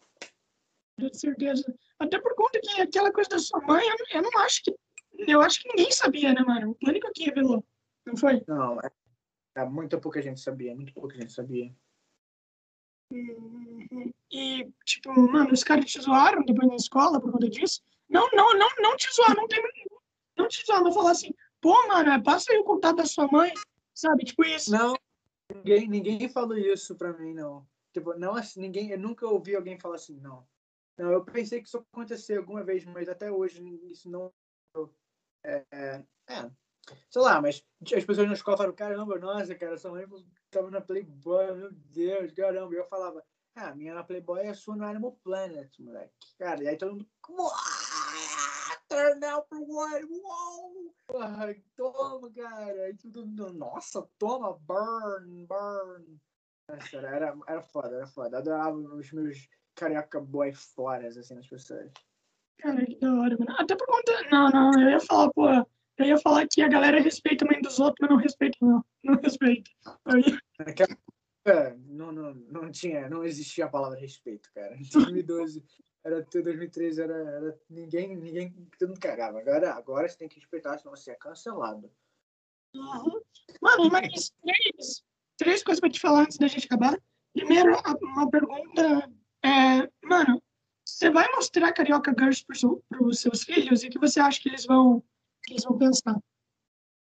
Com 0.98 1.14
certeza. 1.14 1.64
Até 2.00 2.20
por 2.20 2.34
conta 2.36 2.60
que 2.62 2.82
aquela 2.82 3.12
coisa 3.12 3.32
da 3.32 3.40
sua 3.40 3.60
mãe, 3.62 3.86
eu, 3.86 3.96
eu 4.18 4.22
não 4.22 4.40
acho 4.42 4.64
que. 4.64 4.76
Eu 5.18 5.42
acho 5.42 5.62
que 5.62 5.70
ninguém 5.70 5.92
sabia, 5.92 6.34
né, 6.34 6.42
mano? 6.42 6.72
O 6.72 6.76
Pânico 6.76 7.12
que 7.14 7.26
revelou. 7.26 7.64
Não 8.06 8.16
foi? 8.16 8.44
Não, 8.48 8.80
é, 8.80 8.90
é, 9.56 9.66
muito 9.66 10.00
pouca 10.00 10.22
gente 10.22 10.40
sabia, 10.42 10.76
muito 10.76 10.94
pouca 10.94 11.16
gente 11.16 11.32
sabia. 11.32 11.74
E, 14.32 14.70
tipo, 14.84 15.10
mano, 15.14 15.54
os 15.54 15.64
caras 15.64 15.86
te 15.86 16.02
zoaram 16.02 16.44
depois 16.44 16.68
na 16.68 16.76
escola 16.76 17.22
por 17.22 17.32
conta 17.32 17.50
disso? 17.50 17.82
Não, 18.10 18.30
não, 18.34 18.54
não, 18.58 18.70
não 18.80 18.98
te 18.98 19.14
zoar, 19.14 19.36
não 19.36 19.48
tem. 19.48 19.64
Não 20.38 20.48
te 20.48 20.66
zoar, 20.66 20.84
não 20.84 20.92
falar 20.92 21.12
assim, 21.12 21.34
pô, 21.62 21.88
mano, 21.88 22.22
passa 22.22 22.52
aí 22.52 22.58
o 22.58 22.64
contato 22.64 22.98
da 22.98 23.06
sua 23.06 23.28
mãe, 23.28 23.54
sabe? 23.94 24.26
Tipo 24.26 24.44
isso. 24.44 24.72
Não, 24.72 24.96
ninguém, 25.54 25.88
ninguém 25.88 26.28
falou 26.28 26.58
isso 26.58 26.96
pra 26.96 27.14
mim, 27.14 27.34
não. 27.34 27.66
Tipo, 27.94 28.14
não 28.16 28.36
assim, 28.36 28.60
ninguém, 28.60 28.92
eu 28.92 29.00
nunca 29.00 29.26
ouvi 29.26 29.56
alguém 29.56 29.80
falar 29.80 29.96
assim, 29.96 30.20
não. 30.20 30.46
Não, 30.98 31.12
eu 31.12 31.24
pensei 31.24 31.62
que 31.62 31.68
isso 31.68 31.86
aconteceu 31.94 32.40
alguma 32.40 32.64
vez, 32.64 32.84
mas 32.86 33.08
até 33.08 33.32
hoje 33.32 33.64
isso 33.90 34.10
não. 34.10 34.34
É, 35.44 35.66
é, 35.72 36.04
é 36.28 36.52
sei 37.10 37.22
lá, 37.22 37.42
mas 37.42 37.64
as 37.82 38.04
pessoas 38.04 38.28
na 38.28 38.34
escola 38.34 38.58
falaram, 38.58 38.76
caramba, 38.76 39.20
nossa, 39.20 39.56
cara, 39.56 39.78
sua 39.78 39.92
mãe 39.92 40.06
tava 40.52 40.70
na 40.70 40.82
Playboy, 40.82 41.56
meu 41.56 41.72
Deus, 41.72 42.32
caramba. 42.34 42.74
E 42.74 42.78
eu 42.78 42.86
falava, 42.86 43.24
ah, 43.56 43.70
a 43.70 43.76
minha 43.76 43.94
na 43.94 44.04
Playboy 44.04 44.42
é 44.42 44.50
a 44.50 44.54
sua 44.54 44.76
no 44.76 44.86
Animal 44.86 45.18
Planet, 45.24 45.80
moleque. 45.80 46.14
Cara, 46.38 46.64
e 46.64 46.68
aí 46.68 46.78
todo 46.78 46.94
mundo, 46.94 47.08
turn 48.90 49.24
out 49.26 49.48
for 49.50 49.62
what? 49.62 50.04
Uou! 50.06 50.94
Toma, 51.76 52.32
cara. 52.34 52.84
Aí 52.84 52.98
todo 52.98 53.26
mundo, 53.26 53.54
nossa, 53.54 54.08
toma, 54.20 54.54
burn, 54.60 55.46
burn. 55.48 56.20
Nossa, 56.70 56.98
era, 56.98 57.38
era 57.48 57.62
foda, 57.62 57.96
era 57.96 58.08
foda. 58.08 58.38
Adorava 58.38 58.76
os 58.76 59.12
meus 59.12 59.48
carioca 59.76 60.20
boy 60.20 60.52
foras, 60.54 61.18
assim, 61.18 61.36
nas 61.36 61.48
pessoas. 61.48 61.92
Cara, 62.58 62.86
que 62.86 62.96
da 62.96 63.14
hora, 63.14 63.38
mano. 63.38 63.56
Até 63.58 63.76
por 63.76 63.86
conta. 63.88 64.30
Não, 64.32 64.50
não, 64.50 64.82
eu 64.82 64.90
ia 64.90 65.00
falar, 65.00 65.32
pô 65.32 65.66
eu 65.98 66.06
ia 66.06 66.18
falar 66.18 66.48
que 66.48 66.62
a 66.62 66.68
galera 66.68 67.00
respeita 67.00 67.46
a 67.46 67.48
mãe 67.48 67.62
dos 67.62 67.80
outros, 67.80 67.98
mas 68.02 68.10
não 68.10 68.18
respeita, 68.18 68.58
não. 68.62 68.86
Não 69.04 69.16
respeita. 69.22 69.70
Aí... 70.06 70.24
É, 71.48 71.76
não, 71.88 72.12
não, 72.12 72.34
não 72.34 72.72
tinha, 72.72 73.08
não 73.08 73.24
existia 73.24 73.66
a 73.66 73.70
palavra 73.70 74.00
respeito, 74.00 74.50
cara. 74.54 74.76
Em 74.76 74.84
2012, 74.90 75.64
era, 76.04 76.22
2013, 76.24 77.02
era, 77.02 77.14
era 77.14 77.60
ninguém, 77.70 78.16
ninguém, 78.16 78.52
todo 78.80 78.90
mundo 78.90 79.00
cagava. 79.00 79.40
Agora, 79.40 79.74
agora 79.74 80.10
você 80.10 80.18
tem 80.18 80.28
que 80.28 80.40
respeitar, 80.40 80.78
senão 80.78 80.96
você 80.96 81.12
é 81.12 81.16
cancelado. 81.16 81.92
Uhum. 82.76 83.22
Mano, 83.62 83.90
mas 83.92 84.32
três, 84.42 85.04
três 85.38 85.64
coisas 85.64 85.80
pra 85.80 85.90
te 85.90 86.00
falar 86.00 86.22
antes 86.22 86.38
da 86.38 86.48
gente 86.48 86.66
acabar. 86.66 87.00
Primeiro, 87.34 87.76
uma 88.02 88.30
pergunta 88.30 89.12
é, 89.44 89.90
mano, 90.04 90.42
você 90.84 91.10
vai 91.10 91.30
mostrar 91.32 91.74
Carioca 91.74 92.14
Girls 92.18 92.44
para 92.46 93.04
os 93.04 93.20
seus 93.20 93.44
filhos 93.44 93.84
e 93.84 93.90
que 93.90 94.00
você 94.00 94.20
acha 94.20 94.42
que 94.42 94.50
eles 94.50 94.66
vão 94.66 95.04
que 95.46 95.54
eles 95.54 95.64
vão 95.64 95.78
pensar. 95.78 96.20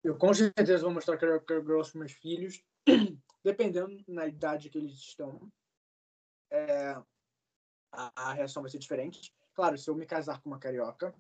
Eu 0.04 0.18
com 0.18 0.34
certeza 0.34 0.84
vou 0.84 0.92
mostrar 0.92 1.20
Character 1.20 1.62
Girls 1.62 1.92
para 1.92 2.00
meus 2.00 2.12
filhos, 2.12 2.62
dependendo 3.44 4.04
na 4.08 4.28
idade 4.28 4.70
que 4.70 4.78
eles 4.78 4.94
estão. 4.94 5.50
É, 6.52 6.92
a, 7.92 8.12
a, 8.16 8.34
reação 8.34 8.62
vai 8.62 8.70
ser 8.70 8.80
diferente. 8.80 9.34
Claro, 9.54 9.78
se 9.78 9.90
eu 9.90 9.96
me 9.96 10.06
casar 10.06 10.42
com 10.42 10.50
uma 10.50 10.60
carioca, 10.60 11.16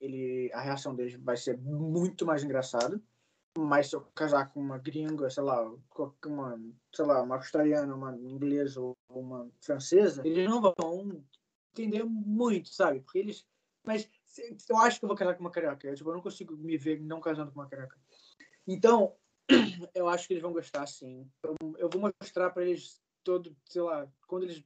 ele, 0.00 0.50
a 0.54 0.60
reação 0.60 0.94
deles 0.94 1.14
vai 1.14 1.36
ser 1.36 1.58
muito 1.58 2.24
mais 2.24 2.42
engraçada. 2.42 3.00
Mas 3.58 3.90
se 3.90 3.96
eu 3.96 4.00
casar 4.14 4.50
com 4.50 4.60
uma 4.60 4.78
gringa, 4.78 5.28
sei 5.28 5.42
lá, 5.42 5.62
uma, 6.24 6.58
sei 6.90 7.04
lá, 7.04 7.22
uma 7.22 7.36
australiana, 7.36 7.94
uma 7.94 8.16
inglesa 8.16 8.80
ou 8.80 8.96
uma 9.10 9.50
francesa, 9.60 10.26
eles 10.26 10.48
não 10.48 10.62
vão 10.62 11.22
entender 11.70 12.02
muito, 12.02 12.70
sabe? 12.70 13.00
Porque 13.00 13.18
eles. 13.18 13.46
Mas 13.84 14.08
eu 14.68 14.78
acho 14.78 14.98
que 14.98 15.04
eu 15.04 15.08
vou 15.08 15.16
casar 15.16 15.34
com 15.34 15.40
uma 15.40 15.50
carioca. 15.50 15.86
Eu, 15.86 15.94
tipo, 15.94 16.08
eu 16.08 16.14
não 16.14 16.22
consigo 16.22 16.56
me 16.56 16.76
ver 16.76 17.00
não 17.00 17.20
casando 17.20 17.52
com 17.52 17.60
uma 17.60 17.68
carioca. 17.68 17.98
Então, 18.66 19.14
eu 19.94 20.08
acho 20.08 20.26
que 20.26 20.34
eles 20.34 20.42
vão 20.42 20.52
gostar, 20.52 20.86
sim. 20.86 21.28
Eu, 21.42 21.56
eu 21.78 21.88
vou 21.88 22.12
mostrar 22.20 22.50
para 22.50 22.64
eles 22.64 23.00
todo, 23.22 23.54
sei 23.66 23.82
lá, 23.82 24.10
quando 24.26 24.44
eles. 24.44 24.64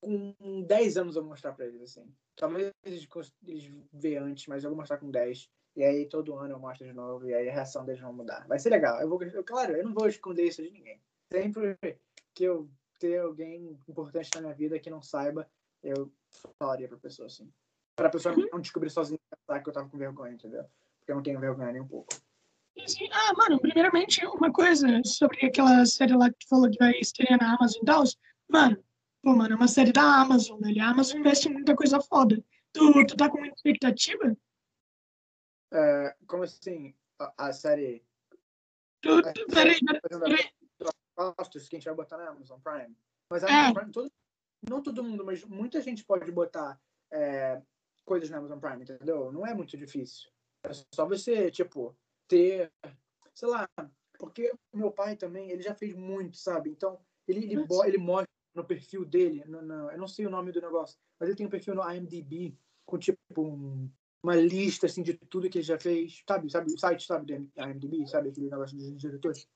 Com 0.00 0.62
10 0.62 0.96
anos 0.96 1.16
eu 1.16 1.22
vou 1.22 1.30
mostrar 1.30 1.52
para 1.52 1.66
eles, 1.66 1.82
assim. 1.82 2.14
Talvez 2.36 2.72
eles, 2.84 3.08
eles 3.44 3.72
vejam 3.92 4.26
antes, 4.26 4.46
mas 4.46 4.62
eu 4.62 4.70
vou 4.70 4.78
mostrar 4.78 4.98
com 4.98 5.10
10. 5.10 5.50
E 5.74 5.82
aí 5.82 6.06
todo 6.08 6.36
ano 6.36 6.54
eu 6.54 6.58
mostro 6.58 6.86
de 6.86 6.92
novo, 6.92 7.28
e 7.28 7.34
aí 7.34 7.48
a 7.48 7.52
reação 7.52 7.84
deles 7.84 8.00
vai 8.00 8.12
mudar. 8.12 8.46
Vai 8.46 8.58
ser 8.58 8.70
legal. 8.70 9.00
Eu 9.00 9.08
vou, 9.08 9.20
eu, 9.22 9.44
claro, 9.44 9.76
eu 9.76 9.84
não 9.84 9.92
vou 9.92 10.08
esconder 10.08 10.44
isso 10.44 10.62
de 10.62 10.70
ninguém. 10.70 11.00
Sempre 11.32 11.78
que 12.34 12.44
eu 12.44 12.70
ter 12.98 13.20
alguém 13.20 13.78
importante 13.88 14.30
na 14.34 14.40
minha 14.40 14.54
vida 14.54 14.78
que 14.78 14.90
não 14.90 15.02
saiba, 15.02 15.48
eu 15.82 16.12
falaria 16.58 16.88
pra 16.88 16.98
pessoa 16.98 17.26
assim 17.26 17.52
pra 17.98 18.08
pessoa 18.08 18.34
não 18.52 18.60
descobrir 18.60 18.90
sozinha 18.90 19.18
que 19.60 19.68
eu 19.68 19.72
tava 19.72 19.88
com 19.88 19.98
vergonha, 19.98 20.32
entendeu? 20.32 20.64
Porque 21.00 21.10
eu 21.10 21.16
não 21.16 21.22
tenho 21.22 21.40
vergonha 21.40 21.72
nem 21.72 21.82
um 21.82 21.88
pouco. 21.88 22.14
Ah, 23.10 23.32
mano, 23.36 23.58
primeiramente, 23.60 24.24
uma 24.24 24.52
coisa 24.52 24.86
sobre 25.04 25.44
aquela 25.44 25.84
série 25.84 26.16
lá 26.16 26.30
que 26.30 26.38
tu 26.38 26.48
falou 26.48 26.70
que 26.70 26.78
vai 26.78 26.92
estrear 27.00 27.36
na 27.40 27.56
Amazon 27.56 27.82
e 27.82 27.84
tal. 27.84 28.04
Mano, 28.48 28.84
pô, 29.20 29.34
mano, 29.34 29.54
é 29.54 29.56
uma 29.56 29.66
série 29.66 29.90
da 29.90 30.20
Amazon, 30.20 30.60
né? 30.60 30.72
A 30.80 30.90
Amazon 30.90 31.18
investe 31.18 31.48
em 31.48 31.52
muita 31.52 31.74
coisa 31.74 32.00
foda. 32.00 32.40
Tu, 32.72 33.06
tu 33.06 33.16
tá 33.16 33.28
com 33.28 33.38
muita 33.38 33.56
expectativa? 33.56 34.36
É, 35.72 36.16
como 36.28 36.44
assim? 36.44 36.94
A, 37.18 37.48
a 37.48 37.52
série. 37.52 38.04
Tu, 39.02 39.22
tu, 39.32 39.46
peraí, 39.48 39.80
peraí. 39.84 40.50
Que 41.50 41.58
a 41.58 41.80
gente 41.80 41.84
vai 41.84 41.94
botar 41.94 42.16
na 42.16 42.28
Amazon 42.28 42.60
Prime. 42.60 42.96
Mas 43.28 43.42
a 43.42 43.48
Amazon 43.48 43.70
é. 43.70 43.74
Prime, 43.74 43.92
todo, 43.92 44.12
não 44.70 44.80
todo 44.80 45.02
mundo, 45.02 45.24
mas 45.24 45.44
muita 45.44 45.80
gente 45.80 46.04
pode 46.04 46.30
botar 46.30 46.80
é, 47.10 47.60
coisas 48.08 48.30
na 48.30 48.38
Amazon 48.38 48.58
Prime, 48.58 48.82
entendeu? 48.82 49.30
Não 49.30 49.46
é 49.46 49.54
muito 49.54 49.76
difícil. 49.76 50.30
É 50.64 50.70
só 50.94 51.06
você, 51.06 51.50
tipo, 51.50 51.94
ter, 52.26 52.72
sei 53.34 53.48
lá, 53.48 53.68
porque 54.18 54.50
meu 54.72 54.90
pai 54.90 55.14
também, 55.14 55.50
ele 55.50 55.62
já 55.62 55.74
fez 55.74 55.94
muito, 55.94 56.36
sabe? 56.38 56.70
Então, 56.70 56.98
ele, 57.28 57.44
ele, 57.44 57.66
ele 57.86 57.98
mostra 57.98 58.28
no 58.54 58.64
perfil 58.64 59.04
dele, 59.04 59.44
no, 59.46 59.62
no, 59.62 59.90
eu 59.90 59.98
não 59.98 60.08
sei 60.08 60.26
o 60.26 60.30
nome 60.30 60.50
do 60.50 60.60
negócio, 60.60 60.98
mas 61.20 61.28
ele 61.28 61.36
tem 61.36 61.46
um 61.46 61.50
perfil 61.50 61.74
no 61.74 61.88
IMDb 61.88 62.56
com, 62.84 62.98
tipo, 62.98 63.18
um, 63.36 63.88
uma 64.22 64.34
lista, 64.34 64.86
assim, 64.86 65.02
de 65.02 65.14
tudo 65.14 65.48
que 65.48 65.58
ele 65.58 65.64
já 65.64 65.78
fez, 65.78 66.22
sabe? 66.26 66.50
Sabe 66.50 66.72
o 66.72 66.78
site, 66.78 67.06
sabe, 67.06 67.26
do 67.26 67.62
IMDb, 67.62 68.08
sabe? 68.08 68.30
Aquele 68.30 68.50
negócio 68.50 68.76
dos 68.76 68.96
diretores. 68.96 69.46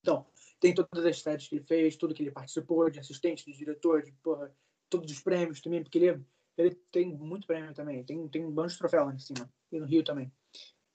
Então, 0.00 0.24
tem 0.60 0.72
todas 0.72 1.04
as 1.04 1.20
séries 1.20 1.48
que 1.48 1.56
ele 1.56 1.64
fez, 1.64 1.96
tudo 1.96 2.14
que 2.14 2.22
ele 2.22 2.30
participou, 2.30 2.88
de 2.88 3.00
assistente, 3.00 3.44
de 3.44 3.58
diretor, 3.58 4.02
de, 4.02 4.12
porra, 4.22 4.54
todos 4.88 5.10
os 5.10 5.20
prêmios 5.20 5.60
também, 5.60 5.82
porque 5.82 5.98
ele 5.98 6.24
ele 6.56 6.74
tem 6.90 7.14
muito 7.14 7.46
prêmio 7.46 7.74
também. 7.74 8.02
Tem, 8.04 8.28
tem 8.28 8.44
um 8.44 8.50
bando 8.50 8.72
de 8.72 8.78
troféu 8.78 9.04
lá 9.04 9.12
em 9.12 9.18
cima. 9.18 9.48
E 9.70 9.78
no 9.78 9.86
Rio 9.86 10.02
também. 10.02 10.32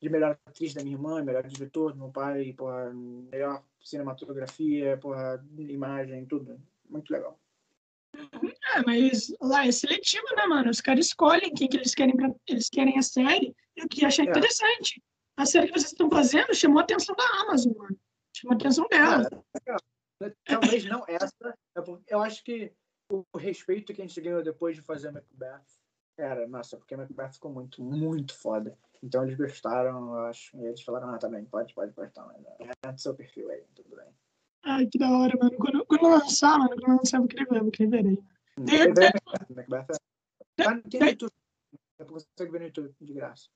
De 0.02 0.10
melhor 0.10 0.38
atriz 0.46 0.74
da 0.74 0.82
minha 0.82 0.96
irmã, 0.96 1.24
melhor 1.24 1.44
diretor 1.48 1.94
do 1.94 2.00
meu 2.00 2.10
pai, 2.10 2.54
porra, 2.54 2.92
melhor 2.94 3.64
cinematografia, 3.80 4.98
porra, 4.98 5.44
imagem, 5.58 6.26
tudo. 6.26 6.60
Muito 6.90 7.12
legal. 7.12 7.40
É, 8.76 8.82
mas 8.86 9.34
lá 9.40 9.66
é 9.66 9.72
seletivo, 9.72 10.26
né, 10.36 10.46
mano? 10.48 10.70
Os 10.70 10.82
caras 10.82 11.06
escolhem 11.06 11.54
quem 11.54 11.68
que 11.68 11.78
eles 11.78 11.94
querem 11.94 12.16
pra, 12.16 12.34
eles 12.48 12.70
querem 12.70 12.98
a 12.98 13.02
série 13.02 13.56
e 13.76 13.84
o 13.84 13.88
que 13.88 14.04
acham 14.04 14.26
é. 14.26 14.30
interessante. 14.30 15.02
a 15.38 15.46
série 15.46 15.68
que 15.68 15.74
vocês 15.74 15.92
estão 15.92 16.10
fazendo 16.10 16.54
chamou 16.54 16.80
a 16.80 16.84
atenção 16.84 17.16
da 17.16 17.24
Amazon, 17.42 17.74
mano. 17.78 17.98
Chamou 18.36 18.54
a 18.54 18.58
atenção 18.58 18.88
dela. 18.88 19.30
Cara, 19.66 19.80
talvez 20.46 20.86
não 20.86 21.04
essa. 21.08 21.56
é 21.76 21.82
Eu 22.08 22.22
acho 22.22 22.44
que 22.44 22.74
o 23.12 23.38
respeito 23.38 23.94
que 23.94 24.02
a 24.02 24.06
gente 24.06 24.22
ganhou 24.22 24.44
depois 24.44 24.76
de 24.76 24.82
fazer 24.82 25.12
Macbeth 25.12 25.66
era, 26.18 26.48
nossa, 26.48 26.78
porque 26.78 26.96
Macbeth 26.96 27.34
ficou 27.34 27.52
muito, 27.52 27.84
muito 27.84 28.34
foda. 28.38 28.78
Então 29.04 29.24
eles 29.24 29.36
gostaram, 29.36 30.16
eu 30.16 30.26
acho. 30.26 30.56
E 30.58 30.66
eles 30.66 30.82
falaram, 30.82 31.10
ah, 31.10 31.18
tá 31.18 31.28
bem, 31.28 31.46
pode, 31.46 31.74
pode 31.74 31.92
postar, 31.94 32.26
mas 32.28 32.70
é 32.84 32.92
do 32.92 33.02
seu 33.02 33.16
perfil 33.16 33.50
aí, 33.50 33.64
tudo 33.76 33.96
bem. 33.96 34.08
Ai, 34.64 34.86
que 34.86 35.00
da 35.00 35.10
hora, 35.10 35.36
mano. 35.40 35.58
Quando, 35.58 35.86
quando 35.86 36.08
lançar, 36.08 36.60
mano, 36.60 36.76
quando 36.80 36.98
lançar, 36.98 37.18
eu 37.18 37.22
vou 37.22 37.28
querer 37.28 37.48
ver, 37.48 37.58
eu 37.58 37.64
vou 37.64 37.72
querer 37.72 37.90
ver 37.90 38.06
aí. 38.06 38.24
Macbeth 39.50 39.88
é. 40.58 40.64
Tá, 40.64 40.82
tem 40.90 41.00
no 41.00 41.08
YouTube. 41.08 41.32
Você 41.98 42.06
consegue 42.06 42.52
ver 42.52 42.60
no 42.60 42.66
YouTube, 42.66 42.96
de 43.02 43.14
graça. 43.14 43.50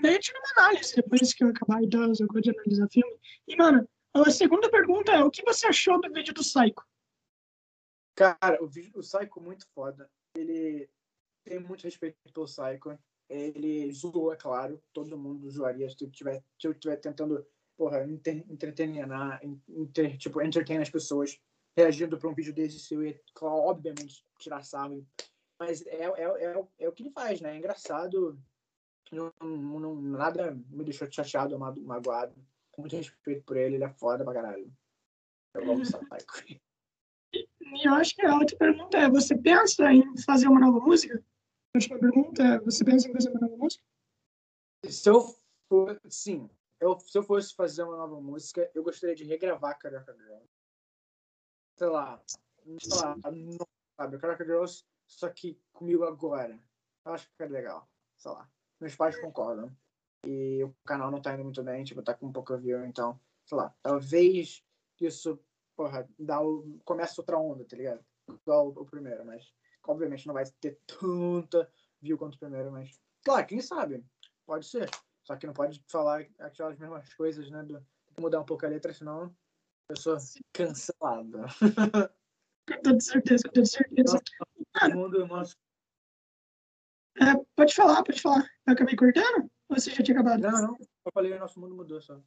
Daí 0.00 0.14
eu 0.14 0.20
tiro 0.20 0.38
uma 0.38 0.64
análise 0.64 0.94
depois 0.94 1.34
que 1.34 1.44
eu 1.44 1.48
acabar 1.48 1.82
e 1.82 1.90
tal, 1.90 2.02
eu 2.02 2.26
gosto 2.26 2.42
de 2.42 2.50
analisar 2.50 2.88
filme. 2.88 3.18
E, 3.48 3.56
mano, 3.56 3.86
a 4.14 4.30
segunda 4.30 4.70
pergunta 4.70 5.12
é: 5.12 5.22
o 5.22 5.30
que 5.30 5.42
você 5.42 5.66
achou 5.66 6.00
do 6.00 6.12
vídeo 6.12 6.32
do 6.32 6.40
Psycho? 6.40 6.86
Cara, 8.16 8.62
o 8.62 8.66
do 8.66 9.00
Psycho 9.00 9.40
muito 9.40 9.66
foda. 9.74 10.10
Ele 10.34 10.88
tem 11.44 11.60
muito 11.60 11.84
respeito 11.84 12.16
pelo 12.32 12.46
Psycho. 12.46 12.98
Ele 13.28 13.92
zoou, 13.92 14.32
é 14.32 14.36
claro. 14.36 14.82
Todo 14.92 15.18
mundo 15.18 15.50
zoaria 15.50 15.88
se 15.90 16.02
eu 16.02 16.08
estiver 16.08 16.42
se 16.58 16.66
eu 16.66 16.74
tiver 16.74 16.96
tentando, 16.96 17.46
porra, 17.76 18.04
entretener, 18.04 19.06
inter, 19.68 20.16
tipo, 20.16 20.40
entertain 20.40 20.78
as 20.78 20.90
pessoas 20.90 21.38
reagindo 21.76 22.18
para 22.18 22.30
um 22.30 22.34
vídeo 22.34 22.54
desse. 22.54 22.94
Eu 22.94 23.04
ia, 23.04 23.20
obviamente, 23.42 24.24
tirar 24.38 24.64
sarro. 24.64 25.06
Mas 25.58 25.86
é, 25.86 26.04
é, 26.04 26.22
é, 26.22 26.68
é 26.80 26.88
o 26.88 26.92
que 26.92 27.02
ele 27.02 27.10
faz, 27.10 27.40
né? 27.40 27.54
É 27.54 27.58
engraçado 27.58 28.38
não, 29.12 29.32
não, 29.40 29.94
nada 30.00 30.52
me 30.68 30.84
deixou 30.84 31.10
chateado 31.10 31.58
magoado. 31.58 32.34
Muito 32.76 32.96
respeito 32.96 33.44
por 33.44 33.56
ele, 33.56 33.76
ele 33.76 33.84
é 33.84 33.88
foda 33.88 34.24
pra 34.24 34.34
caralho. 34.34 34.70
Eu 35.54 35.70
amo 35.70 35.82
Psycho. 35.82 36.60
E 37.74 37.86
eu 37.86 37.94
acho 37.94 38.14
que 38.14 38.24
a 38.24 38.34
outra 38.34 38.56
pergunta 38.56 38.98
é: 38.98 39.08
você 39.08 39.36
pensa 39.36 39.92
em 39.92 40.16
fazer 40.18 40.48
uma 40.48 40.60
nova 40.60 40.80
música? 40.80 41.22
A 41.74 41.78
última 41.78 41.98
pergunta 41.98 42.42
é: 42.42 42.58
você 42.60 42.84
pensa 42.84 43.08
em 43.08 43.12
fazer 43.12 43.30
uma 43.30 43.40
nova 43.40 43.56
música? 43.56 43.84
Se 44.84 45.08
eu 45.08 45.20
for, 45.68 46.00
sim, 46.08 46.48
eu, 46.80 46.98
se 47.00 47.18
eu 47.18 47.22
fosse 47.22 47.54
fazer 47.54 47.82
uma 47.82 47.96
nova 47.96 48.20
música, 48.20 48.70
eu 48.74 48.82
gostaria 48.82 49.14
de 49.14 49.24
regravar 49.24 49.78
Carioca 49.78 50.14
Girls. 50.14 50.48
Sei 51.78 51.88
lá, 51.88 52.22
sei 52.26 52.98
lá, 52.98 53.16
não, 53.30 53.66
sabe, 53.96 54.18
Carioca 54.18 54.44
Girls, 54.44 54.84
só 55.06 55.28
que 55.28 55.60
comigo 55.72 56.04
agora. 56.04 56.58
Eu 57.04 57.12
acho 57.12 57.28
que 57.36 57.42
é 57.42 57.46
legal, 57.46 57.88
sei 58.16 58.32
lá 58.32 58.48
meus 58.80 58.94
pais 58.94 59.18
concordam. 59.20 59.74
E 60.24 60.62
o 60.64 60.74
canal 60.84 61.10
não 61.10 61.20
tá 61.20 61.34
indo 61.34 61.44
muito 61.44 61.62
bem, 61.62 61.84
tipo, 61.84 62.02
tá 62.02 62.14
com 62.14 62.26
um 62.26 62.32
pouco 62.32 62.56
view, 62.56 62.84
então, 62.84 63.20
sei 63.44 63.58
lá, 63.58 63.74
talvez 63.82 64.62
isso, 65.00 65.38
porra, 65.76 66.08
dá 66.18 66.40
o, 66.40 66.78
começa 66.84 67.20
outra 67.20 67.38
onda, 67.38 67.64
tá 67.64 67.76
ligado? 67.76 68.04
Igual 68.28 68.68
o, 68.68 68.82
o 68.82 68.86
primeiro, 68.86 69.24
mas 69.24 69.52
obviamente 69.86 70.26
não 70.26 70.34
vai 70.34 70.44
ter 70.60 70.80
tanta 70.86 71.70
view 72.00 72.18
quanto 72.18 72.34
o 72.34 72.38
primeiro, 72.38 72.72
mas, 72.72 73.00
claro, 73.24 73.46
quem 73.46 73.60
sabe? 73.60 74.04
Pode 74.44 74.66
ser. 74.66 74.90
Só 75.22 75.36
que 75.36 75.46
não 75.46 75.54
pode 75.54 75.84
falar 75.88 76.26
aquelas 76.38 76.78
mesmas 76.78 77.12
coisas, 77.14 77.50
né? 77.50 77.62
Do, 77.62 77.74
tem 78.06 78.14
que 78.14 78.20
mudar 78.20 78.40
um 78.40 78.44
pouco 78.44 78.64
a 78.64 78.68
letra, 78.68 78.92
senão 78.92 79.34
eu 79.88 79.96
sou 79.96 80.16
cancelado. 80.52 81.42
Com 82.68 82.82
toda 82.82 83.00
certeza, 83.00 83.44
com 83.44 83.52
toda 83.52 83.66
certeza. 83.66 84.20
Mundo, 84.92 85.26
nosso 85.26 85.56
é, 87.18 87.34
pode 87.56 87.74
falar, 87.74 88.02
pode 88.02 88.20
falar. 88.20 88.46
Eu 88.66 88.74
acabei 88.74 88.94
cortando? 88.94 89.50
Ou 89.68 89.78
você 89.78 89.90
já 89.90 90.02
tinha 90.02 90.20
acabado? 90.20 90.40
Não, 90.40 90.62
não. 90.62 90.76
Eu 90.78 91.12
falei 91.12 91.32
o 91.32 91.38
nosso 91.38 91.58
mundo 91.58 91.74
mudou 91.74 92.00
só. 92.00 92.20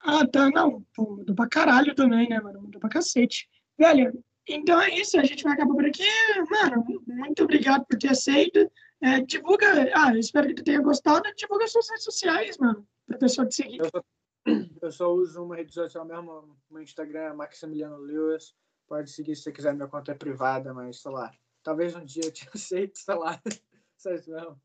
Ah, 0.00 0.26
tá. 0.26 0.50
Não. 0.50 0.84
Pô, 0.94 1.16
mudou 1.16 1.34
pra 1.34 1.48
caralho 1.48 1.94
também, 1.94 2.28
né, 2.28 2.40
mano? 2.40 2.62
Mudou 2.62 2.80
pra 2.80 2.90
cacete. 2.90 3.48
Velho, 3.78 4.24
então 4.48 4.80
é 4.80 4.90
isso. 4.94 5.18
A 5.18 5.24
gente 5.24 5.42
vai 5.42 5.54
acabar 5.54 5.74
por 5.74 5.84
aqui. 5.84 6.04
Mano, 6.50 6.84
muito 7.06 7.42
obrigado 7.42 7.84
por 7.86 7.98
ter 7.98 8.10
aceito. 8.10 8.70
É, 9.00 9.20
divulga. 9.20 9.90
Ah, 9.94 10.16
espero 10.16 10.48
que 10.48 10.54
tu 10.54 10.64
tenha 10.64 10.80
gostado. 10.80 11.22
Divulga 11.36 11.66
suas 11.66 11.88
redes 11.88 12.04
sociais, 12.04 12.58
mano. 12.58 12.86
Pra 13.06 13.18
pessoa 13.18 13.46
te 13.46 13.54
seguir. 13.54 13.80
Eu 13.80 13.90
só, 13.90 14.04
eu 14.82 14.92
só 14.92 15.12
uso 15.12 15.44
uma 15.44 15.56
rede 15.56 15.72
social 15.72 16.04
mesmo. 16.04 16.56
Meu 16.70 16.82
Instagram 16.82 17.20
é 17.20 17.32
Maximiliano 17.32 17.96
Lewis. 17.98 18.54
Pode 18.86 19.10
seguir 19.10 19.34
se 19.34 19.42
você 19.42 19.52
quiser. 19.52 19.74
Minha 19.74 19.88
conta 19.88 20.12
é 20.12 20.14
privada, 20.14 20.72
mas 20.72 21.00
sei 21.00 21.10
lá. 21.10 21.30
Talvez 21.62 21.96
um 21.96 22.04
dia 22.04 22.24
eu 22.24 22.32
te 22.32 22.48
aceite, 22.54 22.98
sei 22.98 23.14
lá. 23.14 23.40
Vocês 23.96 24.26
não. 24.26 24.60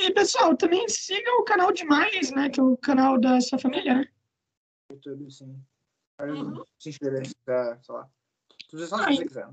E 0.00 0.12
pessoal, 0.12 0.56
também 0.56 0.88
siga 0.88 1.30
o 1.32 1.44
canal 1.44 1.72
Demais, 1.72 2.30
né? 2.30 2.48
Que 2.48 2.60
é 2.60 2.62
o 2.62 2.76
canal 2.76 3.18
da 3.18 3.40
sua 3.40 3.58
família, 3.58 3.94
né? 3.94 4.08
YouTube, 4.92 5.30
sim. 5.30 5.60
Uhum. 6.20 6.64
se 6.78 6.88
inscrever 6.88 7.26
sei 7.26 7.36
lá. 7.88 8.08
Sugestão 8.70 8.98
se 8.98 9.16
você 9.16 9.24
quiser. 9.24 9.48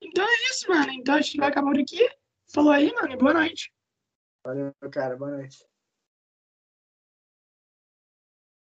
Então 0.00 0.24
é 0.24 0.50
isso, 0.50 0.68
mano. 0.68 0.92
Então 0.92 1.14
a 1.14 1.20
gente 1.20 1.36
vai 1.36 1.48
acabar 1.48 1.70
por 1.72 1.80
aqui. 1.80 2.08
Falou 2.52 2.72
aí, 2.72 2.92
mano. 2.94 3.18
Boa 3.18 3.34
noite. 3.34 3.72
Valeu, 4.44 4.72
cara. 4.90 5.16
Boa 5.16 5.30
noite. 5.32 5.67